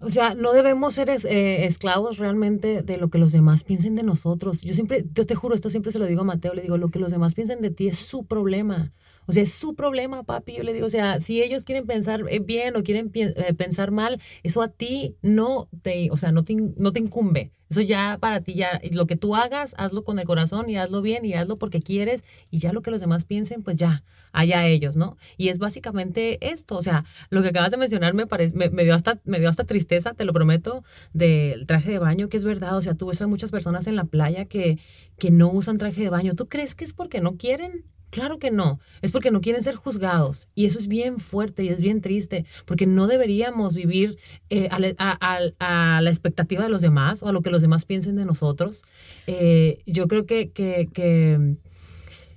O 0.00 0.10
sea, 0.10 0.34
no 0.34 0.52
debemos 0.52 0.94
ser 0.94 1.08
eh, 1.08 1.64
esclavos 1.64 2.18
realmente 2.18 2.82
de 2.82 2.96
lo 2.98 3.08
que 3.08 3.18
los 3.18 3.32
demás 3.32 3.64
piensen 3.64 3.94
de 3.94 4.02
nosotros. 4.02 4.62
Yo 4.62 4.74
siempre, 4.74 5.06
yo 5.14 5.24
te 5.24 5.34
juro, 5.34 5.54
esto 5.54 5.70
siempre 5.70 5.92
se 5.92 5.98
lo 5.98 6.06
digo 6.06 6.20
a 6.20 6.24
Mateo, 6.24 6.52
le 6.52 6.62
digo, 6.62 6.76
lo 6.76 6.90
que 6.90 6.98
los 6.98 7.10
demás 7.10 7.34
piensen 7.34 7.62
de 7.62 7.70
ti 7.70 7.88
es 7.88 7.98
su 7.98 8.26
problema. 8.26 8.92
O 9.26 9.32
sea, 9.32 9.42
es 9.42 9.52
su 9.52 9.74
problema, 9.74 10.22
papi. 10.22 10.54
Yo 10.56 10.62
le 10.62 10.72
digo, 10.72 10.86
o 10.86 10.90
sea, 10.90 11.20
si 11.20 11.42
ellos 11.42 11.64
quieren 11.64 11.86
pensar 11.86 12.22
eh, 12.28 12.38
bien 12.38 12.76
o 12.76 12.82
quieren 12.82 13.10
eh, 13.14 13.54
pensar 13.54 13.90
mal, 13.90 14.20
eso 14.42 14.62
a 14.62 14.68
ti 14.68 15.16
no 15.22 15.68
te, 15.82 16.10
o 16.10 16.16
sea, 16.16 16.32
no 16.32 16.44
te, 16.44 16.54
no 16.54 16.92
te 16.92 17.00
incumbe. 17.00 17.50
Eso 17.68 17.80
ya 17.80 18.18
para 18.20 18.40
ti, 18.40 18.54
ya 18.54 18.80
lo 18.92 19.06
que 19.06 19.16
tú 19.16 19.34
hagas, 19.34 19.74
hazlo 19.78 20.04
con 20.04 20.20
el 20.20 20.24
corazón 20.24 20.70
y 20.70 20.76
hazlo 20.76 21.02
bien 21.02 21.24
y 21.24 21.34
hazlo 21.34 21.58
porque 21.58 21.80
quieres 21.80 22.22
y 22.50 22.58
ya 22.58 22.72
lo 22.72 22.80
que 22.80 22.92
los 22.92 23.00
demás 23.00 23.24
piensen, 23.24 23.64
pues 23.64 23.76
ya, 23.76 24.04
allá 24.32 24.66
ellos, 24.66 24.96
¿no? 24.96 25.16
Y 25.36 25.48
es 25.48 25.58
básicamente 25.58 26.38
esto, 26.52 26.76
o 26.76 26.82
sea, 26.82 27.04
lo 27.28 27.42
que 27.42 27.48
acabas 27.48 27.72
de 27.72 27.76
mencionar 27.76 28.14
me, 28.14 28.28
parece, 28.28 28.54
me, 28.54 28.84
dio 28.84 28.94
hasta, 28.94 29.20
me 29.24 29.40
dio 29.40 29.48
hasta 29.48 29.64
tristeza, 29.64 30.14
te 30.14 30.24
lo 30.24 30.32
prometo, 30.32 30.84
del 31.12 31.66
traje 31.66 31.90
de 31.90 31.98
baño, 31.98 32.28
que 32.28 32.36
es 32.36 32.44
verdad, 32.44 32.76
o 32.76 32.82
sea, 32.82 32.94
tú 32.94 33.06
ves 33.06 33.20
a 33.20 33.26
muchas 33.26 33.50
personas 33.50 33.88
en 33.88 33.96
la 33.96 34.04
playa 34.04 34.44
que, 34.44 34.78
que 35.18 35.32
no 35.32 35.48
usan 35.50 35.78
traje 35.78 36.02
de 36.02 36.10
baño. 36.10 36.34
¿Tú 36.34 36.48
crees 36.48 36.76
que 36.76 36.84
es 36.84 36.92
porque 36.92 37.20
no 37.20 37.36
quieren? 37.36 37.84
Claro 38.10 38.38
que 38.38 38.50
no, 38.50 38.78
es 39.02 39.10
porque 39.10 39.30
no 39.30 39.40
quieren 39.40 39.62
ser 39.62 39.74
juzgados 39.74 40.48
y 40.54 40.66
eso 40.66 40.78
es 40.78 40.86
bien 40.86 41.18
fuerte 41.18 41.64
y 41.64 41.68
es 41.68 41.82
bien 41.82 42.00
triste 42.00 42.46
porque 42.64 42.86
no 42.86 43.06
deberíamos 43.06 43.74
vivir 43.74 44.18
eh, 44.48 44.68
a, 44.70 46.00
la 46.00 46.10
expectativa 46.10 46.62
de 46.62 46.70
los 46.70 46.82
demás 46.82 47.22
o 47.22 47.28
a 47.28 47.32
lo 47.32 47.42
que 47.42 47.50
los 47.50 47.62
demás 47.62 47.84
piensen 47.84 48.16
de 48.16 48.24
nosotros. 48.24 48.84
Eh, 49.26 49.82
yo 49.86 50.06
creo 50.06 50.24
que, 50.24 50.50
que, 50.50 51.56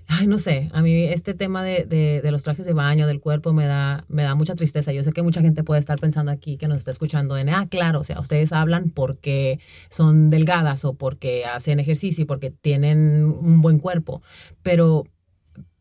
ay, 0.08 0.26
no 0.28 0.40
sé, 0.40 0.70
a 0.74 0.82
mí 0.82 1.04
este 1.04 1.36
tema 1.36 1.64
de, 1.64 1.86
de, 1.86 2.32
los 2.32 2.42
trajes 2.42 2.66
de 2.66 2.74
baño, 2.74 3.06
del 3.06 3.20
cuerpo, 3.20 3.54
me 3.54 3.68
da, 3.68 4.06
me 4.10 4.24
da 4.24 4.34
mucha 4.34 4.56
tristeza. 4.56 4.92
Yo 4.92 5.04
sé 5.04 5.12
que 5.12 5.22
mucha 5.22 5.42
gente 5.42 5.64
puede 5.64 5.80
estar 5.80 6.00
pensando 6.00 6.32
aquí 6.32 6.58
que 6.58 6.68
nos 6.68 6.80
está 6.80 6.92
escuchando 6.92 7.38
en, 7.38 7.50
ah, 7.50 7.68
claro, 7.70 8.00
o 8.00 8.04
sea, 8.04 8.20
ustedes 8.20 8.52
hablan 8.54 8.90
porque 8.90 9.60
son 9.90 10.32
delgadas 10.32 10.84
o 10.84 10.94
porque 10.94 11.46
hacen 11.46 11.80
ejercicio 11.80 12.24
y 12.24 12.26
porque 12.26 12.50
tienen 12.50 13.24
un 13.24 13.62
buen 13.62 13.78
cuerpo, 13.78 14.24
pero 14.64 15.06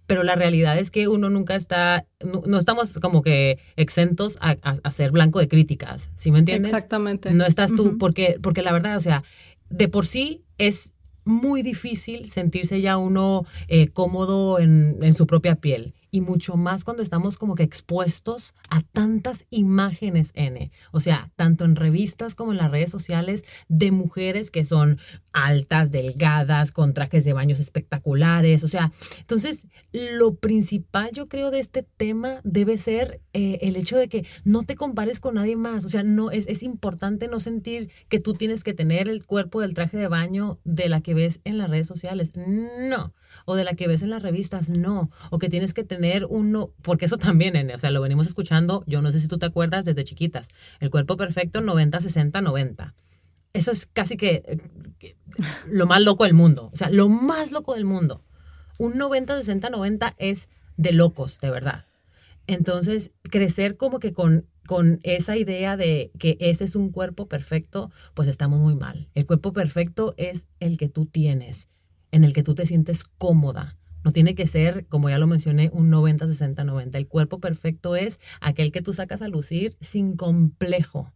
pero 0.08 0.22
la 0.22 0.34
realidad 0.36 0.78
es 0.78 0.90
que 0.90 1.06
uno 1.06 1.28
nunca 1.28 1.54
está, 1.54 2.06
no, 2.24 2.58
estamos 2.58 2.98
como 2.98 3.20
que 3.20 3.58
exentos 3.76 4.38
a, 4.40 4.90
ser 4.90 5.10
blanco 5.10 5.38
de 5.38 5.48
críticas, 5.48 6.10
¿sí 6.16 6.32
me 6.32 6.38
entiendes? 6.38 6.72
Exactamente. 6.72 7.30
No 7.32 7.44
estás 7.44 7.74
tú, 7.74 7.98
porque, 7.98 8.38
porque 8.42 8.62
la 8.62 8.72
verdad, 8.72 8.96
o 8.96 9.00
sea, 9.00 9.22
de 9.68 9.86
por 9.88 10.06
sí 10.06 10.40
es 10.56 10.92
muy 11.26 11.60
difícil 11.60 12.30
sentirse 12.30 12.80
ya 12.80 12.96
uno 12.96 13.44
eh, 13.68 13.88
cómodo 13.88 14.58
en, 14.58 14.96
en 15.02 15.14
su 15.14 15.26
propia 15.26 15.56
piel 15.56 15.92
y 16.10 16.20
mucho 16.20 16.56
más 16.56 16.84
cuando 16.84 17.02
estamos 17.02 17.38
como 17.38 17.54
que 17.54 17.62
expuestos 17.62 18.54
a 18.70 18.82
tantas 18.82 19.46
imágenes 19.50 20.30
N, 20.34 20.70
o 20.92 21.00
sea, 21.00 21.30
tanto 21.36 21.64
en 21.64 21.76
revistas 21.76 22.34
como 22.34 22.52
en 22.52 22.58
las 22.58 22.70
redes 22.70 22.90
sociales 22.90 23.44
de 23.68 23.90
mujeres 23.90 24.50
que 24.50 24.64
son 24.64 24.98
altas, 25.32 25.90
delgadas, 25.90 26.72
con 26.72 26.94
trajes 26.94 27.24
de 27.24 27.32
baños 27.32 27.60
espectaculares, 27.60 28.64
o 28.64 28.68
sea, 28.68 28.92
entonces 29.20 29.66
lo 29.92 30.34
principal 30.34 31.10
yo 31.12 31.28
creo 31.28 31.50
de 31.50 31.60
este 31.60 31.82
tema 31.82 32.40
debe 32.44 32.78
ser 32.78 33.20
eh, 33.32 33.58
el 33.62 33.76
hecho 33.76 33.96
de 33.96 34.08
que 34.08 34.26
no 34.44 34.64
te 34.64 34.74
compares 34.74 35.20
con 35.20 35.34
nadie 35.34 35.56
más, 35.56 35.84
o 35.84 35.88
sea, 35.88 36.02
no 36.02 36.30
es, 36.30 36.46
es 36.48 36.62
importante 36.62 37.28
no 37.28 37.40
sentir 37.40 37.90
que 38.08 38.20
tú 38.20 38.34
tienes 38.34 38.64
que 38.64 38.74
tener 38.74 39.08
el 39.08 39.24
cuerpo 39.24 39.60
del 39.60 39.74
traje 39.74 39.96
de 39.96 40.08
baño 40.08 40.58
de 40.64 40.88
la 40.88 41.00
que 41.00 41.14
ves 41.14 41.40
en 41.44 41.58
las 41.58 41.70
redes 41.70 41.86
sociales, 41.86 42.32
no 42.34 43.12
o 43.48 43.56
de 43.56 43.64
la 43.64 43.72
que 43.72 43.88
ves 43.88 44.02
en 44.02 44.10
las 44.10 44.22
revistas, 44.22 44.68
no, 44.68 45.10
o 45.30 45.38
que 45.38 45.48
tienes 45.48 45.72
que 45.72 45.82
tener 45.82 46.26
uno, 46.28 46.70
porque 46.82 47.06
eso 47.06 47.16
también, 47.16 47.70
o 47.70 47.78
sea, 47.78 47.90
lo 47.90 48.02
venimos 48.02 48.26
escuchando, 48.26 48.84
yo 48.86 49.00
no 49.00 49.10
sé 49.10 49.20
si 49.20 49.26
tú 49.26 49.38
te 49.38 49.46
acuerdas 49.46 49.86
desde 49.86 50.04
chiquitas, 50.04 50.48
el 50.80 50.90
cuerpo 50.90 51.16
perfecto 51.16 51.62
90, 51.62 51.98
60, 52.02 52.42
90. 52.42 52.94
Eso 53.54 53.70
es 53.70 53.86
casi 53.86 54.18
que, 54.18 54.60
lo 55.66 55.86
más 55.86 56.02
loco 56.02 56.24
del 56.24 56.34
mundo, 56.34 56.68
o 56.74 56.76
sea, 56.76 56.90
lo 56.90 57.08
más 57.08 57.50
loco 57.50 57.72
del 57.72 57.86
mundo. 57.86 58.22
Un 58.78 58.98
90, 58.98 59.38
60, 59.38 59.70
90 59.70 60.14
es 60.18 60.50
de 60.76 60.92
locos, 60.92 61.40
de 61.40 61.50
verdad. 61.50 61.86
Entonces, 62.46 63.12
crecer 63.22 63.78
como 63.78 63.98
que 63.98 64.12
con, 64.12 64.46
con 64.66 65.00
esa 65.04 65.38
idea 65.38 65.78
de 65.78 66.12
que 66.18 66.36
ese 66.40 66.64
es 66.64 66.76
un 66.76 66.92
cuerpo 66.92 67.28
perfecto, 67.28 67.90
pues 68.12 68.28
estamos 68.28 68.60
muy 68.60 68.74
mal. 68.74 69.08
El 69.14 69.24
cuerpo 69.24 69.54
perfecto 69.54 70.12
es 70.18 70.46
el 70.60 70.76
que 70.76 70.90
tú 70.90 71.06
tienes 71.06 71.68
en 72.10 72.24
el 72.24 72.32
que 72.32 72.42
tú 72.42 72.54
te 72.54 72.66
sientes 72.66 73.04
cómoda. 73.04 73.76
No 74.04 74.12
tiene 74.12 74.34
que 74.34 74.46
ser, 74.46 74.86
como 74.86 75.10
ya 75.10 75.18
lo 75.18 75.26
mencioné, 75.26 75.70
un 75.72 75.90
90, 75.90 76.28
60, 76.28 76.64
90. 76.64 76.98
El 76.98 77.08
cuerpo 77.08 77.40
perfecto 77.40 77.96
es 77.96 78.20
aquel 78.40 78.72
que 78.72 78.82
tú 78.82 78.92
sacas 78.92 79.22
a 79.22 79.28
lucir 79.28 79.76
sin 79.80 80.16
complejo. 80.16 81.12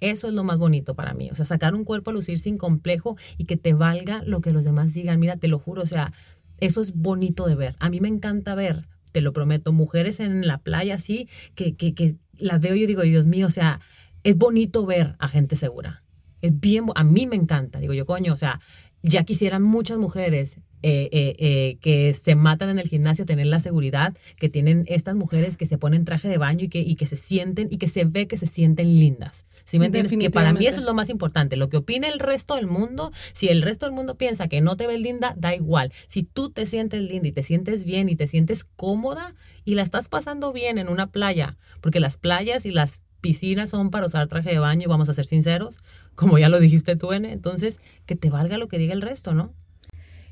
Eso 0.00 0.28
es 0.28 0.34
lo 0.34 0.44
más 0.44 0.58
bonito 0.58 0.94
para 0.94 1.14
mí. 1.14 1.30
O 1.30 1.34
sea, 1.34 1.44
sacar 1.44 1.74
un 1.74 1.84
cuerpo 1.84 2.10
a 2.10 2.14
lucir 2.14 2.38
sin 2.38 2.58
complejo 2.58 3.16
y 3.38 3.44
que 3.44 3.56
te 3.56 3.74
valga 3.74 4.22
lo 4.24 4.40
que 4.40 4.50
los 4.50 4.64
demás 4.64 4.92
digan. 4.92 5.20
Mira, 5.20 5.36
te 5.36 5.48
lo 5.48 5.58
juro, 5.58 5.82
o 5.82 5.86
sea, 5.86 6.12
eso 6.58 6.80
es 6.80 6.94
bonito 6.94 7.46
de 7.46 7.54
ver. 7.54 7.76
A 7.78 7.88
mí 7.90 8.00
me 8.00 8.08
encanta 8.08 8.54
ver 8.54 8.88
te 9.14 9.20
lo 9.20 9.32
prometo, 9.32 9.72
mujeres 9.72 10.18
en 10.18 10.44
la 10.44 10.58
playa 10.58 10.96
así, 10.96 11.28
que, 11.54 11.76
que, 11.76 11.94
que 11.94 12.16
las 12.36 12.60
veo 12.60 12.74
y 12.74 12.80
yo 12.80 12.88
digo, 12.88 13.02
Dios 13.02 13.26
mío, 13.26 13.46
o 13.46 13.50
sea, 13.50 13.78
es 14.24 14.36
bonito 14.36 14.84
ver 14.86 15.14
a 15.20 15.28
gente 15.28 15.54
segura. 15.54 16.02
Es 16.40 16.58
bien, 16.58 16.86
a 16.96 17.04
mí 17.04 17.28
me 17.28 17.36
encanta, 17.36 17.78
digo 17.78 17.94
yo, 17.94 18.06
coño, 18.06 18.32
o 18.32 18.36
sea, 18.36 18.60
ya 19.04 19.24
quisieran 19.24 19.62
muchas 19.62 19.98
mujeres 19.98 20.58
eh, 20.86 21.08
eh, 21.12 21.36
eh, 21.38 21.78
que 21.80 22.12
se 22.12 22.34
matan 22.34 22.68
en 22.68 22.78
el 22.78 22.88
gimnasio 22.88 23.24
tener 23.24 23.46
la 23.46 23.58
seguridad 23.58 24.14
que 24.36 24.50
tienen 24.50 24.84
estas 24.86 25.14
mujeres 25.14 25.56
que 25.56 25.64
se 25.64 25.78
ponen 25.78 26.04
traje 26.04 26.28
de 26.28 26.36
baño 26.36 26.64
y 26.64 26.68
que, 26.68 26.80
y 26.80 26.96
que 26.96 27.06
se 27.06 27.16
sienten 27.16 27.68
y 27.70 27.78
que 27.78 27.88
se 27.88 28.04
ve 28.04 28.26
que 28.26 28.36
se 28.36 28.46
sienten 28.46 28.98
lindas. 28.98 29.46
¿Sí 29.64 29.78
me 29.78 29.86
entiendes? 29.86 30.18
Que 30.18 30.30
para 30.30 30.52
mí 30.52 30.66
eso 30.66 30.80
es 30.80 30.86
lo 30.86 30.92
más 30.92 31.08
importante. 31.08 31.56
Lo 31.56 31.70
que 31.70 31.78
opine 31.78 32.08
el 32.08 32.18
resto 32.18 32.56
del 32.56 32.66
mundo, 32.66 33.12
si 33.32 33.48
el 33.48 33.62
resto 33.62 33.86
del 33.86 33.94
mundo 33.94 34.16
piensa 34.16 34.46
que 34.46 34.60
no 34.60 34.76
te 34.76 34.86
ves 34.86 35.00
linda, 35.00 35.34
da 35.38 35.54
igual. 35.54 35.90
Si 36.06 36.22
tú 36.22 36.50
te 36.50 36.66
sientes 36.66 37.00
linda 37.00 37.28
y 37.28 37.32
te 37.32 37.42
sientes 37.42 37.86
bien 37.86 38.10
y 38.10 38.16
te 38.16 38.26
sientes 38.26 38.64
cómoda 38.64 39.34
y 39.64 39.74
la 39.74 39.82
estás 39.82 40.10
pasando 40.10 40.52
bien 40.52 40.76
en 40.76 40.88
una 40.88 41.10
playa, 41.10 41.56
porque 41.80 41.98
las 41.98 42.18
playas 42.18 42.66
y 42.66 42.72
las 42.72 43.00
piscinas 43.24 43.70
son 43.70 43.90
para 43.90 44.04
usar 44.04 44.28
traje 44.28 44.50
de 44.50 44.58
baño, 44.58 44.86
vamos 44.86 45.08
a 45.08 45.14
ser 45.14 45.24
sinceros, 45.24 45.80
como 46.14 46.36
ya 46.36 46.50
lo 46.50 46.60
dijiste 46.60 46.94
tú, 46.94 47.14
N. 47.14 47.32
Entonces, 47.32 47.80
que 48.04 48.16
te 48.16 48.28
valga 48.28 48.58
lo 48.58 48.68
que 48.68 48.76
diga 48.76 48.92
el 48.92 49.00
resto, 49.00 49.32
¿no? 49.32 49.54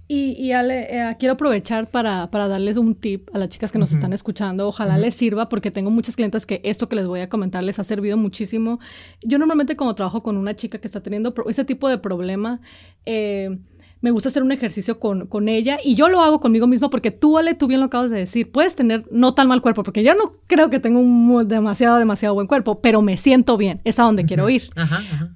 Y, 0.08 0.52
Ale, 0.52 0.88
eh, 0.90 1.16
quiero 1.18 1.34
aprovechar 1.34 1.86
para, 1.86 2.26
darles 2.26 2.76
un 2.76 2.94
tip 2.94 3.30
a 3.34 3.38
las 3.38 3.48
chicas 3.48 3.72
que 3.72 3.78
nos 3.78 3.92
están 3.92 4.12
escuchando. 4.12 4.68
Ojalá 4.68 4.98
les 4.98 5.14
sirva 5.14 5.48
porque 5.48 5.70
tengo 5.70 5.90
muchas 5.90 6.16
clientes 6.16 6.44
que 6.44 6.60
esto 6.64 6.86
que 6.86 6.96
les 6.96 7.06
voy 7.06 7.20
a 7.20 7.30
comentar 7.30 7.64
les 7.64 7.78
ha 7.78 7.84
servido 7.84 8.18
muchísimo. 8.18 8.78
Yo 9.22 9.38
normalmente 9.38 9.74
cuando 9.74 9.94
trabajo 9.94 10.22
con 10.22 10.36
una 10.36 10.54
chica 10.54 10.76
que 10.76 10.86
está 10.86 11.02
teniendo 11.02 11.32
ese 11.48 11.64
tipo 11.64 11.88
de 11.88 11.96
problema, 11.96 12.60
eh, 13.06 13.58
me 14.02 14.10
gusta 14.10 14.28
hacer 14.28 14.42
un 14.42 14.52
ejercicio 14.52 14.98
con, 14.98 15.26
con, 15.26 15.48
ella 15.48 15.78
y 15.82 15.94
yo 15.94 16.08
lo 16.08 16.20
hago 16.20 16.40
conmigo 16.40 16.66
misma 16.66 16.90
porque 16.90 17.12
tú, 17.12 17.38
Ale, 17.38 17.54
tú 17.54 17.68
bien 17.68 17.80
lo 17.80 17.86
acabas 17.86 18.10
de 18.10 18.18
decir, 18.18 18.50
puedes 18.50 18.74
tener 18.74 19.04
no 19.12 19.32
tan 19.32 19.48
mal 19.48 19.62
cuerpo, 19.62 19.84
porque 19.84 20.02
yo 20.02 20.14
no 20.14 20.34
creo 20.48 20.70
que 20.70 20.80
tengo 20.80 20.98
un 20.98 21.48
demasiado, 21.48 21.96
demasiado 21.96 22.34
buen 22.34 22.48
cuerpo, 22.48 22.82
pero 22.82 23.00
me 23.00 23.16
siento 23.16 23.56
bien, 23.56 23.80
es 23.84 24.00
a 24.00 24.02
donde 24.02 24.26
quiero 24.26 24.50
ir. 24.50 24.68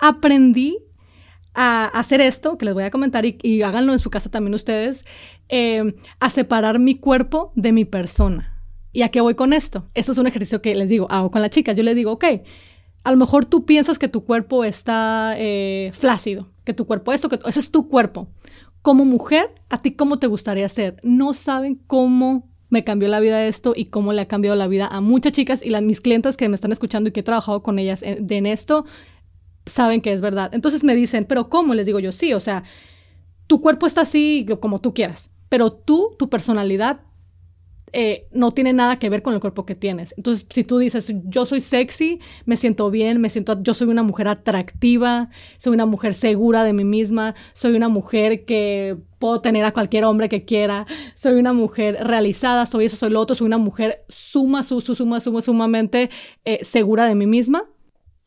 Aprendí 0.01 0.79
a 1.55 1.87
hacer 1.87 2.21
esto, 2.21 2.59
que 2.59 2.65
les 2.65 2.75
voy 2.75 2.83
a 2.83 2.91
comentar 2.91 3.25
y, 3.25 3.63
háganlo 3.63 3.93
en 3.93 4.01
su 4.01 4.11
casa 4.11 4.31
también 4.31 4.53
ustedes, 4.55 5.05
eh, 5.49 5.95
a 6.19 6.29
separar 6.29 6.81
mi 6.81 6.97
cuerpo 6.97 7.53
de 7.55 7.73
mi 7.73 7.85
persona. 7.85 8.61
¿Y 8.93 9.03
a 9.03 9.11
qué 9.11 9.21
voy 9.21 9.35
con 9.35 9.53
esto? 9.53 9.89
Esto 9.95 10.11
es 10.11 10.19
un 10.19 10.27
ejercicio 10.27 10.61
que 10.61 10.75
les 10.75 10.89
digo, 10.89 11.07
hago 11.11 11.31
con 11.31 11.41
las 11.41 11.51
chicas. 11.51 11.77
Yo 11.77 11.83
les 11.83 11.95
digo, 11.95 12.13
ok, 12.13 12.25
a 13.05 13.11
lo 13.13 13.17
mejor 13.17 13.45
tú 13.45 13.65
piensas 13.65 13.99
que 13.99 14.09
tu 14.09 14.25
cuerpo 14.25 14.65
está 14.65 15.35
eh, 15.37 15.93
flácido, 15.95 16.51
que 16.67 16.75
tu 16.75 16.87
cuerpo 16.87 17.13
esto, 17.13 17.31
que 17.31 17.39
ese 17.47 17.61
es 17.61 17.71
tu 17.71 17.89
cuerpo. 17.89 18.29
Como 18.83 19.07
mujer, 19.07 19.51
¿a 19.71 19.81
ti 19.81 19.93
cómo 19.93 20.19
te 20.19 20.27
gustaría 20.27 20.69
ser? 20.69 21.01
No 21.03 21.33
saben 21.33 21.81
cómo 21.87 22.51
me 22.69 22.85
cambió 22.85 23.09
la 23.09 23.21
vida 23.21 23.47
esto 23.47 23.73
y 23.75 23.87
cómo 23.87 24.13
le 24.13 24.23
ha 24.23 24.29
cambiado 24.29 24.57
la 24.57 24.67
vida 24.67 24.89
a 24.89 25.01
muchas 25.01 25.33
chicas 25.33 25.65
y 25.65 25.71
las 25.71 25.83
mis 25.83 26.01
clientes 26.01 26.37
que 26.37 26.49
me 26.49 26.57
están 26.57 26.73
escuchando 26.73 27.09
y 27.09 27.13
que 27.13 27.21
he 27.21 27.23
trabajado 27.23 27.63
con 27.63 27.79
ellas 27.79 28.03
en, 28.03 28.27
en 28.29 28.47
esto 28.47 28.85
saben 29.65 30.01
que 30.01 30.13
es 30.13 30.21
verdad. 30.21 30.51
Entonces 30.53 30.85
me 30.85 30.97
dicen, 30.97 31.25
pero 31.25 31.49
¿cómo? 31.49 31.75
Les 31.75 31.87
digo 31.87 32.01
yo, 32.01 32.13
sí, 32.13 32.35
o 32.35 32.41
sea, 32.41 32.65
tu 33.47 33.61
cuerpo 33.61 33.87
está 33.87 34.03
así 34.03 34.47
como 34.61 34.81
tú 34.81 34.93
quieras, 34.93 35.31
pero 35.49 35.73
tú, 35.73 36.17
tu 36.19 36.29
personalidad, 36.29 37.01
eh, 37.93 38.27
no 38.33 38.53
tiene 38.53 38.73
nada 38.73 38.99
que 38.99 39.09
ver 39.09 39.23
con 39.23 39.35
el 39.35 39.41
cuerpo 39.41 39.65
que 39.65 39.75
tienes. 39.75 40.13
Entonces, 40.17 40.47
si 40.51 40.65
tú 40.65 40.79
dices, 40.79 41.13
yo 41.25 41.47
soy 41.47 41.61
sexy, 41.61 42.21
me 42.45 42.57
siento 42.57 42.91
bien, 42.91 43.21
me 43.21 43.31
siento, 43.31 43.63
yo 43.63 43.75
soy 43.75 43.89
una 43.89 44.03
mujer 44.03 44.29
atractiva, 44.29 45.31
soy 45.59 45.75
una 45.75 45.87
mujer 45.87 46.15
segura 46.15 46.65
de 46.65 46.73
mí 46.73 46.85
misma, 46.85 47.35
soy 47.53 47.77
una 47.77 47.89
mujer 47.89 48.45
que 48.45 48.99
puedo 49.19 49.41
tener 49.41 49.65
a 49.65 49.73
cualquier 49.73 50.05
hombre 50.05 50.29
que 50.29 50.45
quiera, 50.45 50.87
soy 51.15 51.35
una 51.35 51.53
mujer 51.53 51.99
realizada, 52.03 52.67
soy 52.67 52.87
eso, 52.87 52.97
soy 52.97 53.11
lo 53.11 53.21
otro, 53.21 53.37
soy 53.37 53.47
una 53.47 53.59
mujer 53.59 54.05
suma, 54.09 54.63
su, 54.63 54.81
suma, 54.81 55.21
suma, 55.21 55.41
sumamente 55.41 56.11
eh, 56.45 56.65
segura 56.65 57.07
de 57.07 57.15
mí 57.15 57.27
misma. 57.27 57.65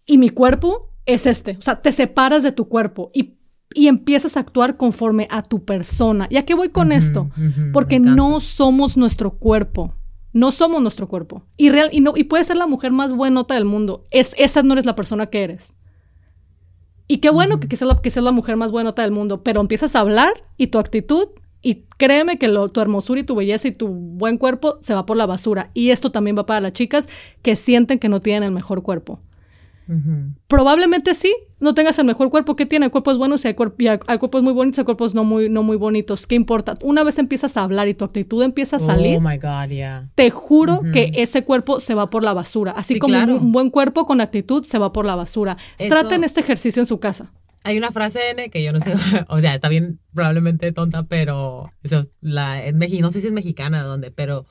Y 0.06 0.18
mi 0.18 0.30
cuerpo 0.30 0.90
es 1.06 1.26
este. 1.26 1.58
O 1.60 1.62
sea, 1.62 1.82
te 1.82 1.92
separas 1.92 2.44
de 2.44 2.52
tu 2.52 2.68
cuerpo 2.68 3.12
y, 3.14 3.39
empiezas 3.76 4.36
a 4.36 4.40
actuar 4.40 4.78
conforme 4.78 5.28
a 5.32 5.44
tu 5.44 5.64
persona. 5.64 6.28
¿Y 6.30 6.38
a 6.38 6.46
qué 6.46 6.56
voy 6.56 6.70
con 6.70 6.92
esto? 6.92 7.30
Porque 7.72 8.00
no 8.00 8.40
somos 8.40 8.98
nuestro 8.98 9.32
cuerpo. 9.32 9.94
No 10.32 10.52
somos 10.52 10.82
nuestro 10.82 11.08
cuerpo. 11.08 11.44
Y, 11.58 11.70
real, 11.70 11.90
y, 11.92 12.02
no, 12.02 12.14
y 12.16 12.26
puedes 12.26 12.48
ser 12.48 12.58
la 12.58 12.68
mujer 12.68 12.92
más 12.92 13.14
buenota 13.14 13.56
del 13.56 13.66
mundo. 13.66 14.06
Es, 14.12 14.36
esa 14.38 14.62
no 14.64 14.74
eres 14.74 14.86
la 14.86 14.96
persona 14.96 15.28
que 15.28 15.44
eres. 15.44 15.74
Y 17.08 17.18
qué 17.18 17.32
bueno 17.32 17.60
que, 17.60 17.68
que, 17.68 17.76
seas 17.76 17.90
la, 17.90 18.02
que 18.02 18.22
la 18.22 18.32
mujer 18.32 18.56
más 18.56 18.72
buenota 18.72 19.02
del 19.02 19.12
mundo, 19.12 19.44
pero 19.44 19.62
empiezas 19.62 19.96
a 19.96 20.02
hablar 20.02 20.32
y 20.58 20.68
tu 20.68 20.78
actitud, 20.78 21.30
y 21.62 21.86
créeme 21.98 22.38
que 22.38 22.48
tu 22.48 22.80
hermosura 22.80 23.20
y 23.20 23.24
tu 23.24 23.36
belleza 23.36 23.68
y 23.68 23.72
tu 23.72 23.88
buen 23.88 24.38
cuerpo 24.38 24.78
se 24.82 24.94
va 24.94 25.06
por 25.06 25.18
la 25.18 25.26
basura. 25.26 25.72
Y 25.74 25.90
esto 25.90 26.12
también 26.12 26.38
va 26.38 26.46
para 26.46 26.62
las 26.62 26.72
chicas 26.72 27.10
que 27.42 27.56
sienten 27.56 28.00
que 28.00 28.10
no 28.10 28.22
tienen 28.22 28.44
el 28.44 28.52
mejor 28.52 28.82
cuerpo. 28.82 29.20
Probablemente 30.48 31.14
sí, 31.16 31.34
no 31.60 31.74
tengas 31.74 31.98
el 31.98 32.06
mejor 32.06 32.30
cuerpo 32.30 32.56
que 32.56 32.66
tiene. 32.66 32.86
Hay 32.86 32.92
cuerpos 32.92 33.18
buenos 33.18 33.44
y 33.44 33.48
hay, 33.48 33.56
cuerpos 33.56 34.44
muy 34.44 34.54
bonitos 34.54 34.78
y 34.78 34.82
hay 34.82 34.86
cuerpos 34.86 35.16
no 35.16 35.24
muy, 35.24 35.50
no 35.50 35.64
muy 35.64 35.78
bonitos. 35.78 36.28
¿Qué 36.28 36.36
importa? 36.36 36.78
Una 36.82 37.04
vez 37.04 37.18
empiezas 37.18 37.58
a 37.58 37.64
hablar 37.64 37.88
y 37.88 37.96
tu 37.96 38.06
actitud 38.06 38.44
empieza 38.44 38.76
a 38.76 38.80
salir, 38.80 39.18
oh 39.18 39.22
my 39.22 39.38
God, 39.38 39.70
yeah. 39.70 40.10
te 40.16 40.30
juro 40.30 40.82
que 40.94 41.12
ese 41.16 41.44
cuerpo 41.44 41.80
se 41.80 41.96
va 41.96 42.10
por 42.10 42.24
la 42.24 42.34
basura. 42.34 42.72
Así 42.72 43.00
como 43.00 43.18
un, 43.18 43.52
buen 43.52 43.70
cuerpo 43.72 44.06
con 44.06 44.22
actitud 44.22 44.64
se 44.64 44.78
va 44.78 44.94
por 44.94 45.06
la 45.06 45.16
basura. 45.16 45.58
Traten 45.78 46.24
este 46.24 46.42
ejercicio 46.42 46.82
en 46.82 46.86
su 46.86 47.00
casa. 47.00 47.32
Hay 47.64 47.78
una 47.78 47.92
frase 47.92 48.30
N 48.32 48.50
que 48.50 48.64
yo 48.64 48.72
no 48.72 48.80
sé, 48.80 48.94
o 49.28 49.40
sea, 49.40 49.54
está 49.54 49.68
bien, 49.68 50.00
probablemente 50.14 50.72
tonta, 50.72 51.04
pero 51.04 51.72
la, 52.22 52.64
es, 52.64 52.74
no 52.74 53.10
sé 53.10 53.20
si 53.20 53.28
es 53.28 53.34
mexicana 53.34 53.84
o 53.84 53.88
dónde, 53.88 54.12
pero 54.12 54.46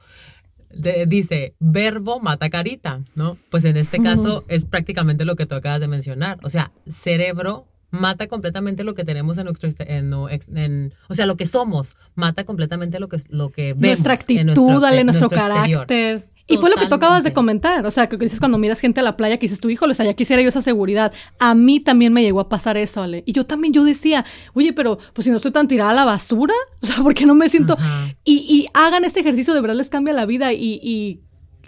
dice, 0.71 1.55
verbo 1.59 2.21
mata 2.21 2.51
carita, 2.51 3.01
¿no? 3.15 3.37
Pues 3.51 3.65
en 3.65 3.77
este 3.77 4.03
caso 4.03 4.45
es 4.49 4.65
prácticamente 4.65 5.25
lo 5.25 5.37
que 5.37 5.47
tú 5.47 5.55
acabas 5.55 5.81
de 5.81 5.89
mencionar. 5.89 6.39
O 6.43 6.51
sea, 6.51 6.73
cerebro 6.89 7.67
mata 7.91 8.27
completamente 8.27 8.85
lo 8.85 8.95
que 8.95 9.05
tenemos 9.05 9.39
en 9.39 9.45
nuestro 9.47 9.71
en, 9.79 10.93
o 11.09 11.15
sea 11.15 11.25
lo 11.25 11.37
que 11.37 11.47
somos 11.47 11.97
mata 12.15 12.45
completamente 12.45 13.01
lo 13.01 13.09
que 13.09 13.17
lo 13.31 13.49
que 13.49 13.73
vemos 13.73 13.83
nuestra 13.83 14.13
actitud 14.13 14.45
nuestro, 14.45 14.81
dale 14.81 15.05
nuestro, 15.05 15.31
carácter 15.31 16.29
y 16.49 16.57
fue 16.57 16.71
lo 16.71 16.77
que 16.77 16.87
tú 16.87 16.95
acabas 16.95 17.25
de 17.25 17.33
comentar, 17.33 17.85
o 17.85 17.91
sea, 17.91 18.09
que 18.09 18.17
dices 18.17 18.41
cuando 18.41 18.57
miras 18.57 18.81
gente 18.81 19.01
a 19.01 19.03
la 19.03 19.17
playa 19.17 19.37
que 19.37 19.47
dices, 19.47 19.61
tu 19.61 19.69
hijo, 19.69 19.85
o 19.85 19.95
sea, 19.95 20.07
ya 20.07 20.15
quisiera 20.15 20.43
yo 20.43 20.49
esa 20.49 20.63
seguridad. 20.63 21.13
A 21.39 21.55
mí 21.55 21.79
también 21.79 22.13
me 22.13 22.23
llegó 22.23 22.41
a 22.41 22.49
pasar 22.49 22.77
eso, 22.79 23.03
Ale. 23.03 23.23
Y 23.27 23.33
yo 23.33 23.45
también, 23.45 23.75
yo 23.75 23.85
decía, 23.85 24.25
oye, 24.55 24.73
pero 24.73 24.99
pues 25.13 25.27
si 25.27 25.31
no 25.31 25.37
estoy 25.37 25.53
tan 25.53 25.69
tirada 25.69 25.91
a 25.91 25.95
la 25.95 26.05
basura, 26.07 26.55
o 26.81 26.87
sea, 26.87 27.03
¿por 27.03 27.15
qué 27.15 27.27
no 27.27 27.35
me 27.35 27.49
siento? 27.49 27.77
Y, 28.25 28.39
y, 28.49 28.69
hagan 28.73 29.05
este 29.05 29.21
ejercicio, 29.21 29.55
de 29.55 29.61
verdad 29.61 29.77
les 29.77 29.91
cambia 29.91 30.15
la 30.15 30.27
vida 30.27 30.53
y, 30.53 30.81
y 30.83 31.21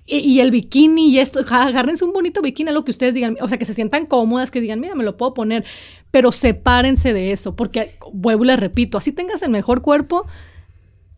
y, 0.07 0.41
el 0.41 0.51
bikini 0.51 1.11
y 1.11 1.19
esto, 1.21 1.41
agárrense 1.49 2.05
un 2.05 2.13
bonito 2.13 2.43
bikini, 2.43 2.73
lo 2.73 2.85
que 2.85 2.91
ustedes 2.91 3.15
digan, 3.15 3.37
o 3.41 3.49
sea, 3.49 3.59
que 3.59 3.65
se 3.65 3.75
sientan 3.75 4.07
cómodas, 4.07 4.51
que 4.51 4.61
digan, 4.61 4.81
mira, 4.81 4.97
me 4.97 5.05
lo 5.05 5.17
puedo 5.17 5.35
poner, 5.35 5.65
pero 6.11 6.33
sepárense 6.33 7.13
de 7.13 7.31
eso, 7.31 7.55
porque 7.55 7.97
vuelvo 8.13 8.45
y 8.45 8.49
les 8.49 8.59
repito, 8.59 8.99
así 8.99 9.13
tengas 9.13 9.43
el 9.43 9.51
mejor 9.51 9.83
cuerpo, 9.83 10.27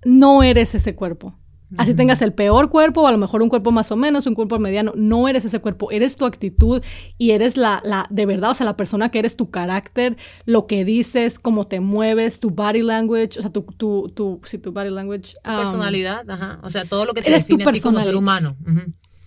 no 0.05 0.43
eres 0.43 0.75
ese 0.75 0.95
cuerpo. 0.95 1.35
Así 1.79 1.95
tengas 1.95 2.23
el 2.23 2.33
peor 2.33 2.69
cuerpo 2.71 3.03
o 3.03 3.07
a 3.07 3.13
lo 3.13 3.19
mejor 3.19 3.43
un 3.43 3.49
cuerpo 3.49 3.73
más 3.73 3.91
o 3.93 3.97
menos, 3.97 4.27
un 4.27 4.35
cuerpo 4.35 4.59
mediano, 4.59 4.93
no 4.95 5.29
eres 5.29 5.45
ese 5.45 5.61
cuerpo, 5.61 5.91
eres 5.91 6.17
tu 6.17 6.25
actitud 6.25 6.83
y 7.19 7.31
eres 7.31 7.57
la, 7.57 7.81
la, 7.85 8.07
de 8.11 8.27
verdad, 8.27 8.51
o 8.51 8.55
sea, 8.55 8.67
la 8.67 8.77
persona 8.77 9.11
que 9.11 9.19
eres, 9.19 9.37
tu 9.37 9.51
carácter, 9.51 10.17
lo 10.45 10.67
que 10.67 10.85
dices, 10.85 11.39
cómo 11.39 11.67
te 11.67 11.81
mueves, 11.81 12.41
tu 12.41 12.51
body 12.51 12.83
language, 12.83 13.39
o 13.39 13.43
sea, 13.43 13.51
tu, 13.51 13.63
tu, 13.63 14.13
tu, 14.15 14.41
sí, 14.45 14.59
tu 14.59 14.73
body 14.73 14.91
language. 14.91 15.35
Um, 15.47 15.57
personalidad, 15.57 16.29
ajá, 16.29 16.61
o 16.63 16.71
sea, 16.71 16.85
todo 16.85 17.05
lo 17.07 17.15
que 17.15 17.23
te 17.23 17.31
define 17.31 17.65
a 17.65 17.73
ti 17.73 17.81
como 17.81 18.01
ser 18.01 18.17
humano. 18.17 18.57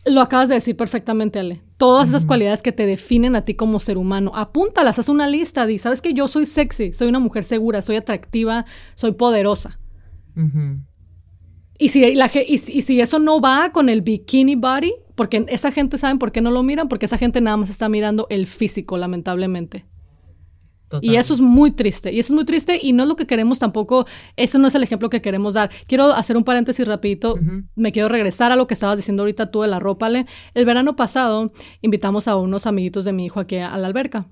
Lo 0.06 0.22
acabas 0.22 0.50
de 0.50 0.56
decir 0.56 0.78
perfectamente, 0.78 1.40
Ale. 1.40 1.64
Todas 1.78 2.10
esas 2.10 2.28
cualidades 2.28 2.62
que 2.62 2.72
te 2.72 2.86
definen 2.86 3.36
a 3.36 3.42
ti 3.42 3.56
como 3.56 3.80
ser 3.80 3.98
humano, 3.98 4.32
apúntalas, 4.36 5.00
haz 5.00 5.10
una 5.10 5.28
lista, 5.28 5.66
di, 5.66 5.80
sabes 5.80 6.00
que 6.02 6.14
yo 6.14 6.28
soy 6.28 6.46
sexy, 6.46 6.94
soy 6.94 7.08
una 7.08 7.20
mujer 7.20 7.44
segura, 7.44 7.82
soy 7.82 7.96
atractiva, 7.96 8.66
soy 8.94 9.14
poderosa. 9.14 9.80
Y 11.78 11.90
si, 11.90 12.14
la, 12.16 12.32
y, 12.34 12.58
si 12.58 13.02
eso 13.02 13.20
no 13.20 13.42
va 13.42 13.72
con 13.72 13.90
el 13.90 14.02
bikini 14.02 14.56
body, 14.56 14.94
porque 15.16 15.46
esa 15.50 15.72
gente, 15.72 15.98
¿saben 15.98 16.20
por 16.20 16.32
qué 16.32 16.42
no 16.42 16.52
lo 16.52 16.64
miran? 16.64 16.88
Porque 16.88 17.06
esa 17.06 17.18
gente 17.18 17.42
nada 17.42 17.58
más 17.58 17.70
está 17.70 17.90
mirando 17.90 18.28
el 18.30 18.48
físico, 18.48 18.98
lamentablemente. 18.98 19.86
Y 21.02 21.16
eso 21.16 21.34
es 21.34 21.42
muy 21.42 21.72
triste. 21.72 22.14
Y 22.14 22.20
eso 22.20 22.34
es 22.34 22.36
muy 22.36 22.46
triste 22.46 22.80
y 22.82 22.94
no 22.94 23.04
es 23.04 23.10
lo 23.10 23.18
que 23.18 23.28
queremos 23.28 23.60
tampoco, 23.60 24.06
eso 24.38 24.60
no 24.60 24.68
es 24.68 24.76
el 24.76 24.84
ejemplo 24.84 25.10
que 25.10 25.22
queremos 25.22 25.56
dar. 25.56 25.70
Quiero 25.88 26.14
hacer 26.14 26.38
un 26.38 26.46
paréntesis 26.46 26.88
rapidito. 26.88 27.38
Me 27.76 27.92
quiero 27.92 28.08
regresar 28.08 28.54
a 28.54 28.56
lo 28.56 28.68
que 28.68 28.74
estabas 28.74 28.96
diciendo 28.96 29.24
ahorita 29.24 29.52
tú 29.52 29.62
de 29.62 29.68
la 29.68 29.80
ropa. 29.80 30.08
El 30.08 30.66
verano 30.66 30.96
pasado 30.96 31.52
invitamos 31.82 32.30
a 32.30 32.38
unos 32.38 32.66
amiguitos 32.68 33.04
de 33.04 33.12
mi 33.12 33.26
hijo 33.26 33.40
aquí 33.42 33.58
a 33.58 33.76
la 33.78 33.88
alberca. 33.88 34.28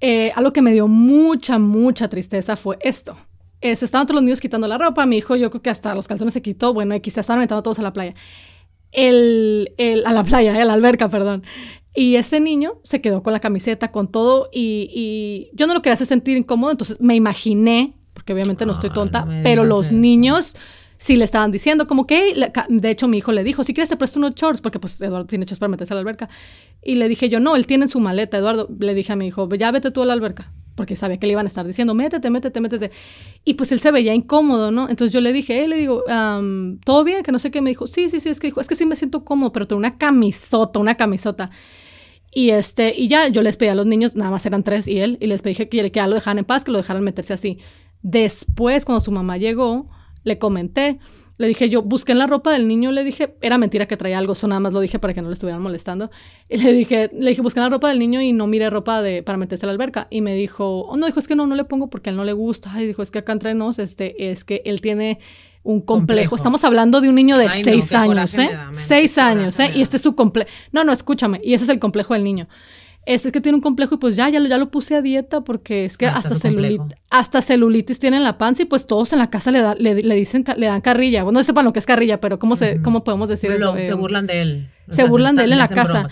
Eh, 0.00 0.30
algo 0.36 0.52
que 0.52 0.62
me 0.62 0.72
dio 0.72 0.86
mucha, 0.86 1.58
mucha 1.58 2.08
tristeza 2.08 2.54
fue 2.54 2.78
esto 2.82 3.16
se 3.60 3.84
estaban 3.84 4.06
todos 4.06 4.16
los 4.16 4.24
niños 4.24 4.40
quitando 4.40 4.66
la 4.68 4.78
ropa. 4.78 5.06
Mi 5.06 5.18
hijo, 5.18 5.36
yo 5.36 5.50
creo 5.50 5.62
que 5.62 5.70
hasta 5.70 5.94
los 5.94 6.08
calzones 6.08 6.34
se 6.34 6.42
quitó. 6.42 6.74
Bueno, 6.74 6.94
X, 6.94 7.14
se 7.14 7.20
estaban 7.20 7.40
metiendo 7.40 7.62
todos 7.62 7.78
a 7.78 7.82
la 7.82 7.92
playa. 7.92 8.14
El, 8.92 9.72
el, 9.76 10.06
a 10.06 10.12
la 10.12 10.24
playa, 10.24 10.60
a 10.60 10.64
la 10.64 10.72
alberca, 10.72 11.08
perdón. 11.08 11.42
Y 11.94 12.16
ese 12.16 12.40
niño 12.40 12.80
se 12.84 13.00
quedó 13.00 13.22
con 13.22 13.32
la 13.32 13.40
camiseta, 13.40 13.90
con 13.90 14.08
todo. 14.08 14.48
Y, 14.52 14.90
y 14.94 15.56
yo 15.56 15.66
no 15.66 15.74
lo 15.74 15.82
quería 15.82 15.94
hacer 15.94 16.06
sentir 16.06 16.36
incómodo. 16.36 16.70
Entonces 16.70 17.00
me 17.00 17.14
imaginé, 17.14 17.94
porque 18.14 18.32
obviamente 18.32 18.66
no 18.66 18.72
estoy 18.72 18.90
tonta, 18.90 19.26
pero 19.42 19.64
los 19.64 19.92
niños 19.92 20.54
sí 20.98 21.16
le 21.16 21.24
estaban 21.24 21.52
diciendo, 21.52 21.86
como 21.86 22.06
que, 22.06 22.50
de 22.68 22.90
hecho 22.90 23.08
mi 23.08 23.18
hijo 23.18 23.32
le 23.32 23.44
dijo, 23.44 23.64
si 23.64 23.72
quieres 23.72 23.88
te 23.88 23.96
presto 23.96 24.18
unos 24.18 24.34
shorts, 24.34 24.60
porque 24.60 24.80
pues 24.80 25.00
Eduardo 25.00 25.26
tiene 25.26 25.44
shorts 25.44 25.60
para 25.60 25.70
meterse 25.70 25.94
a 25.94 25.96
la 25.96 26.00
alberca. 26.00 26.28
Y 26.82 26.96
le 26.96 27.08
dije 27.08 27.28
yo, 27.28 27.40
no, 27.40 27.56
él 27.56 27.66
tiene 27.66 27.84
en 27.84 27.88
su 27.88 28.00
maleta, 28.00 28.36
Eduardo, 28.36 28.68
le 28.78 28.94
dije 28.94 29.12
a 29.12 29.16
mi 29.16 29.28
hijo, 29.28 29.48
ya 29.54 29.70
vete 29.70 29.90
tú 29.90 30.02
a 30.02 30.06
la 30.06 30.12
alberca, 30.12 30.52
porque 30.78 30.94
sabía 30.94 31.18
que 31.18 31.26
le 31.26 31.32
iban 31.32 31.44
a 31.44 31.48
estar 31.48 31.66
diciendo, 31.66 31.92
métete, 31.92 32.30
métete, 32.30 32.60
métete. 32.60 32.92
Y 33.44 33.54
pues 33.54 33.72
él 33.72 33.80
se 33.80 33.90
veía 33.90 34.14
incómodo, 34.14 34.70
¿no? 34.70 34.88
Entonces 34.88 35.12
yo 35.12 35.20
le 35.20 35.32
dije, 35.32 35.64
él 35.64 35.70
le 35.70 35.76
digo, 35.76 36.04
¿todo 36.84 37.02
bien? 37.02 37.24
Que 37.24 37.32
no 37.32 37.40
sé 37.40 37.50
qué. 37.50 37.60
Me 37.60 37.70
dijo, 37.70 37.88
sí, 37.88 38.08
sí, 38.08 38.20
sí, 38.20 38.28
es 38.28 38.38
que 38.38 38.46
dijo, 38.46 38.60
es 38.60 38.68
que 38.68 38.76
sí 38.76 38.86
me 38.86 38.94
siento 38.94 39.24
cómodo, 39.24 39.50
pero 39.50 39.66
tengo 39.66 39.78
una 39.78 39.98
camisota, 39.98 40.78
una 40.78 40.94
camisota. 40.94 41.50
Y 42.32 42.50
este, 42.50 42.94
y 42.96 43.08
ya 43.08 43.26
yo 43.26 43.42
les 43.42 43.56
pedí 43.56 43.70
a 43.70 43.74
los 43.74 43.86
niños, 43.86 44.14
nada 44.14 44.30
más 44.30 44.46
eran 44.46 44.62
tres 44.62 44.86
y 44.86 45.00
él, 45.00 45.18
y 45.20 45.26
les 45.26 45.42
pedí 45.42 45.56
que, 45.56 45.68
que 45.68 45.90
ya 45.90 46.06
lo 46.06 46.14
dejaran 46.14 46.38
en 46.38 46.44
paz, 46.44 46.62
que 46.62 46.70
lo 46.70 46.78
dejaran 46.78 47.02
meterse 47.02 47.32
así. 47.32 47.58
Después, 48.02 48.84
cuando 48.84 49.00
su 49.00 49.10
mamá 49.10 49.36
llegó, 49.36 49.88
le 50.22 50.38
comenté, 50.38 51.00
le 51.38 51.46
dije 51.46 51.68
yo, 51.70 51.82
busqué 51.82 52.12
en 52.12 52.18
la 52.18 52.26
ropa 52.26 52.52
del 52.52 52.66
niño, 52.66 52.90
le 52.90 53.04
dije, 53.04 53.36
era 53.40 53.58
mentira 53.58 53.86
que 53.86 53.96
traía 53.96 54.18
algo, 54.18 54.32
eso 54.32 54.48
nada 54.48 54.60
más 54.60 54.72
lo 54.72 54.80
dije 54.80 54.98
para 54.98 55.14
que 55.14 55.22
no 55.22 55.28
le 55.28 55.34
estuvieran 55.34 55.62
molestando. 55.62 56.10
Y 56.48 56.58
le 56.58 56.72
dije, 56.72 57.10
le 57.12 57.30
dije, 57.30 57.42
busqué 57.42 57.60
en 57.60 57.64
la 57.64 57.70
ropa 57.70 57.88
del 57.88 58.00
niño 58.00 58.20
y 58.20 58.32
no 58.32 58.48
miré 58.48 58.70
ropa 58.70 59.02
de, 59.02 59.22
para 59.22 59.38
meterse 59.38 59.64
a 59.64 59.68
la 59.68 59.72
alberca. 59.72 60.08
Y 60.10 60.20
me 60.20 60.34
dijo, 60.34 60.80
oh, 60.80 60.96
no, 60.96 61.06
dijo, 61.06 61.20
es 61.20 61.28
que 61.28 61.36
no, 61.36 61.46
no 61.46 61.54
le 61.54 61.64
pongo 61.64 61.88
porque 61.88 62.10
a 62.10 62.10
él 62.10 62.16
no 62.16 62.24
le 62.24 62.32
gusta. 62.32 62.70
Y 62.82 62.86
dijo, 62.86 63.02
es 63.02 63.12
que 63.12 63.20
acá 63.20 63.32
entre 63.32 63.54
nos, 63.54 63.78
este, 63.78 64.30
es 64.30 64.44
que 64.44 64.62
él 64.64 64.80
tiene 64.80 65.20
un 65.62 65.80
complejo. 65.80 66.34
Estamos 66.34 66.64
hablando 66.64 67.00
de 67.00 67.08
un 67.08 67.14
niño 67.14 67.38
de 67.38 67.48
seis 67.50 67.92
años, 67.92 68.36
¿eh? 68.36 68.50
seis 68.72 69.16
años, 69.18 69.60
¿eh? 69.60 69.70
Y 69.74 69.82
este 69.82 69.96
es 69.96 70.02
su 70.02 70.16
complejo. 70.16 70.50
No, 70.72 70.82
no, 70.82 70.92
escúchame. 70.92 71.40
Y 71.44 71.54
ese 71.54 71.64
es 71.64 71.70
el 71.70 71.78
complejo 71.78 72.14
del 72.14 72.24
niño 72.24 72.48
es, 73.06 73.30
que 73.32 73.40
tiene 73.40 73.56
un 73.56 73.62
complejo 73.62 73.94
y 73.94 73.98
pues 73.98 74.16
ya, 74.16 74.28
ya, 74.28 74.40
ya 74.46 74.58
lo 74.58 74.70
puse 74.70 74.94
a 74.94 75.02
dieta 75.02 75.40
porque 75.42 75.84
es 75.84 75.96
que 75.96 76.06
ah, 76.06 76.16
hasta, 76.16 76.34
celulitis, 76.34 76.96
hasta 77.10 77.40
celulitis 77.40 77.98
tiene 77.98 78.18
en 78.18 78.24
la 78.24 78.36
panza 78.36 78.62
y 78.62 78.66
pues 78.66 78.86
todos 78.86 79.12
en 79.12 79.18
la 79.18 79.30
casa 79.30 79.50
le, 79.50 79.94
le, 80.02 80.14
dicen, 80.14 80.44
le 80.56 80.66
dan 80.66 80.80
carrilla. 80.80 81.22
Bueno, 81.22 81.38
no 81.38 81.42
sepan 81.42 81.64
lo 81.64 81.72
que 81.72 81.78
es 81.78 81.86
carrilla, 81.86 82.20
pero 82.20 82.38
¿cómo, 82.38 82.56
se, 82.56 82.82
cómo 82.82 83.04
podemos 83.04 83.28
decir 83.28 83.50
eso? 83.50 83.74
se 83.76 83.94
burlan 83.94 84.26
de 84.26 84.42
él. 84.42 84.70
se 84.90 85.04
burlan 85.04 85.36
de 85.36 85.44
él 85.44 85.52
en 85.52 85.58
la 85.58 85.68
casa. 85.68 86.06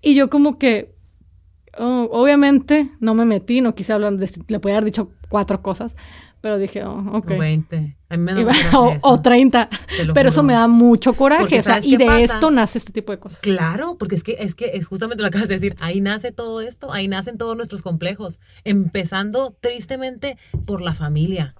Y, 0.00 0.14
yo 0.14 0.28
como 0.28 0.58
que, 0.58 0.96
oh, 1.78 2.08
obviamente 2.10 2.90
no 3.00 3.14
me 3.14 3.24
metí, 3.24 3.60
no 3.60 3.74
quise 3.74 3.92
hablar, 3.92 4.16
de, 4.16 4.30
le 4.48 4.60
podía 4.60 4.76
haber 4.76 4.86
dicho 4.86 5.10
cuatro 5.28 5.62
cosas, 5.62 5.94
pero 6.40 6.58
dije, 6.58 6.84
oh, 6.84 6.98
ok. 7.12 7.32
O 7.32 7.38
20. 7.38 7.96
A 8.08 8.16
mí 8.16 8.22
me 8.22 8.44
da 8.44 8.52
o, 8.74 8.96
o, 9.02 9.20
30. 9.20 9.68
Pero 10.14 10.28
eso 10.28 10.42
me 10.42 10.54
da 10.54 10.66
mucho 10.66 11.14
coraje. 11.14 11.58
O 11.58 11.62
sea, 11.62 11.80
y 11.82 11.96
de 11.96 12.22
esto 12.22 12.50
nace 12.50 12.78
este 12.78 12.92
tipo 12.92 13.12
de 13.12 13.18
cosas. 13.18 13.40
Claro, 13.40 13.96
porque 13.98 14.14
es 14.14 14.22
que 14.22 14.36
es 14.40 14.54
que 14.54 14.70
es 14.74 14.86
justamente 14.86 15.22
lo 15.22 15.30
que 15.30 15.36
acabas 15.36 15.48
de 15.48 15.56
decir. 15.56 15.76
Ahí 15.80 16.00
nace 16.00 16.32
todo 16.32 16.60
esto, 16.60 16.92
ahí 16.92 17.08
nacen 17.08 17.38
todos 17.38 17.56
nuestros 17.56 17.82
complejos. 17.82 18.40
Empezando 18.64 19.56
tristemente 19.60 20.38
por 20.64 20.80
la 20.80 20.94
familia. 20.94 21.54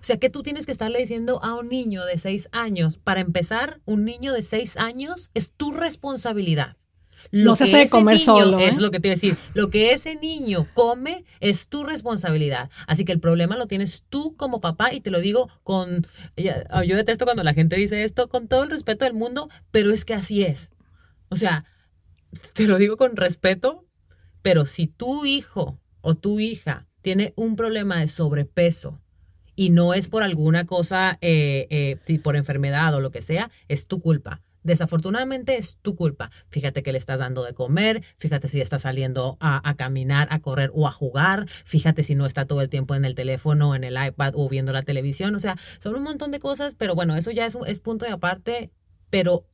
O 0.00 0.02
sea, 0.02 0.18
que 0.18 0.30
tú 0.30 0.42
tienes 0.42 0.66
que 0.66 0.72
estarle 0.72 0.98
diciendo 0.98 1.42
a 1.42 1.54
un 1.54 1.68
niño 1.68 2.04
de 2.04 2.18
6 2.18 2.48
años, 2.52 2.98
para 2.98 3.20
empezar, 3.20 3.80
un 3.84 4.04
niño 4.04 4.32
de 4.32 4.42
6 4.42 4.76
años 4.76 5.30
es 5.34 5.52
tu 5.52 5.72
responsabilidad. 5.72 6.76
Lo 7.34 7.50
no 7.50 7.56
se 7.56 7.64
hace 7.64 7.78
de 7.78 7.88
comer 7.88 8.20
solo. 8.20 8.60
Es 8.60 8.78
¿eh? 8.78 8.80
lo 8.80 8.92
que 8.92 9.00
te 9.00 9.08
iba 9.08 9.14
a 9.14 9.16
decir. 9.16 9.36
Lo 9.54 9.68
que 9.68 9.90
ese 9.90 10.14
niño 10.14 10.68
come 10.72 11.24
es 11.40 11.66
tu 11.66 11.82
responsabilidad. 11.82 12.70
Así 12.86 13.04
que 13.04 13.10
el 13.10 13.18
problema 13.18 13.56
lo 13.56 13.66
tienes 13.66 14.04
tú 14.08 14.36
como 14.36 14.60
papá 14.60 14.92
y 14.94 15.00
te 15.00 15.10
lo 15.10 15.20
digo 15.20 15.48
con... 15.64 16.06
Yo 16.36 16.96
detesto 16.96 17.24
cuando 17.24 17.42
la 17.42 17.52
gente 17.52 17.74
dice 17.74 18.04
esto 18.04 18.28
con 18.28 18.46
todo 18.46 18.62
el 18.62 18.70
respeto 18.70 19.04
del 19.04 19.14
mundo, 19.14 19.48
pero 19.72 19.92
es 19.92 20.04
que 20.04 20.14
así 20.14 20.44
es. 20.44 20.70
O 21.28 21.34
sea, 21.34 21.64
te 22.52 22.68
lo 22.68 22.78
digo 22.78 22.96
con 22.96 23.16
respeto, 23.16 23.84
pero 24.40 24.64
si 24.64 24.86
tu 24.86 25.26
hijo 25.26 25.80
o 26.02 26.14
tu 26.14 26.38
hija 26.38 26.86
tiene 27.02 27.32
un 27.34 27.56
problema 27.56 27.98
de 27.98 28.06
sobrepeso 28.06 29.00
y 29.56 29.70
no 29.70 29.92
es 29.92 30.06
por 30.06 30.22
alguna 30.22 30.66
cosa, 30.66 31.18
eh, 31.20 31.98
eh, 32.06 32.18
por 32.20 32.36
enfermedad 32.36 32.94
o 32.94 33.00
lo 33.00 33.10
que 33.10 33.22
sea, 33.22 33.50
es 33.66 33.88
tu 33.88 34.00
culpa 34.00 34.40
Desafortunadamente 34.64 35.56
es 35.56 35.78
tu 35.80 35.94
culpa. 35.94 36.30
Fíjate 36.48 36.82
que 36.82 36.90
le 36.90 36.98
estás 36.98 37.20
dando 37.20 37.44
de 37.44 37.54
comer, 37.54 38.02
fíjate 38.18 38.48
si 38.48 38.60
está 38.60 38.78
saliendo 38.78 39.36
a, 39.40 39.74
caminar, 39.76 40.26
a 40.30 40.40
correr 40.40 40.70
o 40.74 40.88
a 40.88 40.92
jugar, 40.92 41.46
fíjate 41.64 42.02
si 42.02 42.14
no 42.14 42.26
está 42.26 42.46
todo 42.46 42.62
el 42.62 42.70
tiempo 42.70 42.94
en 42.94 43.04
el 43.04 43.14
teléfono, 43.14 43.74
en 43.74 43.84
el 43.84 43.96
iPad 44.04 44.32
o 44.34 44.48
viendo 44.48 44.72
la 44.72 44.82
televisión. 44.82 45.34
O 45.34 45.38
sea, 45.38 45.56
son 45.78 45.94
un 45.94 46.02
montón 46.02 46.30
de 46.30 46.40
cosas, 46.40 46.74
pero 46.74 46.94
bueno, 46.94 47.14
eso 47.14 47.30
ya 47.30 47.46
es, 47.46 47.56
es 47.66 47.78
punto 47.78 48.06
de 48.06 48.12
aparte, 48.12 48.72
pero 49.14 49.46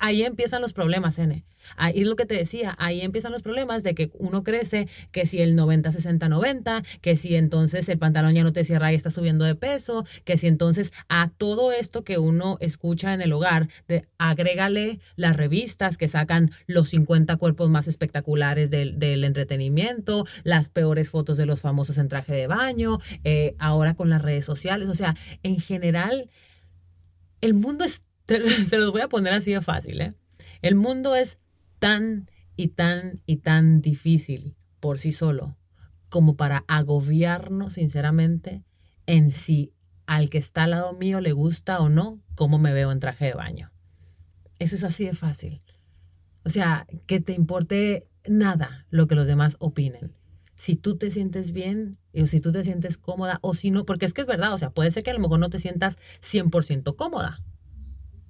ahí 0.00 0.24
empiezan 0.24 0.60
los 0.60 0.72
problemas, 0.72 1.16
N. 1.20 1.44
Ahí 1.76 2.00
es 2.00 2.08
lo 2.08 2.16
que 2.16 2.26
te 2.26 2.34
decía, 2.34 2.74
ahí 2.76 3.02
empiezan 3.02 3.30
los 3.30 3.42
problemas 3.42 3.84
de 3.84 3.94
que 3.94 4.10
uno 4.14 4.42
crece, 4.42 4.88
que 5.12 5.26
si 5.26 5.40
el 5.40 5.54
90, 5.54 5.92
60, 5.92 6.28
90, 6.28 6.82
que 7.02 7.16
si 7.16 7.36
entonces 7.36 7.88
el 7.88 8.00
pantalón 8.00 8.34
ya 8.34 8.42
no 8.42 8.52
te 8.52 8.64
cierra 8.64 8.90
y 8.90 8.96
está 8.96 9.12
subiendo 9.12 9.44
de 9.44 9.54
peso, 9.54 10.04
que 10.24 10.38
si 10.38 10.48
entonces 10.48 10.92
a 11.08 11.30
todo 11.38 11.70
esto 11.70 12.02
que 12.02 12.18
uno 12.18 12.56
escucha 12.58 13.14
en 13.14 13.20
el 13.20 13.32
hogar, 13.32 13.68
de, 13.86 14.08
agrégale 14.18 14.98
las 15.14 15.36
revistas 15.36 15.98
que 15.98 16.08
sacan 16.08 16.50
los 16.66 16.88
50 16.88 17.36
cuerpos 17.36 17.70
más 17.70 17.86
espectaculares 17.86 18.72
del, 18.72 19.22
entretenimiento, 19.22 20.26
las 20.42 20.68
peores 20.68 21.10
fotos 21.10 21.38
de 21.38 21.46
los 21.46 21.60
famosos 21.60 21.98
en 21.98 22.08
traje 22.08 22.34
de 22.34 22.48
baño, 22.48 22.98
eh, 23.22 23.54
ahora 23.60 23.94
con 23.94 24.10
las 24.10 24.22
redes 24.22 24.44
sociales, 24.44 24.88
o 24.88 24.94
sea, 24.94 25.14
en 25.44 25.60
general, 25.60 26.28
el 27.40 27.54
mundo 27.54 27.84
es, 27.84 28.02
se 28.64 28.78
los 28.78 28.92
voy 28.92 29.02
a 29.02 29.08
poner 29.08 29.32
así 29.32 29.52
de 29.52 29.60
fácil, 29.60 30.00
¿eh? 30.00 30.14
El 30.62 30.74
mundo 30.74 31.14
es 31.14 31.38
tan 31.78 32.30
y 32.56 32.68
tan 32.68 33.22
y 33.26 33.36
tan 33.36 33.80
difícil 33.80 34.56
por 34.80 34.98
sí 34.98 35.12
solo 35.12 35.56
como 36.08 36.36
para 36.36 36.64
agobiarnos 36.68 37.74
sinceramente 37.74 38.64
en 39.06 39.30
si 39.30 39.72
al 40.06 40.30
que 40.30 40.38
está 40.38 40.64
al 40.64 40.70
lado 40.70 40.92
mío 40.92 41.20
le 41.20 41.32
gusta 41.32 41.80
o 41.80 41.88
no 41.88 42.22
cómo 42.34 42.58
me 42.58 42.72
veo 42.72 42.92
en 42.92 43.00
traje 43.00 43.26
de 43.26 43.34
baño. 43.34 43.72
Eso 44.58 44.76
es 44.76 44.84
así 44.84 45.04
de 45.04 45.14
fácil. 45.14 45.62
O 46.44 46.48
sea, 46.48 46.86
que 47.06 47.20
te 47.20 47.32
importe 47.32 48.08
nada 48.26 48.86
lo 48.90 49.06
que 49.08 49.16
los 49.16 49.26
demás 49.26 49.56
opinen. 49.58 50.14
Si 50.54 50.76
tú 50.76 50.96
te 50.96 51.10
sientes 51.10 51.52
bien 51.52 51.98
o 52.14 52.26
si 52.26 52.40
tú 52.40 52.52
te 52.52 52.64
sientes 52.64 52.96
cómoda 52.96 53.38
o 53.42 53.54
si 53.54 53.70
no, 53.70 53.84
porque 53.84 54.06
es 54.06 54.14
que 54.14 54.22
es 54.22 54.26
verdad, 54.26 54.54
o 54.54 54.58
sea, 54.58 54.70
puede 54.70 54.90
ser 54.90 55.02
que 55.02 55.10
a 55.10 55.14
lo 55.14 55.20
mejor 55.20 55.38
no 55.38 55.50
te 55.50 55.58
sientas 55.58 55.98
100% 56.22 56.94
cómoda, 56.94 57.42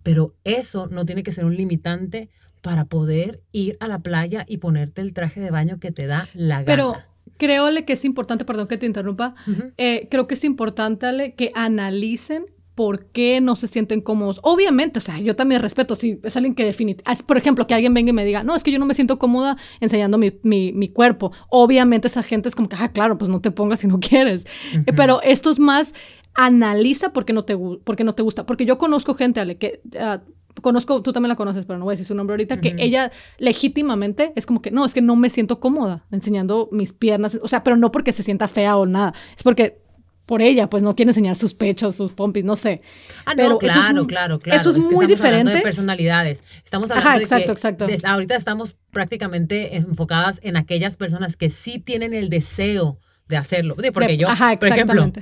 pero 0.07 0.37
eso 0.45 0.87
no 0.87 1.05
tiene 1.05 1.25
que 1.25 1.33
ser 1.33 1.45
un 1.45 1.57
limitante 1.57 2.31
para 2.63 2.85
poder 2.85 3.43
ir 3.51 3.77
a 3.81 3.89
la 3.89 3.99
playa 3.99 4.47
y 4.49 4.59
ponerte 4.59 5.01
el 5.01 5.13
traje 5.13 5.41
de 5.41 5.51
baño 5.51 5.81
que 5.81 5.91
te 5.91 6.07
da 6.07 6.29
la 6.33 6.63
gana. 6.63 6.65
Pero 6.65 6.95
creo 7.39 7.67
que 7.85 7.95
es 7.95 8.05
importante, 8.05 8.45
perdón 8.45 8.69
que 8.69 8.79
te 8.79 8.87
interrumpa, 8.87 9.35
eh, 9.79 10.07
creo 10.09 10.29
que 10.29 10.35
es 10.35 10.45
importante 10.45 11.35
que 11.35 11.51
analicen 11.57 12.47
por 12.77 13.07
qué 13.07 13.41
no 13.41 13.57
se 13.57 13.67
sienten 13.67 14.03
cómodos. 14.03 14.39
Obviamente, 14.43 14.99
o 14.99 15.03
sea, 15.03 15.19
yo 15.19 15.35
también 15.35 15.63
respeto 15.63 15.97
si 15.97 16.21
es 16.23 16.37
alguien 16.37 16.55
que 16.55 16.65
define, 16.65 16.95
por 17.27 17.39
ejemplo, 17.39 17.67
que 17.67 17.75
alguien 17.75 17.95
venga 17.95 18.11
y 18.11 18.13
me 18.13 18.25
diga, 18.25 18.45
no, 18.45 18.55
es 18.55 18.63
que 18.63 18.71
yo 18.71 18.79
no 18.79 18.85
me 18.85 18.93
siento 18.93 19.19
cómoda 19.19 19.57
enseñando 19.81 20.19
mi, 20.19 20.31
mi, 20.45 20.89
cuerpo. 20.91 21.33
Obviamente 21.49 22.07
esa 22.07 22.23
gente 22.23 22.51
es 22.51 22.55
como 22.55 22.69
que, 22.69 22.77
ah, 22.79 22.93
claro, 22.93 23.17
pues 23.17 23.31
no 23.31 23.41
te 23.41 23.51
pongas 23.51 23.81
si 23.81 23.89
no 23.89 23.99
quieres. 24.01 24.47
pero 24.95 25.23
esto 25.23 25.51
es 25.51 25.59
más, 25.59 25.95
analiza 26.37 27.13
por 27.13 27.25
qué 27.25 27.33
no 27.33 27.45
te, 27.45 27.57
por 27.57 28.05
no 28.05 28.15
te 28.15 28.23
gusta. 28.23 28.47
Porque 28.47 28.67
yo 28.67 28.79
conozco 28.79 29.15
gente, 29.15 29.41
Ale, 29.41 29.57
que... 29.57 29.81
Ah, 29.99 30.21
conozco, 30.63 31.03
tú 31.03 31.13
también 31.13 31.29
la 31.29 31.37
conoces, 31.37 31.67
pero 31.67 31.79
no 31.79 31.85
voy 31.85 31.93
a 31.93 31.95
decir 31.95 32.07
su 32.07 32.15
nombre 32.15 32.33
ahorita, 32.33 32.61
que 32.61 32.75
ella 32.79 33.13
legítimamente 33.39 34.33
es 34.37 34.47
como 34.47 34.63
que, 34.63 34.71
no, 34.71 34.87
es 34.87 34.95
que 34.95 35.03
no 35.03 35.15
me 35.15 35.29
siento 35.29 35.61
cómoda 35.61 36.07
enseñando 36.11 36.71
mis 36.73 36.95
piernas, 36.95 37.39
o 37.43 37.49
sea, 37.49 37.63
pero 37.63 37.77
no 37.77 37.93
porque 37.93 38.13
se 38.15 38.23
sienta 38.23 38.49
fea 38.49 38.79
o 38.79 38.87
nada, 38.87 39.13
es 39.37 39.43
porque 39.43 39.83
por 40.27 40.43
ella, 40.43 40.69
pues 40.69 40.83
no 40.83 40.97
quiere 40.97 41.11
enseñar 41.11 41.37
sus 41.37 41.55
pechos, 41.55 41.95
sus 41.95 42.13
pompis, 42.13 42.45
no 42.45 42.57
sé. 42.57 42.83
Ah, 43.25 43.35
no, 43.37 43.59
claro, 43.59 44.07
claro, 44.09 44.41
claro. 44.41 44.61
Eso 44.61 44.71
es, 44.71 44.79
muy 44.91 45.07
diferente. 45.07 45.53
de 45.53 45.61
personalidades. 45.61 46.43
Estamos 46.65 46.91
hablando 46.91 47.21
exacto, 47.21 47.53
exacto. 47.53 47.87
ahorita 48.05 48.35
estamos 48.35 48.77
prácticamente 48.91 49.77
enfocadas 49.77 50.41
en 50.43 50.57
aquellas 50.57 50.97
personas 50.97 51.37
que 51.37 51.49
sí 51.49 51.79
tienen 51.79 52.13
el 52.13 52.29
deseo 52.29 52.99
de 53.29 53.37
hacerlo. 53.37 53.77
Porque 53.93 54.17
yo, 54.17 54.29
por 54.59 54.69
ejemplo, 54.69 55.13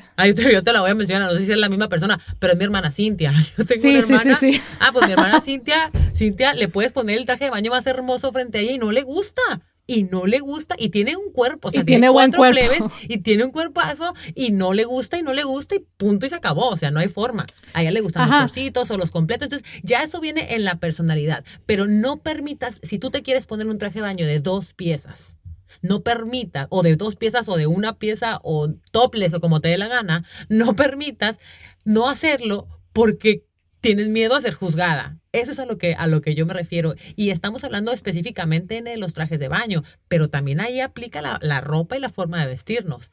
yo 0.53 0.63
te, 0.63 0.73
la 0.73 0.81
voy 0.81 0.91
a 0.91 0.95
mencionar, 0.95 1.31
no 1.31 1.39
sé 1.39 1.45
si 1.45 1.53
es 1.53 1.59
la 1.59 1.69
misma 1.69 1.89
persona, 1.89 2.21
pero 2.39 2.53
es 2.53 2.59
mi 2.59 2.65
hermana 2.65 2.91
Cintia. 2.91 3.33
Yo 3.59 3.65
tengo 3.65 3.89
una 3.89 3.99
hermana. 3.99 4.37
Sí, 4.37 4.53
sí, 4.55 4.61
ah, 4.81 4.91
pues 4.93 5.07
mi 5.07 5.13
hermana 5.15 5.41
Cintia, 5.41 5.91
Cintia, 6.15 6.55
le 6.55 6.69
puedes 6.69 6.93
poner 6.93 7.19
el 7.19 7.27
traje 7.27 7.45
de 7.45 7.51
baño 7.51 7.71
más 7.71 7.87
hermoso 7.87 8.33
frente 8.33 8.59
a 8.59 8.61
ella 8.61 8.73
y 8.73 8.79
no 8.79 8.93
le 8.93 9.03
gusta. 9.03 9.43
Y 9.87 10.05
no 10.05 10.25
le 10.25 10.41
gusta, 10.41 10.77
y 10.79 10.89
tiene 10.89 11.15
un 11.15 11.31
cuerpo, 11.31 11.69
o 11.69 11.71
sea, 11.71 11.85
tiene, 11.85 12.09
buen 12.09 12.33
cuerpo. 12.33 12.91
y 13.07 13.19
tiene 13.19 13.45
un 13.45 13.51
cuerpazo, 13.51 14.15
y 14.35 14.51
no 14.51 14.73
le 14.73 14.87
gusta, 14.87 15.19
y 15.19 15.23
no 15.23 15.35
le 15.35 15.45
gusta, 15.45 15.75
y 15.75 15.81
punto, 15.99 16.25
y 16.25 16.31
se 16.31 16.37
acabó. 16.37 16.71
O 16.71 16.77
sea, 16.79 16.91
no 16.91 17.01
hay 17.01 17.09
forma. 17.09 17.45
A 17.75 17.83
ella 17.83 17.91
le 17.91 18.01
gustan 18.01 18.31
los 18.31 18.39
trocitos 18.39 18.91
o 18.91 18.97
los 18.97 19.11
completos. 19.11 19.45
Entonces, 19.45 19.69
ya 19.83 20.03
eso 20.03 20.23
viene 20.23 20.55
en 20.55 20.65
la 20.65 20.77
personalidad. 20.77 21.45
Pero 21.67 21.87
no 21.87 22.17
permitas, 22.17 22.81
si 22.83 22.99
tú 22.99 23.11
te 23.11 23.23
quieres 23.23 23.45
poner 23.45 23.67
un 23.67 23.77
traje 23.77 23.97
de 23.97 24.01
baño 24.01 24.27
de 24.27 24.41
dos 24.41 24.73
piezas, 24.73 25.37
no 25.85 26.03
permitas, 26.03 26.67
o 26.71 26.83
de 26.83 26.97
dos 26.97 27.15
piezas 27.15 27.49
o 27.51 27.57
de 27.57 27.67
una 27.67 27.99
pieza 27.99 28.41
o 28.43 28.71
topless 28.91 29.35
o 29.35 29.41
como 29.41 29.61
te 29.61 29.69
dé 29.69 29.77
la 29.77 29.87
gana, 29.87 30.25
no 30.49 30.75
permitas 30.77 31.39
no 31.85 32.09
hacerlo 32.09 32.67
porque 32.95 33.45
tienes 33.83 34.09
miedo 34.09 34.35
a 34.35 34.41
ser 34.41 34.55
juzgada. 34.55 35.19
Eso 35.33 35.53
es 35.53 35.59
a 35.59 35.67
lo 35.67 35.77
que, 35.77 35.95
a 35.95 36.07
lo 36.07 36.23
que 36.23 36.35
yo 36.35 36.47
me 36.47 36.55
refiero. 36.55 36.95
Y 37.17 37.31
estamos 37.31 37.65
hablando 37.65 37.93
específicamente 37.93 38.79
en 38.79 38.99
los 38.99 39.13
trajes 39.13 39.39
de 39.39 39.49
baño, 39.49 39.85
pero 40.09 40.31
también 40.31 40.61
ahí 40.61 40.81
aplica 40.81 41.21
la, 41.21 41.61
ropa 41.61 41.97
y 41.97 42.01
la 42.01 42.09
forma 42.09 42.41
de 42.41 42.47
vestirnos. 42.47 43.11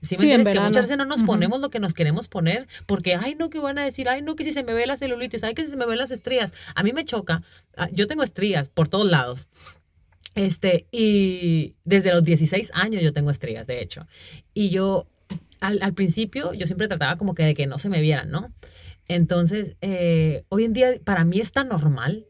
¿Sí 0.00 0.16
me 0.16 0.22
entiendes? 0.22 0.54
Que 0.54 0.60
muchas 0.60 0.82
veces 0.82 0.98
no 0.98 1.06
nos 1.06 1.24
ponemos 1.24 1.60
lo 1.60 1.70
que 1.70 1.80
nos 1.80 1.94
queremos 1.94 2.28
poner 2.28 2.68
porque, 2.86 3.16
ay, 3.16 3.34
no, 3.34 3.50
que 3.50 3.58
van 3.58 3.78
a 3.78 3.84
decir, 3.84 4.08
ay, 4.08 4.22
no, 4.22 4.36
que 4.36 4.44
si 4.44 4.52
se 4.52 4.62
me 4.62 4.72
ve 4.72 4.86
la 4.86 4.96
celulitis, 4.96 5.42
ay, 5.42 5.54
que 5.54 5.62
si 5.62 5.70
se 5.70 5.76
me 5.76 5.86
ven 5.86 5.98
las 5.98 6.12
estrías. 6.12 6.52
A 6.76 6.84
mí 6.84 6.92
me 6.92 7.04
choca. 7.04 7.42
Ah, 7.76 7.88
yo 7.90 8.06
tengo 8.06 8.22
estrías 8.22 8.68
por 8.68 8.86
todos 8.86 9.10
lados. 9.10 9.48
Este, 10.34 10.88
y 10.90 11.76
desde 11.84 12.12
los 12.12 12.24
16 12.24 12.72
años 12.74 13.02
yo 13.02 13.12
tengo 13.12 13.30
estrías, 13.30 13.66
de 13.66 13.80
hecho. 13.80 14.06
Y 14.52 14.70
yo, 14.70 15.08
al, 15.60 15.78
al 15.82 15.94
principio, 15.94 16.52
yo 16.54 16.66
siempre 16.66 16.88
trataba 16.88 17.16
como 17.16 17.34
que 17.34 17.44
de 17.44 17.54
que 17.54 17.66
no 17.66 17.78
se 17.78 17.88
me 17.88 18.00
vieran, 18.00 18.30
¿no? 18.30 18.52
Entonces, 19.08 19.76
eh, 19.80 20.44
hoy 20.48 20.64
en 20.64 20.72
día 20.72 20.88
para 21.04 21.24
mí 21.24 21.40
es 21.40 21.52
tan 21.52 21.68
normal, 21.68 22.26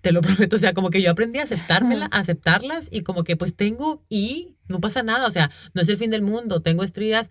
te 0.00 0.12
lo 0.12 0.20
prometo, 0.22 0.56
o 0.56 0.58
sea, 0.58 0.74
como 0.74 0.90
que 0.90 1.02
yo 1.02 1.10
aprendí 1.10 1.38
a 1.38 1.44
aceptármela, 1.44 2.08
a 2.10 2.20
aceptarlas 2.20 2.88
y 2.90 3.02
como 3.02 3.24
que 3.24 3.36
pues 3.36 3.56
tengo 3.56 4.04
y 4.08 4.56
no 4.68 4.80
pasa 4.80 5.02
nada, 5.02 5.26
o 5.26 5.30
sea, 5.30 5.50
no 5.74 5.82
es 5.82 5.88
el 5.88 5.96
fin 5.96 6.10
del 6.10 6.22
mundo, 6.22 6.60
tengo 6.60 6.84
estrías, 6.84 7.30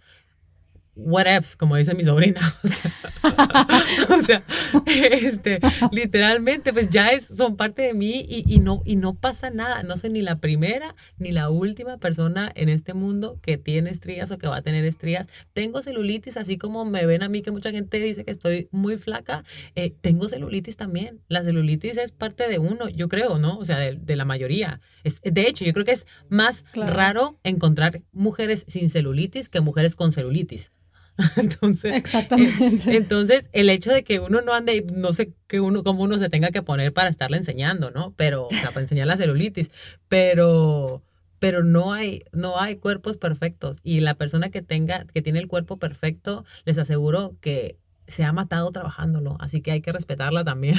whatevs, 0.98 1.56
como 1.56 1.76
dice 1.76 1.94
mi 1.94 2.04
sobrina. 2.04 2.42
O 4.10 4.22
sea, 4.22 4.44
este, 4.86 5.60
literalmente, 5.92 6.74
pues 6.74 6.90
ya 6.90 7.10
es, 7.10 7.26
son 7.26 7.56
parte 7.56 7.82
de 7.84 7.94
mí 7.94 8.26
y, 8.28 8.44
y, 8.48 8.60
no, 8.60 8.82
y 8.86 8.96
no 8.96 9.16
pasa 9.16 9.50
nada. 9.50 9.84
No 9.84 9.98
soy 9.98 10.10
ni 10.10 10.22
la 10.22 10.40
primera 10.40 10.96
ni 11.18 11.32
la 11.32 11.50
última 11.50 11.98
persona 11.98 12.52
en 12.56 12.70
este 12.70 12.94
mundo 12.94 13.40
que 13.42 13.58
tiene 13.58 13.90
estrías 13.90 14.32
o 14.32 14.38
que 14.38 14.48
va 14.48 14.58
a 14.58 14.62
tener 14.62 14.86
estrías. 14.86 15.28
Tengo 15.54 15.82
celulitis, 15.82 16.38
así 16.38 16.58
como 16.58 16.86
me 16.86 17.06
ven 17.06 17.24
a 17.24 17.30
mí 17.30 17.42
que 17.42 17.52
mucha 17.52 17.72
gente 17.72 18.00
dice 18.00 18.26
que 18.26 18.32
estoy 18.32 18.68
muy 18.72 18.98
flaca. 18.98 19.44
Eh, 19.76 19.94
tengo 20.02 20.28
celulitis 20.30 20.78
también. 20.78 21.22
La 21.28 21.44
celulitis 21.44 21.98
es 21.98 22.12
parte 22.12 22.48
de 22.48 22.60
uno, 22.60 22.90
yo 22.90 23.08
creo, 23.08 23.38
¿no? 23.38 23.58
O 23.58 23.66
sea, 23.66 23.78
de, 23.78 23.96
de 23.96 24.16
la 24.16 24.26
mayoría. 24.26 24.82
Es, 25.04 25.22
de 25.22 25.42
hecho, 25.48 25.66
yo 25.66 25.74
creo 25.74 25.86
que 25.86 25.92
es 25.92 26.06
más 26.30 26.66
raro 26.74 27.40
encontrar 27.44 28.02
mujeres 28.12 28.66
sin 28.68 28.90
celulitis 28.90 29.50
que 29.50 29.62
mujeres 29.62 29.96
con 29.96 30.12
celulitis. 30.12 30.72
Entonces, 31.36 31.96
Exactamente. 31.96 32.96
entonces, 32.96 33.50
el 33.52 33.70
hecho 33.70 33.92
de 33.92 34.04
que 34.04 34.20
uno 34.20 34.42
no 34.42 34.54
ande, 34.54 34.86
no 34.94 35.14
sé 35.14 35.34
que 35.48 35.60
uno, 35.60 35.84
cómo 35.84 36.04
uno 36.04 36.18
se 36.20 36.30
tenga 36.30 36.52
que 36.52 36.62
poner 36.62 36.94
para 36.94 37.10
estarle 37.10 37.38
enseñando, 37.38 37.92
¿no? 37.92 38.14
Pero, 38.16 38.48
o 38.48 38.52
sea, 38.52 38.70
para 38.70 38.82
enseñar 38.82 39.08
la 39.08 39.18
celulitis, 39.18 39.72
pero, 40.10 41.02
pero 41.40 41.64
no 41.64 41.94
hay, 41.94 42.24
no 42.32 42.60
hay 42.60 42.76
cuerpos 42.76 43.18
perfectos. 43.18 43.78
Y 43.84 44.02
la 44.02 44.16
persona 44.16 44.50
que 44.50 44.62
tenga, 44.62 45.06
que 45.06 45.22
tiene 45.22 45.40
el 45.40 45.48
cuerpo 45.48 45.78
perfecto, 45.78 46.46
les 46.66 46.78
aseguro 46.78 47.36
que 47.42 47.78
se 48.08 48.24
ha 48.24 48.32
matado 48.32 48.72
trabajándolo. 48.72 49.38
Así 49.40 49.62
que 49.62 49.72
hay 49.72 49.82
que 49.82 49.92
respetarla 49.92 50.44
también. 50.44 50.76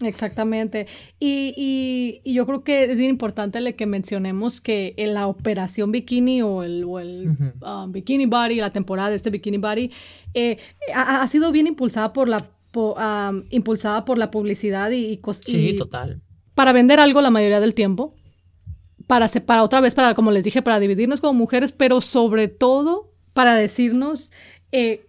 Exactamente. 0.00 0.86
Y, 1.20 2.20
y, 2.24 2.32
yo 2.32 2.46
creo 2.46 2.64
que 2.64 2.84
es 2.84 2.98
bien 2.98 3.10
importante 3.10 3.60
le 3.60 3.76
que 3.76 3.86
mencionemos 3.86 4.60
que 4.60 4.94
en 4.96 5.14
la 5.14 5.26
operación 5.28 5.92
bikini 5.92 6.42
o 6.42 6.62
el, 6.62 6.84
o 6.84 6.98
el 6.98 7.30
um, 7.60 7.92
bikini 7.92 8.26
body, 8.26 8.56
la 8.56 8.72
temporada 8.72 9.10
de 9.10 9.16
este 9.16 9.30
bikini 9.30 9.58
body, 9.58 9.90
eh, 10.34 10.58
ha, 10.94 11.26
sido 11.28 11.52
bien 11.52 11.68
impulsada 11.68 12.12
por 12.12 12.28
la 12.28 12.44
um, 12.74 13.44
impulsada 13.50 14.04
por 14.04 14.18
la 14.18 14.30
publicidad 14.30 14.90
y, 14.90 15.12
y, 15.12 15.20
sí, 15.32 15.76
total. 15.76 16.20
Para 16.54 16.72
vender 16.72 16.98
algo 16.98 17.20
la 17.20 17.30
mayoría 17.30 17.60
del 17.60 17.74
tiempo. 17.74 18.14
Para, 19.06 19.28
para 19.28 19.62
otra 19.62 19.80
vez, 19.80 19.94
para, 19.94 20.14
como 20.14 20.30
les 20.30 20.44
dije, 20.44 20.62
para 20.62 20.80
dividirnos 20.80 21.20
como 21.20 21.34
mujeres, 21.34 21.72
pero 21.72 22.00
sobre 22.00 22.48
todo 22.48 23.12
para 23.34 23.54
decirnos 23.54 24.32
eh, 24.72 25.06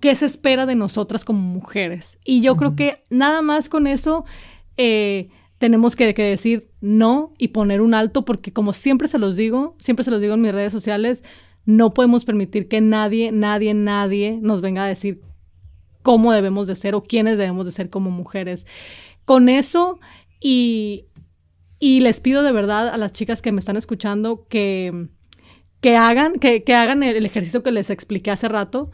qué 0.00 0.14
se 0.14 0.26
espera 0.26 0.66
de 0.66 0.74
nosotras 0.74 1.24
como 1.24 1.40
mujeres. 1.40 2.18
Y 2.24 2.40
yo 2.40 2.56
creo 2.56 2.76
que 2.76 3.02
nada 3.10 3.42
más 3.42 3.68
con 3.68 3.86
eso 3.86 4.24
eh, 4.76 5.28
tenemos 5.58 5.96
que, 5.96 6.12
decir 6.12 6.70
no 6.80 7.34
y 7.36 7.48
poner 7.48 7.82
un 7.82 7.92
alto, 7.94 8.24
porque 8.24 8.52
como 8.52 8.72
siempre 8.72 9.08
se 9.08 9.18
los 9.18 9.36
digo, 9.36 9.76
siempre 9.78 10.04
se 10.04 10.10
los 10.10 10.20
digo 10.20 10.34
en 10.34 10.40
mis 10.40 10.52
redes 10.52 10.72
sociales, 10.72 11.22
no 11.66 11.92
podemos 11.92 12.24
permitir 12.24 12.68
que 12.68 12.80
nadie, 12.80 13.32
nadie, 13.32 13.74
nadie 13.74 14.38
nos 14.40 14.62
venga 14.62 14.84
a 14.84 14.88
decir 14.88 15.20
cómo 16.02 16.32
debemos 16.32 16.66
de 16.66 16.76
ser 16.76 16.94
o 16.94 17.02
quiénes 17.02 17.36
debemos 17.36 17.66
de 17.66 17.72
ser 17.72 17.90
como 17.90 18.10
mujeres. 18.10 18.66
Con 19.26 19.50
eso 19.50 20.00
y, 20.40 21.04
y 21.78 22.00
les 22.00 22.20
pido 22.20 22.42
de 22.42 22.52
verdad 22.52 22.88
a 22.88 22.96
las 22.96 23.12
chicas 23.12 23.42
que 23.42 23.52
me 23.52 23.60
están 23.60 23.76
escuchando 23.76 24.46
que, 24.48 25.08
que 25.82 25.96
hagan, 25.96 26.36
que, 26.36 26.64
que 26.64 26.74
hagan 26.74 27.02
el 27.02 27.26
ejercicio 27.26 27.62
que 27.62 27.70
les 27.70 27.90
expliqué 27.90 28.30
hace 28.30 28.48
rato 28.48 28.90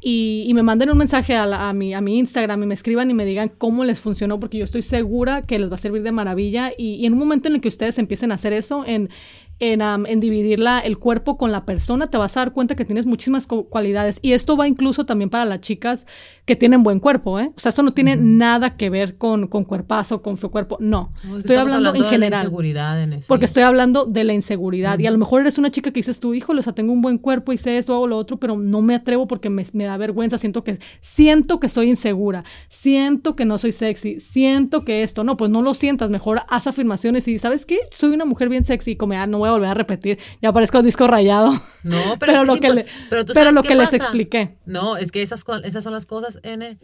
y, 0.00 0.50
me 0.54 0.62
manden 0.62 0.90
un 0.90 0.98
mensaje 0.98 1.34
a, 1.36 1.72
mi, 1.72 1.92
a 1.94 2.00
mi 2.00 2.18
Instagram 2.18 2.62
y 2.62 2.66
me 2.66 2.74
escriban 2.74 3.10
y 3.10 3.14
me 3.14 3.24
digan 3.24 3.48
cómo 3.48 3.84
les 3.84 4.00
funcionó, 4.00 4.38
porque 4.38 4.58
yo 4.58 4.64
estoy 4.64 4.82
segura 4.82 5.42
que 5.42 5.58
les 5.58 5.70
va 5.70 5.74
a 5.74 5.78
servir 5.78 6.02
de 6.02 6.12
maravilla. 6.12 6.72
Y, 6.76 6.94
y 6.94 7.06
en 7.06 7.14
un 7.14 7.18
momento 7.18 7.48
en 7.48 7.56
el 7.56 7.60
que 7.60 7.68
ustedes 7.68 7.98
empiecen 7.98 8.30
a 8.30 8.36
hacer 8.36 8.52
eso, 8.52 8.84
en, 8.86 9.10
en, 9.60 9.80
en 9.80 10.20
dividir 10.20 10.60
el 10.84 10.98
cuerpo 10.98 11.36
con 11.36 11.52
la 11.52 11.64
persona, 11.64 12.08
te 12.08 12.18
vas 12.18 12.36
a 12.36 12.40
dar 12.40 12.52
cuenta 12.52 12.76
que 12.76 12.84
tienes 12.84 13.06
muchísimas 13.06 13.46
cualidades. 13.46 14.18
Y 14.22 14.32
esto 14.32 14.56
va 14.56 14.68
incluso 14.68 15.06
también 15.06 15.30
para 15.30 15.44
las 15.44 15.60
chicas 15.60 16.06
que 16.44 16.56
tienen 16.56 16.82
buen 16.82 16.98
cuerpo, 16.98 17.38
¿eh? 17.38 17.52
O 17.56 17.60
sea, 17.60 17.70
esto 17.70 17.82
no 17.82 17.92
tiene 17.92 18.16
nada 18.16 18.76
que 18.76 18.88
ver 18.88 19.16
con, 19.18 19.48
con 19.48 19.64
cuerpazo, 19.64 20.22
con 20.22 20.38
feo 20.38 20.50
cuerpo. 20.50 20.78
No, 20.80 21.10
estoy 21.36 21.56
hablando, 21.56 21.94
en 21.94 22.04
general. 22.04 22.44
inseguridad 22.44 23.02
en 23.02 23.20
Porque 23.28 23.44
estoy 23.44 23.64
hablando 23.64 24.06
de 24.06 24.24
la 24.24 24.32
inseguridad. 24.32 24.98
Y 24.98 25.06
a 25.06 25.10
lo 25.10 25.18
mejor 25.18 25.42
eres 25.42 25.58
una 25.58 25.70
chica 25.70 25.90
que 25.90 25.98
dices, 25.98 26.20
tu 26.20 26.34
hijo, 26.34 26.52
o 26.52 26.62
sea, 26.62 26.72
tengo 26.72 26.92
un 26.92 27.02
buen 27.02 27.18
cuerpo 27.18 27.52
y 27.52 27.58
sé 27.58 27.76
esto, 27.76 27.94
hago 27.94 28.06
lo 28.06 28.16
otro, 28.16 28.38
pero 28.38 28.56
no 28.56 28.80
me 28.80 28.94
atrevo 28.94 29.28
porque 29.28 29.50
me, 29.50 29.64
me 29.72 29.84
da 29.84 29.96
vergüenza. 29.96 30.38
Siento 30.38 30.64
que, 30.64 30.78
siento 31.00 31.60
que 31.60 31.68
soy 31.68 31.90
insegura. 31.90 32.44
Siento 32.68 33.36
que 33.36 33.44
no 33.44 33.58
soy 33.58 33.72
sexy. 33.72 34.20
Siento 34.20 34.84
que 34.84 35.02
esto. 35.02 35.24
No, 35.24 35.36
pues 35.36 35.50
no 35.50 35.60
lo 35.60 35.74
sientas. 35.74 36.10
Mejor 36.10 36.40
haz 36.48 36.66
afirmaciones 36.66 37.28
y, 37.28 37.38
¿sabes 37.38 37.66
qué? 37.66 37.80
Soy 37.90 38.10
una 38.10 38.24
mujer 38.24 38.48
bien 38.48 38.64
sexy. 38.64 38.92
Y 38.92 38.96
como, 38.96 39.12
ah, 39.14 39.26
no 39.26 39.38
voy 39.38 39.47
a 39.48 39.52
volver 39.52 39.70
a 39.70 39.74
repetir. 39.74 40.18
Ya 40.42 40.52
parezco 40.52 40.82
disco 40.82 41.06
rayado. 41.06 41.52
No, 41.82 42.18
pero, 42.18 42.44
lo 42.44 42.56
que, 42.56 42.86
pero, 43.08 43.52
lo 43.52 43.62
que 43.62 43.74
les 43.74 43.92
expliqué. 43.92 44.56
No, 44.66 44.96
es 44.96 45.12
que 45.12 45.22
esas, 45.22 45.44
esas 45.64 45.84
son 45.84 45.92
las 45.92 46.06
cosas, 46.06 46.40
N, 46.42 46.78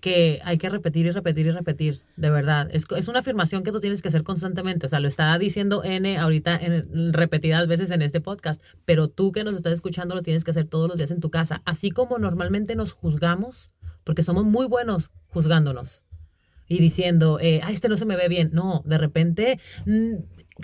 que 0.00 0.40
hay 0.44 0.58
que 0.58 0.68
repetir 0.68 1.06
y 1.06 1.10
repetir 1.10 1.46
y 1.46 1.50
repetir, 1.50 2.00
de 2.16 2.30
verdad. 2.30 2.68
Es, 2.72 2.86
es 2.96 3.08
una 3.08 3.20
afirmación 3.20 3.62
que 3.62 3.72
tú 3.72 3.80
tienes 3.80 4.02
que 4.02 4.08
hacer 4.08 4.22
constantemente. 4.22 4.86
O 4.86 4.88
sea, 4.88 5.00
lo 5.00 5.08
está 5.08 5.36
diciendo 5.38 5.82
N 5.84 6.18
ahorita 6.18 6.56
en, 6.56 7.12
repetidas 7.12 7.66
veces 7.66 7.90
en 7.90 8.02
este 8.02 8.20
podcast, 8.20 8.62
pero 8.84 9.08
tú 9.08 9.32
que 9.32 9.44
nos 9.44 9.54
estás 9.54 9.72
escuchando 9.72 10.14
lo 10.14 10.22
tienes 10.22 10.44
que 10.44 10.50
hacer 10.50 10.66
todos 10.66 10.88
los 10.88 10.98
días 10.98 11.10
en 11.10 11.20
tu 11.20 11.30
casa. 11.30 11.62
Así 11.64 11.90
como 11.90 12.18
normalmente 12.18 12.76
nos 12.76 12.92
juzgamos, 12.92 13.70
porque 14.04 14.22
somos 14.22 14.44
muy 14.44 14.66
buenos 14.66 15.10
juzgándonos 15.28 16.04
y 16.68 16.78
diciendo, 16.78 17.38
eh, 17.40 17.60
ah, 17.62 17.70
este 17.70 17.88
no 17.88 17.96
se 17.96 18.04
me 18.04 18.16
ve 18.16 18.28
bien. 18.28 18.50
No, 18.52 18.82
de 18.84 18.98
repente 18.98 19.60
mm, 19.86 20.14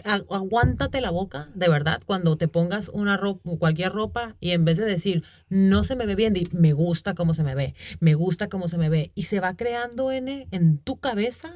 aguántate 0.04 1.00
la 1.00 1.10
boca, 1.10 1.48
de 1.54 1.68
verdad, 1.68 2.02
cuando 2.06 2.36
te 2.36 2.48
pongas 2.48 2.88
una 2.88 3.16
ropa, 3.16 3.50
cualquier 3.58 3.92
ropa 3.92 4.36
y 4.40 4.52
en 4.52 4.64
vez 4.64 4.78
de 4.78 4.84
decir, 4.84 5.22
no 5.48 5.84
se 5.84 5.96
me 5.96 6.06
ve 6.06 6.14
bien, 6.14 6.32
di, 6.32 6.48
me 6.52 6.72
gusta 6.72 7.14
cómo 7.14 7.34
se 7.34 7.42
me 7.42 7.54
ve, 7.54 7.74
me 8.00 8.14
gusta 8.14 8.48
cómo 8.48 8.68
se 8.68 8.78
me 8.78 8.88
ve. 8.88 9.12
Y 9.14 9.24
se 9.24 9.40
va 9.40 9.54
creando 9.54 10.10
en, 10.12 10.28
en 10.50 10.78
tu 10.78 10.98
cabeza, 10.98 11.52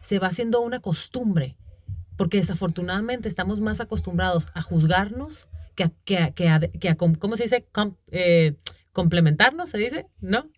se 0.00 0.18
va 0.18 0.28
haciendo 0.28 0.60
una 0.60 0.80
costumbre, 0.80 1.56
porque 2.16 2.38
desafortunadamente 2.38 3.28
estamos 3.28 3.60
más 3.60 3.80
acostumbrados 3.80 4.48
a 4.54 4.62
juzgarnos 4.62 5.48
que 5.74 5.84
a, 5.84 5.90
que 6.04 6.70
que 6.80 6.88
a, 6.88 6.96
¿cómo 6.96 7.36
se 7.36 7.44
dice? 7.44 7.66
Eh, 8.10 8.54
complementarnos, 8.92 9.68
se 9.68 9.78
dice, 9.78 10.06
¿no? 10.20 10.48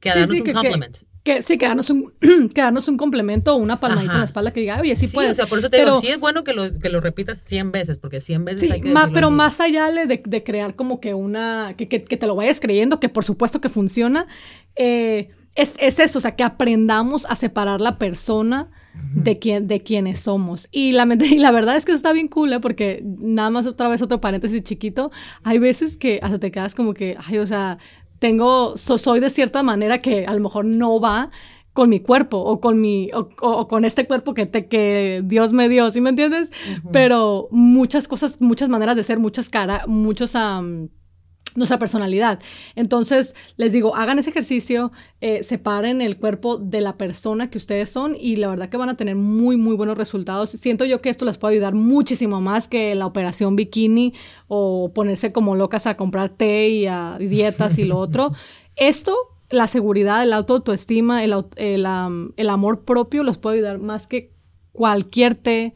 Que 0.00 0.10
a 0.10 0.16
darnos 0.16 0.40
un 0.40 0.52
compliment. 0.52 0.98
Que 1.26 1.42
sí, 1.42 1.58
quedarnos 1.58 1.90
un, 1.90 2.12
quedarnos 2.54 2.86
un 2.86 2.96
complemento 2.96 3.52
o 3.52 3.56
una 3.56 3.80
palmadita 3.80 4.12
en 4.12 4.18
la 4.20 4.24
espalda 4.26 4.52
que 4.52 4.60
diga, 4.60 4.78
oye, 4.80 4.94
sí, 4.94 5.08
sí 5.08 5.18
O 5.18 5.34
sea, 5.34 5.46
por 5.46 5.58
eso 5.58 5.68
te 5.68 5.78
digo, 5.80 6.00
sí 6.00 6.06
es 6.06 6.20
bueno 6.20 6.44
que 6.44 6.52
lo, 6.54 6.78
que 6.78 6.88
lo 6.88 7.00
repitas 7.00 7.40
100 7.40 7.72
veces, 7.72 7.98
porque 7.98 8.20
100 8.20 8.44
veces 8.44 8.60
sí, 8.60 8.70
hay 8.70 8.80
que 8.80 8.92
más, 8.92 9.10
Pero 9.12 9.32
más 9.32 9.58
allá 9.58 9.90
de, 9.90 10.06
de, 10.06 10.44
crear 10.44 10.76
como 10.76 11.00
que 11.00 11.14
una, 11.14 11.74
que, 11.76 11.88
que, 11.88 11.98
te 11.98 12.26
lo 12.28 12.36
vayas 12.36 12.60
creyendo, 12.60 13.00
que 13.00 13.08
por 13.08 13.24
supuesto 13.24 13.60
que 13.60 13.68
funciona, 13.68 14.28
eh, 14.76 15.30
es, 15.56 15.74
es, 15.80 15.98
eso, 15.98 16.20
o 16.20 16.22
sea, 16.22 16.36
que 16.36 16.44
aprendamos 16.44 17.26
a 17.26 17.34
separar 17.34 17.80
la 17.80 17.98
persona 17.98 18.70
de, 19.14 19.38
quién, 19.40 19.66
de 19.66 19.80
quienes 19.80 20.20
somos. 20.20 20.68
Y 20.70 20.92
la, 20.92 21.08
y 21.20 21.38
la 21.38 21.50
verdad 21.50 21.76
es 21.76 21.84
que 21.84 21.90
eso 21.90 21.96
está 21.96 22.12
bien 22.12 22.28
cool, 22.28 22.52
¿eh? 22.52 22.60
porque 22.60 23.02
nada 23.04 23.50
más 23.50 23.66
otra 23.66 23.88
vez 23.88 24.00
otro 24.00 24.20
paréntesis 24.20 24.62
chiquito, 24.62 25.10
hay 25.42 25.58
veces 25.58 25.96
que 25.96 26.20
hasta 26.22 26.38
te 26.38 26.52
quedas 26.52 26.76
como 26.76 26.94
que, 26.94 27.16
ay, 27.26 27.38
o 27.38 27.46
sea, 27.48 27.78
tengo, 28.18 28.76
soy 28.76 29.20
de 29.20 29.30
cierta 29.30 29.62
manera 29.62 30.00
que 30.00 30.26
a 30.26 30.34
lo 30.34 30.40
mejor 30.40 30.64
no 30.64 31.00
va 31.00 31.30
con 31.72 31.90
mi 31.90 32.00
cuerpo 32.00 32.38
o 32.38 32.60
con 32.60 32.80
mi 32.80 33.10
o, 33.12 33.68
con 33.68 33.84
este 33.84 34.06
cuerpo 34.06 34.32
que 34.32 34.46
te 34.46 34.66
que 34.66 35.22
Dios 35.24 35.52
me 35.52 35.68
dio, 35.68 35.90
¿sí 35.90 36.00
me 36.00 36.08
entiendes? 36.10 36.50
Pero 36.90 37.48
muchas 37.50 38.08
cosas, 38.08 38.40
muchas 38.40 38.70
maneras 38.70 38.96
de 38.96 39.04
ser, 39.04 39.18
muchas 39.18 39.50
caras, 39.50 39.86
muchos 39.86 40.34
nuestra 41.56 41.78
personalidad. 41.78 42.40
Entonces, 42.74 43.34
les 43.56 43.72
digo, 43.72 43.96
hagan 43.96 44.18
ese 44.18 44.30
ejercicio, 44.30 44.92
eh, 45.20 45.42
separen 45.42 46.00
el 46.00 46.18
cuerpo 46.18 46.58
de 46.58 46.80
la 46.80 46.96
persona 46.96 47.50
que 47.50 47.58
ustedes 47.58 47.88
son 47.88 48.16
y 48.18 48.36
la 48.36 48.48
verdad 48.48 48.68
que 48.68 48.76
van 48.76 48.88
a 48.88 48.96
tener 48.96 49.16
muy, 49.16 49.56
muy 49.56 49.74
buenos 49.74 49.96
resultados. 49.96 50.50
Siento 50.50 50.84
yo 50.84 51.00
que 51.00 51.10
esto 51.10 51.24
les 51.24 51.38
puede 51.38 51.54
ayudar 51.54 51.74
muchísimo 51.74 52.40
más 52.40 52.68
que 52.68 52.94
la 52.94 53.06
operación 53.06 53.56
bikini 53.56 54.14
o 54.48 54.92
ponerse 54.94 55.32
como 55.32 55.56
locas 55.56 55.86
a 55.86 55.96
comprar 55.96 56.30
té 56.30 56.68
y 56.68 56.86
a 56.86 57.16
dietas 57.18 57.78
y 57.78 57.84
lo 57.84 57.98
otro. 57.98 58.32
Esto, 58.76 59.16
la 59.50 59.66
seguridad, 59.66 60.22
el 60.22 60.32
autoestima, 60.32 61.24
el, 61.24 61.34
el, 61.56 61.86
el 62.36 62.50
amor 62.50 62.84
propio 62.84 63.22
los 63.22 63.38
puede 63.38 63.56
ayudar 63.56 63.78
más 63.78 64.06
que 64.06 64.34
cualquier 64.72 65.34
té 65.34 65.74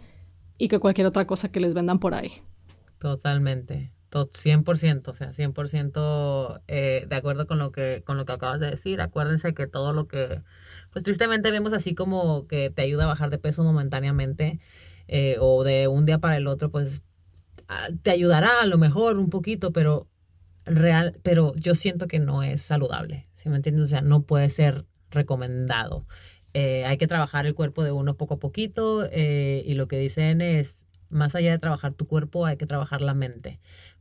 y 0.59 0.68
que 0.68 0.78
cualquier 0.78 1.07
otra 1.07 1.26
cosa 1.26 1.51
que 1.51 1.61
les 1.61 1.74
vendan 1.74 1.99
por 1.99 2.14
ahí. 2.14 2.33
Totalmente. 2.99 3.93
100%, 4.11 5.08
o 5.08 5.14
sea, 5.14 5.32
100% 5.32 6.62
eh, 6.68 7.06
de 7.08 7.16
acuerdo 7.16 7.46
con 7.46 7.58
lo, 7.58 7.72
que, 7.72 8.02
con 8.04 8.16
lo 8.16 8.24
que 8.24 8.32
acabas 8.32 8.61
de 8.61 8.70
decir. 8.70 9.00
Acuérdense 9.00 9.54
que 9.54 9.66
todo 9.66 9.92
lo 9.92 10.08
que, 10.08 10.42
pues 10.92 11.04
tristemente 11.04 11.50
vemos 11.50 11.72
así 11.72 11.94
como 11.94 12.46
que 12.46 12.70
te 12.70 12.82
ayuda 12.82 13.04
a 13.04 13.08
bajar 13.08 13.30
de 13.30 13.38
peso 13.38 13.62
momentáneamente 13.62 14.61
eh, 15.08 15.36
o 15.40 15.64
de 15.64 15.88
un 15.88 16.06
día 16.06 16.18
para 16.18 16.36
el 16.36 16.46
otro, 16.46 16.70
pues 16.70 17.02
te 18.02 18.11
ayudará 18.11 18.62
a 18.62 18.66
lo 18.66 18.78
mejor 18.78 19.16
un 19.16 19.30
poquito, 19.30 19.72
pero 19.72 20.08
real, 20.64 21.18
pero 21.22 21.54
yo 21.54 21.76
siento 21.76 22.08
que 22.08 22.18
no 22.18 22.42
es 22.42 22.62
saludable, 22.62 23.26
¿sí 23.32 23.48
me 23.48 23.56
entiendes? 23.56 23.84
O 23.84 23.86
sea, 23.86 24.00
no 24.02 24.22
puede 24.22 24.50
ser 24.50 24.86
recomendado. 25.11 26.04
Eh, 26.52 26.84
hay 26.84 26.98
que 26.98 27.06
trabajar 27.06 27.46
el 27.46 27.54
cuerpo 27.54 27.84
de 27.84 27.92
uno 27.92 28.16
poco 28.16 28.34
a 28.34 28.38
poquito 28.40 29.08
y 29.12 29.74
lo 29.74 29.86
que 29.86 29.98
dicen 29.98 30.40
es, 30.40 30.84
más 31.11 31.34
allá 31.34 31.52
de 31.52 31.58
trabajar 31.58 31.92
tu 31.94 32.06
cuerpo, 32.06 32.46
hay 32.46 32.56
que 32.56 32.66
trabajar 32.66 33.02
la 33.02 33.14
mente 33.14 33.61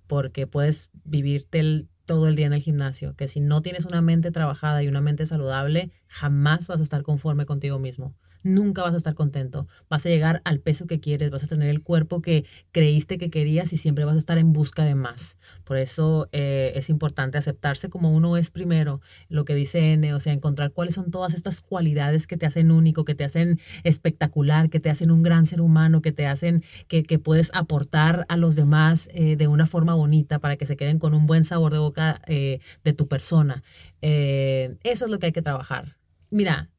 porque 0.10 0.47
puedes 0.47 0.89
vivirte 1.05 1.86
todo 2.05 2.28
el 2.28 2.36
día 2.36 2.47
en 2.47 2.53
el 2.53 2.64
gimnasio, 2.64 3.16
que 3.16 3.28
si 3.28 3.39
no 3.39 3.62
tienes 3.62 3.86
una 3.86 4.01
mente 4.01 4.32
trabajada 4.32 4.82
y 4.82 4.88
una 4.88 4.99
mente 4.99 5.28
saludable, 5.28 5.91
jamás 6.07 6.68
vas 6.68 6.80
a 6.80 6.84
estar 6.84 7.03
conforme 7.03 7.45
contigo 7.45 7.78
mismo 7.78 8.16
nunca 8.44 8.84
vas 8.84 8.94
a 8.94 8.98
estar 8.98 9.14
contento. 9.14 9.68
Vas 9.90 10.06
a 10.06 10.10
llegar 10.10 10.42
al 10.46 10.60
peso 10.60 10.88
que 10.88 11.00
quieres, 11.00 11.30
vas 11.30 11.44
a 11.44 11.48
tener 11.48 11.70
el 11.70 11.82
cuerpo 11.82 12.22
que 12.22 12.46
creíste 12.72 13.18
que 13.18 13.30
querías 13.30 13.74
y 13.74 13.78
siempre 13.78 14.06
vas 14.06 14.16
a 14.16 14.20
estar 14.20 14.38
en 14.38 14.54
busca 14.54 14.84
de 14.84 14.96
más. 14.96 15.38
Por 15.64 15.78
eso 15.78 16.30
eh, 16.32 16.72
es 16.76 16.90
importante 16.90 17.38
aceptarse 17.38 17.90
como 17.90 18.14
uno 18.14 18.38
es 18.38 18.52
primero, 18.52 19.02
lo 19.28 19.46
que 19.46 19.56
dice 19.56 19.94
N, 19.94 20.14
o 20.14 20.20
sea, 20.20 20.34
encontrar 20.34 20.72
cuáles 20.72 20.96
son 20.96 21.12
todas 21.12 21.34
estas 21.34 21.62
cualidades 21.62 22.28
que 22.28 22.38
te 22.38 22.46
hacen 22.46 22.72
único, 22.72 23.06
que 23.06 23.16
te 23.16 23.24
hacen 23.24 23.60
espectacular, 23.84 24.70
que 24.70 24.80
te 24.80 24.90
hacen 24.90 25.12
un 25.12 25.24
gran 25.24 25.46
ser 25.46 25.62
humano, 25.62 26.02
que 26.02 26.12
te 26.12 26.28
hacen 26.28 26.64
que, 26.88 27.20
puedes 27.20 27.52
aportar 27.54 28.26
a 28.30 28.38
los 28.38 28.56
demás 28.56 29.10
eh, 29.12 29.36
de 29.36 29.48
una 29.48 29.66
forma 29.66 29.94
bonita 29.94 30.40
para 30.40 30.56
que 30.56 30.66
se 30.66 30.78
queden 30.78 31.00
con 31.00 31.14
un 31.14 31.28
buen 31.28 31.44
sabor 31.44 31.74
de 31.74 31.80
boca 31.80 32.22
eh, 32.28 32.60
de 32.84 32.94
tu 32.94 33.08
persona. 33.08 33.64
eso 34.02 35.06
es 35.06 35.12
lo 35.12 35.20
que 35.20 35.28
hay 35.28 35.32
que 35.34 35.42
trabajar. 35.42 35.98
Mira, 36.32 36.70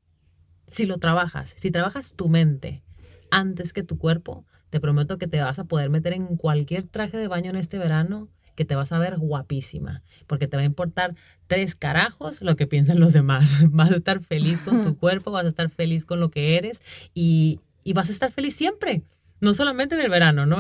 si 0.71 0.87
lo 0.87 0.99
trabajas, 0.99 1.55
si 1.57 1.71
trabajas 1.71 2.15
tu 2.15 2.29
mente 2.29 2.83
antes 3.31 3.73
que 3.73 3.83
tu 3.83 3.99
cuerpo, 3.99 4.45
te 4.71 4.81
prometo 4.81 5.19
que 5.19 5.27
te 5.27 5.41
vas 5.41 5.59
a 5.59 5.65
poder 5.65 5.91
meter 5.91 6.13
en 6.13 6.37
cualquier 6.37 6.87
traje 6.87 7.17
de 7.17 7.29
baño 7.29 7.51
en 7.51 7.57
este 7.57 7.79
verano 7.79 8.29
que 8.55 8.65
te 8.65 8.75
vas 8.75 8.93
a 8.93 8.99
ver 8.99 9.17
guapísima, 9.17 10.03
porque 10.27 10.47
te 10.47 10.57
va 10.57 10.63
a 10.63 10.67
importar 10.67 11.15
tres 11.47 11.75
carajos 11.75 12.43
lo 12.43 12.57
que 12.57 12.67
piensan 12.67 13.01
los 13.01 13.13
demás. 13.13 13.65
Vas 13.71 13.91
a 13.91 13.97
estar 13.97 14.21
feliz 14.23 14.61
con 14.61 14.85
tu 14.85 14.97
cuerpo, 14.97 15.31
vas 15.31 15.47
a 15.47 15.49
estar 15.49 15.71
feliz 15.71 16.05
con 16.05 16.21
lo 16.21 16.31
que 16.31 16.57
eres 16.59 16.83
y, 17.15 17.61
vas 17.95 18.11
a 18.11 18.13
estar 18.13 18.31
feliz 18.31 18.55
siempre, 18.55 19.03
no 19.41 19.55
solamente 19.55 19.95
en 19.95 20.03
el 20.03 20.11
verano, 20.11 20.47
¿no? 20.47 20.59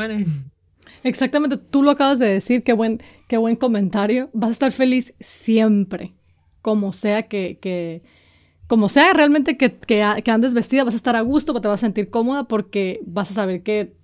Exactamente, 1.04 1.58
tú 1.58 1.82
lo 1.82 1.90
acabas 1.90 2.18
de 2.18 2.26
decir, 2.26 2.64
qué 2.64 2.72
buen, 2.72 3.02
qué 3.28 3.36
buen 3.36 3.54
comentario. 3.54 4.30
Vas 4.32 4.48
a 4.48 4.52
estar 4.52 4.72
feliz 4.72 5.14
siempre, 5.20 6.14
como 6.62 6.92
sea 6.92 7.28
que, 7.28 7.58
que 7.60 8.02
como 8.70 8.88
sea 8.88 9.12
realmente 9.14 9.56
que, 9.56 9.72
que, 9.74 10.30
andes 10.30 10.54
vestida, 10.54 10.84
vas 10.84 10.94
a 10.94 10.96
estar 10.96 11.16
a 11.16 11.22
gusto, 11.22 11.60
te 11.60 11.66
vas 11.66 11.80
a 11.80 11.86
sentir 11.86 12.08
cómoda 12.08 12.44
porque 12.44 13.00
vas 13.04 13.32
a 13.32 13.34
saber 13.34 13.64
que 13.64 13.96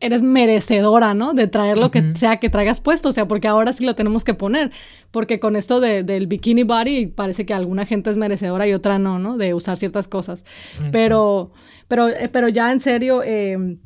eres 0.00 0.22
merecedora, 0.22 1.12
¿no? 1.12 1.34
De 1.34 1.46
traer 1.46 1.76
lo 1.76 1.90
que 1.90 2.12
sea 2.12 2.38
que 2.38 2.48
traigas 2.48 2.80
puesto, 2.80 3.10
o 3.10 3.12
sea, 3.12 3.28
porque 3.28 3.48
ahora 3.48 3.74
sí 3.74 3.84
lo 3.84 3.94
tenemos 3.94 4.24
que 4.24 4.32
poner, 4.32 4.70
porque 5.10 5.38
con 5.40 5.56
esto 5.56 5.78
de, 5.80 6.04
del 6.04 6.26
bikini 6.26 6.62
body 6.62 7.08
parece 7.08 7.44
que 7.44 7.52
alguna 7.52 7.84
gente 7.84 8.08
es 8.08 8.16
merecedora 8.16 8.66
y 8.66 8.72
otra 8.72 8.98
no, 8.98 9.18
¿no? 9.18 9.36
De 9.36 9.52
usar 9.52 9.76
ciertas 9.76 10.08
cosas. 10.08 10.42
Pero, 10.90 11.52
pero, 11.86 12.08
eh, 12.08 12.30
pero 12.32 12.48
ya 12.48 12.72
en 12.72 12.80
serio, 12.80 13.22
eh, 13.22 13.76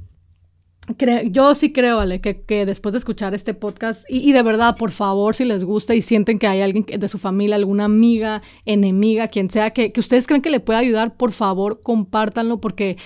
yo 1.30 1.54
sí 1.54 1.72
creo, 1.72 2.00
Ale, 2.00 2.20
que, 2.20 2.66
después 2.66 2.92
de 2.92 2.98
escuchar 2.98 3.34
este 3.34 3.54
podcast, 3.54 4.04
y, 4.08 4.32
de 4.32 4.42
verdad, 4.42 4.76
por 4.76 4.90
favor, 4.90 5.34
si 5.34 5.44
les 5.44 5.64
gusta 5.64 5.94
y 5.94 6.02
sienten 6.02 6.38
que 6.38 6.48
hay 6.48 6.60
alguien 6.60 6.84
de 6.84 7.08
su 7.08 7.18
familia, 7.18 7.56
alguna 7.56 7.84
amiga, 7.84 8.42
enemiga, 8.64 9.28
quien 9.28 9.48
sea, 9.48 9.70
que, 9.70 9.92
ustedes 9.96 10.26
creen 10.26 10.42
que 10.42 10.50
le 10.50 10.60
pueda 10.60 10.80
ayudar, 10.80 11.16
por 11.16 11.32
favor, 11.32 11.80
compártanlo 11.82 12.60
porque 12.60 12.96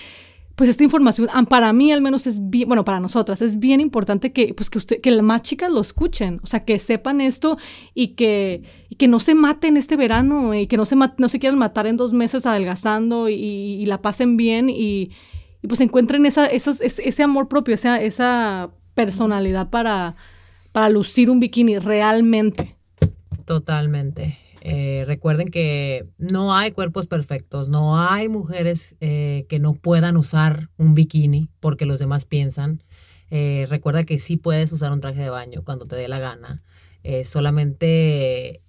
pues 0.55 0.71
esta 0.71 0.83
información, 0.83 1.29
para 1.47 1.71
mí 1.71 1.91
al 1.91 2.01
menos 2.01 2.25
es 2.25 2.49
bien, 2.49 2.67
bueno, 2.67 2.83
para 2.83 2.99
nosotras 2.99 3.43
es 3.43 3.59
bien 3.59 3.79
importante 3.79 4.33
que, 4.33 4.55
pues 4.55 4.71
que 4.71 4.79
usted, 4.79 5.01
que 5.01 5.11
las 5.11 5.21
más 5.21 5.43
chicas 5.43 5.71
lo 5.71 5.79
escuchen, 5.79 6.39
o 6.41 6.47
sea, 6.47 6.65
que 6.65 6.79
sepan 6.79 7.21
esto 7.21 7.59
y 7.93 8.15
que, 8.15 8.63
que 8.97 9.07
no 9.07 9.19
se 9.19 9.35
maten 9.35 9.77
este 9.77 9.95
verano 9.95 10.55
y 10.55 10.65
que 10.65 10.75
no 10.75 10.85
se, 10.85 10.95
no 10.95 11.29
se 11.29 11.37
quieran 11.37 11.59
matar 11.59 11.85
en 11.85 11.95
dos 11.95 12.11
meses 12.11 12.47
adelgazando 12.47 13.29
y 13.29 13.85
la 13.85 14.01
pasen 14.01 14.35
bien 14.35 14.71
y, 14.71 15.11
y 15.61 15.67
pues 15.67 15.81
encuentren 15.81 16.25
esa, 16.25 16.47
ese 16.47 17.23
amor 17.23 17.47
propio, 17.47 17.75
esa, 17.75 18.01
esa 18.01 18.71
personalidad 18.93 19.69
para, 19.69 20.15
para 20.71 20.89
lucir 20.89 21.29
un 21.29 21.39
bikini 21.39 21.79
realmente. 21.79 22.75
Totalmente. 23.45 24.37
Eh, 24.61 25.05
recuerden 25.07 25.49
que 25.49 26.09
no 26.17 26.53
hay 26.53 26.71
cuerpos 26.71 27.07
perfectos, 27.07 27.69
no 27.69 28.01
hay 28.01 28.27
mujeres 28.27 28.97
eh, 28.99 29.45
que 29.47 29.59
no 29.59 29.73
puedan 29.73 30.17
usar 30.17 30.69
un 30.77 30.93
bikini 30.93 31.47
porque 31.59 31.85
los 31.85 31.99
demás 31.99 32.25
piensan. 32.25 32.83
Eh, 33.29 33.65
recuerda 33.69 34.03
que 34.03 34.19
sí 34.19 34.35
puedes 34.35 34.71
usar 34.73 34.91
un 34.91 34.99
traje 34.99 35.21
de 35.21 35.29
baño 35.29 35.63
cuando 35.63 35.85
te 35.85 35.95
dé 35.95 36.07
la 36.07 36.19
gana. 36.19 36.63
solamente 37.23 38.61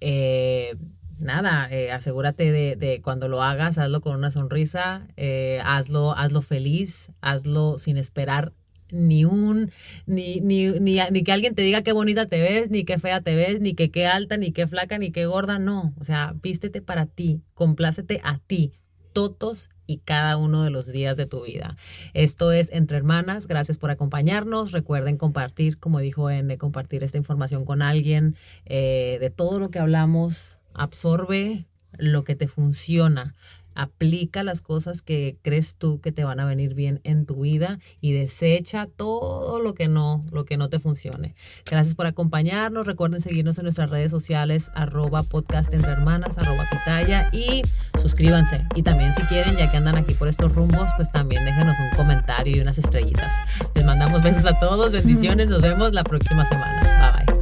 nada, 1.19 1.67
eh, 1.71 1.91
asegúrate 1.91 2.51
de, 2.51 3.01
cuando 3.03 3.27
lo 3.27 3.43
hagas, 3.43 3.77
hazlo 3.77 4.01
con 4.01 4.15
una 4.15 4.31
sonrisa, 4.31 5.07
eh, 5.17 5.61
hazlo, 5.63 6.17
hazlo 6.17 6.41
feliz, 6.41 7.11
hazlo 7.21 7.77
sin 7.77 7.97
esperar 7.97 8.53
ni 8.91 9.25
un, 9.25 9.71
ni, 10.05 10.39
ni, 10.41 10.71
ni, 10.71 11.23
que 11.23 11.31
alguien 11.31 11.55
te 11.55 11.61
diga 11.61 11.83
qué 11.83 11.91
bonita 11.91 12.25
te 12.25 12.39
ves, 12.39 12.71
ni 12.71 12.83
qué 12.85 12.97
fea 12.97 13.21
te 13.21 13.35
ves, 13.35 13.61
ni 13.61 13.73
que 13.73 13.91
qué 13.91 14.07
alta, 14.07 14.37
ni 14.37 14.51
qué 14.51 14.67
flaca, 14.67 14.97
ni 14.97 15.11
qué 15.11 15.25
gorda, 15.25 15.59
no. 15.59 15.93
O 15.99 16.03
sea, 16.03 16.35
vístete 16.41 16.81
para 16.81 17.05
ti, 17.05 17.41
complácete 17.53 18.19
a 18.23 18.39
ti, 18.39 18.73
todos 19.13 19.69
y 19.85 19.97
cada 19.97 20.37
uno 20.37 20.63
de 20.63 20.69
los 20.69 20.91
días 20.91 21.17
de 21.17 21.25
tu 21.25 21.43
vida. 21.43 21.75
Esto 22.13 22.51
es 22.51 22.69
Entre 22.71 22.97
Hermanas. 22.97 23.47
Gracias 23.47 23.77
por 23.79 23.89
acompañarnos. 23.89 24.71
Recuerden 24.71 25.17
compartir, 25.17 25.79
como 25.79 25.99
dijo 25.99 26.29
N, 26.29 26.57
compartir 26.57 27.03
esta 27.03 27.17
información 27.17 27.65
con 27.65 27.81
alguien 27.81 28.35
eh, 28.65 29.17
de 29.19 29.31
todo 29.31 29.59
lo 29.59 29.71
que 29.71 29.79
hablamos 29.79 30.58
absorbe 30.73 31.67
lo 31.97 32.23
que 32.23 32.35
te 32.35 32.47
funciona, 32.47 33.35
aplica 33.79 34.43
las 34.43 34.61
cosas 34.61 35.01
que 35.01 35.37
crees 35.41 35.77
tú 35.77 36.01
que 36.01 36.11
te 36.11 36.25
van 36.25 36.39
a 36.41 36.45
venir 36.45 36.73
bien 36.73 36.99
en 37.05 37.25
tu 37.25 37.41
vida 37.41 37.79
y 38.01 38.11
desecha 38.11 38.87
todo 38.87 39.61
lo 39.61 39.73
que 39.73 39.87
no, 39.87 40.25
lo 40.31 40.43
que 40.43 40.57
no 40.57 40.67
te 40.67 40.79
funcione. 40.79 41.33
Gracias 41.69 41.95
por 41.95 42.05
acompañarnos. 42.05 42.85
Recuerden 42.85 43.21
seguirnos 43.21 43.57
en 43.57 43.63
nuestras 43.63 43.89
redes 43.89 44.11
sociales, 44.11 44.69
arroba 44.75 45.23
podcast 45.23 45.73
entre 45.73 45.91
hermanas, 45.91 46.37
arroba 46.37 46.67
pitaya 46.69 47.29
y 47.31 47.61
suscríbanse. 48.01 48.65
Y 48.75 48.83
también 48.83 49.15
si 49.15 49.21
quieren, 49.23 49.55
ya 49.55 49.71
que 49.71 49.77
andan 49.77 49.95
aquí 49.95 50.13
por 50.13 50.27
estos 50.27 50.53
rumbos, 50.53 50.89
pues 50.97 51.09
también 51.11 51.45
déjenos 51.45 51.77
un 51.79 51.95
comentario 51.95 52.57
y 52.57 52.59
unas 52.59 52.77
estrellitas. 52.77 53.31
Les 53.75 53.85
mandamos 53.85 54.21
besos 54.21 54.45
a 54.45 54.59
todos, 54.59 54.91
bendiciones, 54.91 55.47
nos 55.47 55.61
vemos 55.61 55.93
la 55.93 56.03
próxima 56.03 56.43
semana. 56.43 56.81
Bye 56.81 57.25
bye. 57.25 57.38